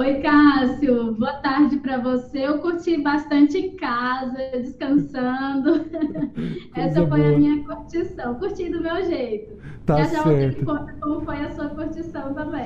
Oi, 0.02 0.16
Cássio. 0.16 1.14
Boa 1.14 1.34
tarde 1.34 1.78
para 1.78 2.00
você. 2.00 2.40
Eu 2.40 2.58
curti 2.58 3.00
bastante 3.04 3.56
em 3.60 3.76
casa, 3.76 4.36
descansando. 4.52 5.86
Essa 6.74 7.06
foi 7.06 7.22
boa. 7.22 7.36
a 7.36 7.38
minha 7.38 7.64
curtição. 7.64 8.34
Curti 8.34 8.68
do 8.72 8.82
meu 8.82 9.06
jeito. 9.06 9.58
Tá 9.86 9.98
já 9.98 10.06
já 10.06 10.24
certo. 10.24 10.58
você 10.58 10.66
conta 10.66 10.94
como 11.00 11.22
foi 11.22 11.36
a 11.42 11.52
sua 11.52 11.70
curtição 11.70 12.34
também. 12.34 12.66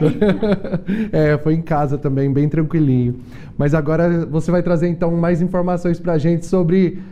é, 1.12 1.38
foi 1.38 1.56
em 1.56 1.62
casa 1.62 1.98
também, 1.98 2.32
bem 2.32 2.48
tranquilinho. 2.48 3.20
Mas 3.58 3.74
agora 3.74 4.26
você 4.28 4.50
vai 4.50 4.64
trazer 4.64 4.88
então 4.88 5.12
mais 5.12 5.42
informações 5.42 6.00
para 6.00 6.14
a 6.14 6.18
gente 6.18 6.46
sobre 6.46 7.04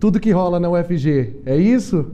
tudo 0.00 0.18
que 0.18 0.30
rola 0.30 0.58
na 0.58 0.70
UFG. 0.70 1.42
É 1.44 1.58
isso? 1.58 2.10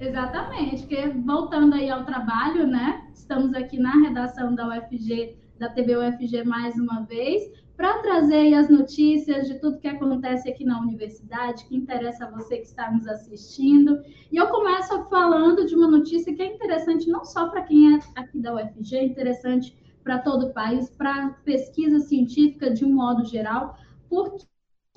Exatamente, 0.00 0.78
porque 0.78 1.06
voltando 1.24 1.74
aí 1.74 1.88
ao 1.88 2.04
trabalho, 2.04 2.66
né? 2.66 3.02
Estamos 3.14 3.54
aqui 3.54 3.78
na 3.78 3.92
redação 3.92 4.56
da 4.56 4.66
UFG, 4.68 5.36
da 5.58 5.68
TV 5.68 5.96
UFG 5.96 6.44
mais 6.44 6.74
uma 6.76 7.02
vez, 7.02 7.50
para 7.76 7.98
trazer 7.98 8.54
as 8.54 8.68
notícias 8.68 9.46
de 9.46 9.60
tudo 9.60 9.78
que 9.78 9.86
acontece 9.86 10.48
aqui 10.48 10.64
na 10.64 10.80
universidade, 10.80 11.64
que 11.66 11.76
interessa 11.76 12.24
a 12.24 12.30
você 12.30 12.58
que 12.58 12.66
está 12.66 12.90
nos 12.90 13.06
assistindo. 13.06 14.00
E 14.32 14.36
eu 14.36 14.48
começo 14.48 15.04
falando 15.08 15.64
de 15.66 15.74
uma 15.74 15.88
notícia 15.88 16.34
que 16.34 16.42
é 16.42 16.54
interessante 16.54 17.08
não 17.08 17.24
só 17.24 17.48
para 17.48 17.62
quem 17.62 17.94
é 17.94 18.00
aqui 18.16 18.38
da 18.40 18.54
UFG, 18.54 18.96
é 18.96 19.04
interessante 19.04 19.76
para 20.02 20.18
todo 20.18 20.46
o 20.46 20.52
país, 20.52 20.90
para 20.90 21.30
pesquisa 21.44 22.00
científica 22.00 22.70
de 22.70 22.84
um 22.84 22.92
modo 22.92 23.24
geral, 23.24 23.76
porque 24.08 24.46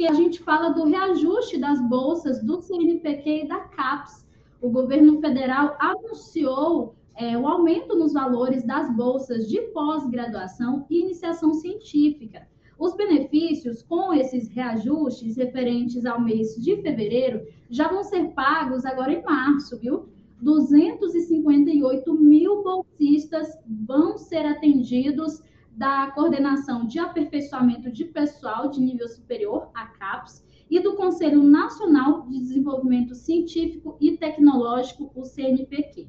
que 0.01 0.07
a 0.07 0.13
gente 0.13 0.39
fala 0.39 0.69
do 0.69 0.85
reajuste 0.85 1.59
das 1.59 1.79
bolsas 1.87 2.43
do 2.43 2.59
CNPq 2.59 3.43
e 3.43 3.47
da 3.47 3.59
CAPES. 3.59 4.25
O 4.59 4.67
governo 4.67 5.21
federal 5.21 5.77
anunciou 5.79 6.95
é, 7.15 7.37
o 7.37 7.47
aumento 7.47 7.95
nos 7.95 8.13
valores 8.13 8.63
das 8.63 8.93
bolsas 8.95 9.47
de 9.47 9.61
pós-graduação 9.73 10.85
e 10.89 11.01
iniciação 11.01 11.53
científica. 11.53 12.47
Os 12.77 12.95
benefícios 12.95 13.83
com 13.83 14.11
esses 14.11 14.49
reajustes 14.49 15.37
referentes 15.37 16.05
ao 16.05 16.19
mês 16.19 16.55
de 16.55 16.81
fevereiro 16.81 17.45
já 17.69 17.87
vão 17.87 18.03
ser 18.03 18.31
pagos 18.33 18.85
agora 18.85 19.13
em 19.13 19.23
março, 19.23 19.77
viu? 19.77 20.09
258 20.41 22.13
mil 22.15 22.63
bolsistas 22.63 23.47
vão 23.87 24.17
ser 24.17 24.45
atendidos 24.45 25.43
da 25.71 26.11
Coordenação 26.11 26.85
de 26.87 26.97
Aperfeiçoamento 26.97 27.91
de 27.91 28.05
Pessoal 28.05 28.69
de 28.69 28.81
Nível 28.81 29.07
Superior, 29.07 29.69
a 29.75 29.85
CAPES, 29.85 30.43
e 30.69 30.79
do 30.79 30.95
Conselho 30.95 31.43
Nacional 31.43 32.27
de 32.27 32.39
Desenvolvimento 32.39 33.13
Científico 33.13 33.97
e 33.99 34.17
Tecnológico, 34.17 35.11
o 35.13 35.23
CNPq. 35.23 36.07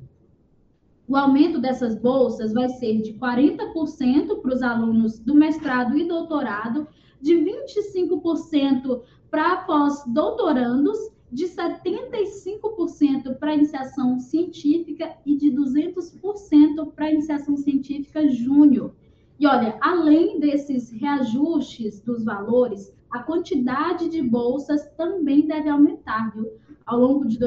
O 1.13 1.17
aumento 1.19 1.61
dessas 1.61 1.95
bolsas 1.95 2.55
vai 2.55 2.71
ser 2.71 3.03
de 3.03 3.13
40% 3.13 4.41
para 4.41 4.55
os 4.55 4.63
alunos 4.63 5.19
do 5.19 5.35
mestrado 5.35 5.95
e 5.99 6.09
doutorado, 6.09 6.89
de 7.21 7.35
25% 7.35 9.03
para 9.31 9.59
pós-doutorandos 9.59 10.99
de 11.31 11.45
75% 11.49 13.37
para 13.39 13.55
iniciação 13.55 14.19
científica 14.19 15.15
e 15.27 15.37
de 15.37 15.53
200% 15.53 16.93
para 16.97 17.13
iniciação 17.13 17.59
científica 17.59 18.27
júnior. 18.31 18.95
E 19.39 19.47
olha, 19.47 19.77
além 19.83 20.41
desses 20.41 20.91
reajustes 20.91 22.01
dos 22.01 22.25
valores, 22.25 22.91
a 23.11 23.19
quantidade 23.19 24.09
de 24.09 24.23
bolsas 24.23 24.89
também 24.97 25.47
deve 25.47 25.69
aumentar, 25.69 26.35
viu? 26.35 26.53
Ao 26.87 26.99
longo 26.99 27.27
de 27.27 27.39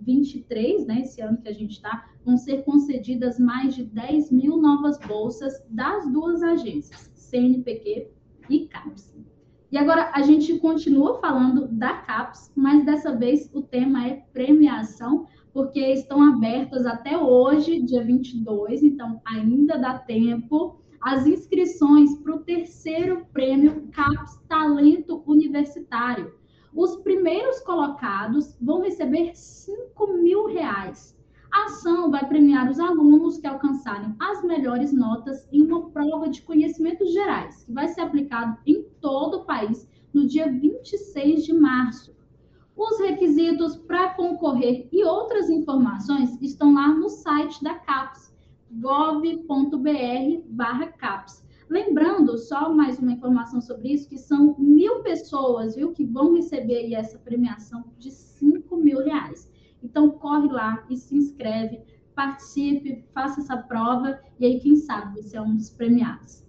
2023, 0.00 0.86
né, 0.86 1.00
esse 1.02 1.20
ano 1.20 1.38
que 1.38 1.48
a 1.48 1.52
gente 1.52 1.72
está, 1.72 2.08
vão 2.24 2.36
ser 2.36 2.64
concedidas 2.64 3.38
mais 3.38 3.74
de 3.74 3.84
10 3.84 4.30
mil 4.30 4.56
novas 4.56 4.98
bolsas 4.98 5.62
das 5.68 6.10
duas 6.12 6.42
agências, 6.42 7.10
CNPq 7.14 8.08
e 8.48 8.66
CAPES. 8.66 9.16
E 9.70 9.76
agora 9.76 10.10
a 10.14 10.22
gente 10.22 10.58
continua 10.58 11.20
falando 11.20 11.68
da 11.68 11.94
CAPES, 11.94 12.52
mas 12.56 12.84
dessa 12.86 13.14
vez 13.14 13.50
o 13.52 13.60
tema 13.60 14.06
é 14.06 14.22
premiação, 14.32 15.26
porque 15.52 15.80
estão 15.80 16.22
abertas 16.22 16.86
até 16.86 17.18
hoje, 17.18 17.82
dia 17.82 18.02
22, 18.02 18.82
então 18.82 19.20
ainda 19.26 19.76
dá 19.76 19.98
tempo, 19.98 20.80
as 21.00 21.26
inscrições 21.26 22.16
para 22.18 22.34
o 22.34 22.40
terceiro 22.40 23.26
prêmio 23.32 23.88
CAPES 23.92 24.40
Talento 24.48 25.22
Universitário. 25.26 26.34
Os 26.74 26.96
primeiros 26.96 27.60
colocados 27.60 28.54
vão 28.60 28.82
receber 28.82 29.34
5 29.34 30.06
mil 30.18 30.46
reais. 30.46 31.16
A 31.50 31.64
ação 31.64 32.10
vai 32.10 32.28
premiar 32.28 32.70
os 32.70 32.78
alunos 32.78 33.38
que 33.38 33.46
alcançarem 33.46 34.14
as 34.20 34.44
melhores 34.44 34.92
notas 34.92 35.48
em 35.50 35.62
uma 35.62 35.88
prova 35.90 36.28
de 36.28 36.42
conhecimentos 36.42 37.10
gerais, 37.12 37.64
que 37.64 37.72
vai 37.72 37.88
ser 37.88 38.02
aplicado 38.02 38.58
em 38.66 38.82
todo 39.00 39.38
o 39.38 39.44
país 39.44 39.88
no 40.12 40.26
dia 40.26 40.52
26 40.52 41.44
de 41.44 41.54
março. 41.54 42.14
Os 42.76 43.00
requisitos 43.00 43.76
para 43.76 44.10
concorrer 44.14 44.86
e 44.92 45.02
outras 45.04 45.48
informações 45.48 46.38
estão 46.40 46.74
lá 46.74 46.88
no 46.88 47.08
site 47.08 47.64
da 47.64 47.74
CAPES, 47.74 48.32
gov.br/caps. 48.70 49.48
Lembrando, 51.68 52.38
só 52.38 52.72
mais 52.72 52.98
uma 52.98 53.12
informação 53.12 53.60
sobre 53.60 53.92
isso, 53.92 54.08
que 54.08 54.16
são 54.16 54.56
mil 54.58 55.02
pessoas, 55.02 55.76
viu, 55.76 55.92
que 55.92 56.02
vão 56.02 56.34
receber 56.34 56.94
essa 56.94 57.18
premiação 57.18 57.84
de 57.98 58.10
5 58.10 58.74
mil 58.76 59.04
reais. 59.04 59.52
Então, 59.82 60.10
corre 60.10 60.48
lá 60.48 60.86
e 60.88 60.96
se 60.96 61.14
inscreve, 61.14 61.82
participe, 62.14 63.04
faça 63.12 63.40
essa 63.40 63.56
prova 63.56 64.18
e 64.40 64.46
aí, 64.46 64.60
quem 64.60 64.76
sabe, 64.76 65.20
você 65.20 65.36
é 65.36 65.42
um 65.42 65.56
dos 65.56 65.68
premiados. 65.68 66.42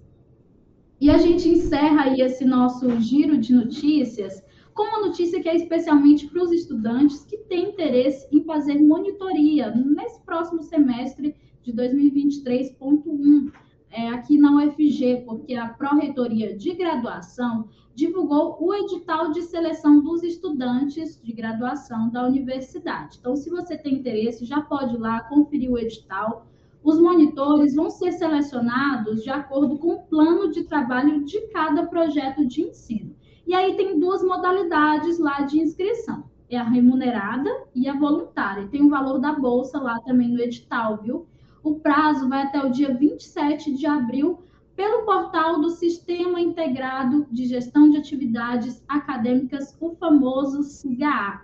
E 1.01 1.09
a 1.09 1.17
gente 1.17 1.49
encerra 1.49 2.03
aí 2.03 2.21
esse 2.21 2.45
nosso 2.45 2.89
giro 2.99 3.37
de 3.37 3.53
notícias 3.53 4.41
com 4.73 4.83
uma 4.83 5.07
notícia 5.07 5.41
que 5.41 5.49
é 5.49 5.55
especialmente 5.55 6.27
para 6.27 6.43
os 6.43 6.51
estudantes 6.53 7.25
que 7.25 7.37
têm 7.37 7.71
interesse 7.71 8.25
em 8.31 8.43
fazer 8.45 8.81
monitoria 8.81 9.69
nesse 9.75 10.21
próximo 10.21 10.63
semestre 10.63 11.35
de 11.61 11.73
2023.1 11.73 13.51
é, 13.91 14.09
aqui 14.09 14.37
na 14.37 14.55
UFG, 14.55 15.23
porque 15.25 15.55
a 15.55 15.69
Pró-Reitoria 15.69 16.55
de 16.55 16.73
Graduação 16.73 17.67
divulgou 17.99 18.57
o 18.61 18.73
edital 18.73 19.31
de 19.31 19.41
seleção 19.41 20.01
dos 20.01 20.23
estudantes 20.23 21.19
de 21.21 21.33
graduação 21.33 22.09
da 22.09 22.25
universidade. 22.25 23.17
Então, 23.19 23.35
se 23.35 23.49
você 23.49 23.77
tem 23.77 23.95
interesse, 23.95 24.45
já 24.45 24.61
pode 24.61 24.95
ir 24.95 24.99
lá 24.99 25.21
conferir 25.23 25.69
o 25.69 25.77
edital. 25.77 26.47
Os 26.81 26.97
monitores 26.97 27.75
vão 27.75 27.89
ser 27.89 28.13
selecionados 28.13 29.21
de 29.21 29.29
acordo 29.29 29.77
com 29.77 29.95
o 29.95 30.03
plano 30.03 30.49
de 30.49 30.63
trabalho 30.63 31.25
de 31.25 31.41
cada 31.47 31.87
projeto 31.87 32.45
de 32.47 32.61
ensino. 32.61 33.13
E 33.45 33.53
aí 33.53 33.75
tem 33.75 33.99
duas 33.99 34.23
modalidades 34.23 35.19
lá 35.19 35.41
de 35.41 35.59
inscrição. 35.59 36.23
É 36.49 36.57
a 36.57 36.63
remunerada 36.63 37.49
e 37.75 37.89
a 37.89 37.97
voluntária. 37.97 38.67
Tem 38.67 38.81
o 38.81 38.89
valor 38.89 39.19
da 39.19 39.33
bolsa 39.33 39.77
lá 39.77 39.99
também 39.99 40.29
no 40.29 40.39
edital, 40.39 40.97
viu? 41.01 41.27
O 41.61 41.75
prazo 41.75 42.29
vai 42.29 42.43
até 42.43 42.63
o 42.63 42.69
dia 42.69 42.93
27 42.93 43.73
de 43.73 43.85
abril 43.85 44.39
pelo 44.75 45.03
portal 45.03 45.59
do 45.59 45.69
Sistema 45.69 46.39
Integrado 46.39 47.27
de 47.29 47.45
Gestão 47.45 47.89
de 47.89 47.97
Atividades 47.97 48.81
Acadêmicas, 48.87 49.75
o 49.79 49.89
famoso 49.95 50.63
SIGA. 50.63 51.41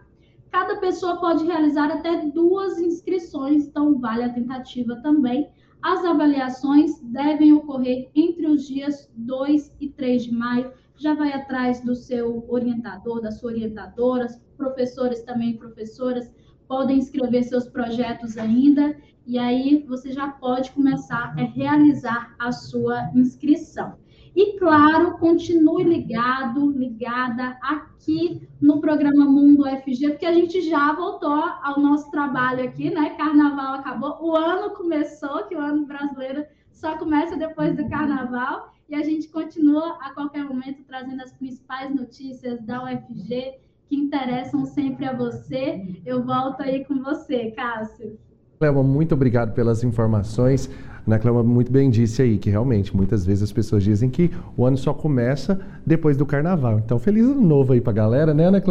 Cada 0.49 0.77
pessoa 0.77 1.19
pode 1.19 1.43
realizar 1.43 1.91
até 1.91 2.27
duas 2.27 2.79
inscrições, 2.79 3.67
então 3.67 3.99
vale 3.99 4.23
a 4.23 4.33
tentativa 4.33 4.95
também. 5.01 5.49
As 5.81 6.05
avaliações 6.05 6.97
devem 7.01 7.51
ocorrer 7.51 8.09
entre 8.15 8.47
os 8.47 8.65
dias 8.65 9.11
2 9.17 9.75
e 9.81 9.89
3 9.89 10.23
de 10.23 10.33
maio. 10.33 10.71
Já 10.95 11.13
vai 11.13 11.33
atrás 11.33 11.81
do 11.81 11.93
seu 11.93 12.45
orientador, 12.47 13.21
da 13.21 13.31
sua 13.31 13.51
orientadora, 13.51 14.27
professores 14.55 15.21
também, 15.23 15.57
professoras, 15.57 16.31
podem 16.69 16.99
escrever 16.99 17.43
seus 17.43 17.67
projetos 17.67 18.37
ainda 18.37 18.95
e 19.25 19.39
aí 19.39 19.83
você 19.87 20.11
já 20.11 20.27
pode 20.27 20.71
começar 20.71 21.33
a 21.37 21.43
realizar 21.43 22.35
a 22.37 22.51
sua 22.51 23.09
inscrição. 23.15 23.97
E 24.35 24.59
claro, 24.59 25.17
continue 25.17 25.83
ligado, 25.83 26.69
ligada 26.71 27.57
aqui 27.61 28.45
no 28.61 28.81
programa 28.81 29.23
Mundo 29.23 29.63
FG, 29.63 30.09
porque 30.09 30.25
a 30.25 30.33
gente 30.33 30.61
já 30.61 30.91
voltou 30.91 31.31
ao 31.31 31.79
nosso 31.79 32.11
trabalho 32.11 32.65
aqui, 32.65 32.89
né? 32.89 33.11
Carnaval 33.11 33.75
acabou, 33.75 34.17
o 34.21 34.35
ano 34.35 34.71
começou, 34.71 35.45
que 35.45 35.55
o 35.55 35.59
ano 35.59 35.85
brasileiro 35.85 36.45
só 36.69 36.97
começa 36.97 37.37
depois 37.37 37.77
do 37.77 37.87
carnaval, 37.87 38.73
e 38.89 38.95
a 38.95 39.03
gente 39.03 39.29
continua 39.29 39.97
a 40.01 40.13
qualquer 40.13 40.43
momento 40.43 40.83
trazendo 40.83 41.21
as 41.23 41.31
principais 41.31 41.95
notícias 41.95 42.61
da 42.61 42.83
UFG 42.83 43.55
que 43.87 43.95
interessam 43.95 44.65
sempre 44.65 45.05
a 45.05 45.15
você. 45.15 46.01
Eu 46.05 46.23
volto 46.23 46.61
aí 46.61 46.83
com 46.85 47.01
você, 47.01 47.51
Cássio. 47.51 48.19
Clema, 48.59 48.81
muito 48.81 49.13
obrigado 49.13 49.53
pelas 49.53 49.83
informações. 49.83 50.69
Ana 51.05 51.19
Clema 51.19 51.43
muito 51.43 51.71
bem 51.71 51.89
disse 51.89 52.21
aí 52.21 52.37
que 52.37 52.49
realmente 52.49 52.95
muitas 52.95 53.25
vezes 53.25 53.43
as 53.43 53.51
pessoas 53.51 53.83
dizem 53.83 54.09
que 54.09 54.31
o 54.57 54.65
ano 54.65 54.77
só 54.77 54.93
começa 54.93 55.59
depois 55.85 56.17
do 56.17 56.25
carnaval. 56.25 56.79
Então, 56.79 56.97
feliz 56.97 57.25
ano 57.25 57.41
novo 57.41 57.73
aí 57.73 57.81
pra 57.81 57.93
galera, 57.93 58.33
né, 58.33 58.45
Ana? 58.45 58.61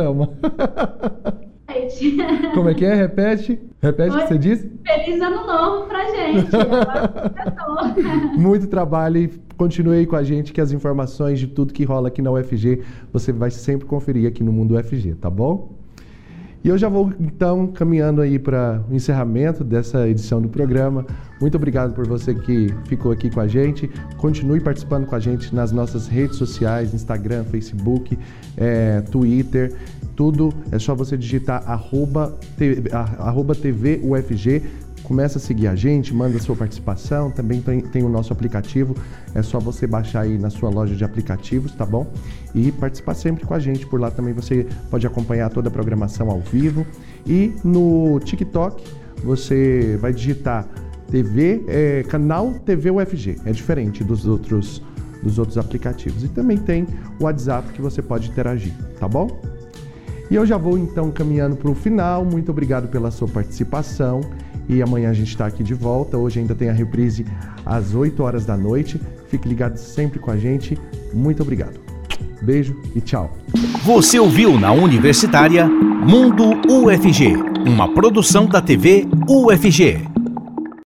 Como 2.54 2.68
é 2.68 2.74
que 2.74 2.84
é? 2.84 2.94
Repete. 2.94 3.60
Repete 3.80 4.16
o 4.16 4.20
que 4.20 4.26
você 4.28 4.38
disse. 4.38 4.70
Feliz 4.84 5.20
ano 5.20 5.46
novo 5.46 5.86
pra 5.86 6.04
gente. 6.10 6.50
muito 8.38 8.66
trabalho 8.66 9.18
e 9.18 9.30
continue 9.56 9.98
aí 9.98 10.06
com 10.06 10.16
a 10.16 10.22
gente 10.22 10.52
que 10.52 10.60
as 10.60 10.72
informações 10.72 11.38
de 11.38 11.46
tudo 11.46 11.72
que 11.72 11.84
rola 11.84 12.08
aqui 12.08 12.20
na 12.22 12.32
UFG 12.32 12.82
você 13.12 13.32
vai 13.32 13.50
sempre 13.50 13.86
conferir 13.86 14.26
aqui 14.26 14.42
no 14.42 14.50
Mundo 14.52 14.76
UFG, 14.76 15.14
tá 15.16 15.30
bom? 15.30 15.83
E 16.64 16.68
eu 16.68 16.78
já 16.78 16.88
vou 16.88 17.12
então 17.20 17.66
caminhando 17.66 18.22
aí 18.22 18.38
para 18.38 18.82
o 18.90 18.94
encerramento 18.94 19.62
dessa 19.62 20.08
edição 20.08 20.40
do 20.40 20.48
programa. 20.48 21.04
Muito 21.38 21.56
obrigado 21.58 21.92
por 21.92 22.06
você 22.06 22.34
que 22.34 22.74
ficou 22.86 23.12
aqui 23.12 23.28
com 23.28 23.38
a 23.38 23.46
gente. 23.46 23.90
Continue 24.16 24.60
participando 24.60 25.04
com 25.04 25.14
a 25.14 25.20
gente 25.20 25.54
nas 25.54 25.70
nossas 25.72 26.08
redes 26.08 26.38
sociais, 26.38 26.94
Instagram, 26.94 27.44
Facebook, 27.44 28.18
é, 28.56 29.02
Twitter. 29.02 29.74
Tudo 30.16 30.54
é 30.72 30.78
só 30.78 30.94
você 30.94 31.18
digitar 31.18 31.62
arroba, 31.70 32.34
arroba 33.18 33.54
TV 33.54 34.00
UFG 34.02 34.62
começa 35.04 35.38
a 35.38 35.40
seguir 35.40 35.68
a 35.68 35.76
gente, 35.76 36.12
manda 36.12 36.38
sua 36.40 36.56
participação. 36.56 37.30
Também 37.30 37.60
tem, 37.60 37.80
tem, 37.80 38.02
o 38.02 38.08
nosso 38.08 38.32
aplicativo, 38.32 38.96
é 39.34 39.42
só 39.42 39.60
você 39.60 39.86
baixar 39.86 40.22
aí 40.22 40.36
na 40.36 40.50
sua 40.50 40.70
loja 40.70 40.96
de 40.96 41.04
aplicativos, 41.04 41.72
tá 41.72 41.86
bom? 41.86 42.10
E 42.54 42.72
participar 42.72 43.14
sempre 43.14 43.46
com 43.46 43.54
a 43.54 43.58
gente. 43.58 43.86
Por 43.86 44.00
lá 44.00 44.10
também 44.10 44.32
você 44.32 44.66
pode 44.90 45.06
acompanhar 45.06 45.50
toda 45.50 45.68
a 45.68 45.70
programação 45.70 46.30
ao 46.30 46.40
vivo. 46.40 46.84
E 47.26 47.54
no 47.62 48.18
TikTok 48.20 48.82
você 49.22 49.96
vai 50.00 50.12
digitar 50.12 50.66
TV, 51.10 51.62
é, 51.68 52.02
canal 52.04 52.54
TV 52.64 52.90
UFG. 52.90 53.36
É 53.44 53.52
diferente 53.52 54.02
dos 54.02 54.26
outros, 54.26 54.82
dos 55.22 55.38
outros 55.38 55.58
aplicativos. 55.58 56.24
E 56.24 56.28
também 56.28 56.56
tem 56.56 56.86
o 57.20 57.24
WhatsApp 57.24 57.72
que 57.72 57.82
você 57.82 58.02
pode 58.02 58.30
interagir, 58.30 58.72
tá 58.98 59.06
bom? 59.06 59.28
E 60.30 60.34
eu 60.34 60.46
já 60.46 60.56
vou 60.56 60.78
então 60.78 61.10
caminhando 61.10 61.54
para 61.54 61.70
o 61.70 61.74
final. 61.74 62.24
Muito 62.24 62.50
obrigado 62.50 62.88
pela 62.88 63.10
sua 63.10 63.28
participação. 63.28 64.22
E 64.68 64.82
amanhã 64.82 65.10
a 65.10 65.14
gente 65.14 65.28
está 65.28 65.46
aqui 65.46 65.62
de 65.62 65.74
volta. 65.74 66.16
Hoje 66.16 66.40
ainda 66.40 66.54
tem 66.54 66.68
a 66.68 66.72
reprise 66.72 67.26
às 67.64 67.94
8 67.94 68.22
horas 68.22 68.46
da 68.46 68.56
noite. 68.56 69.00
Fique 69.28 69.48
ligado 69.48 69.76
sempre 69.76 70.18
com 70.18 70.30
a 70.30 70.36
gente. 70.36 70.78
Muito 71.12 71.42
obrigado. 71.42 71.78
Beijo 72.42 72.76
e 72.94 73.00
tchau. 73.00 73.36
Você 73.84 74.18
ouviu 74.18 74.58
na 74.58 74.72
Universitária 74.72 75.66
Mundo 75.66 76.44
UFG, 76.68 77.34
uma 77.66 77.92
produção 77.94 78.46
da 78.46 78.60
TV 78.60 79.06
UFG. 79.26 80.13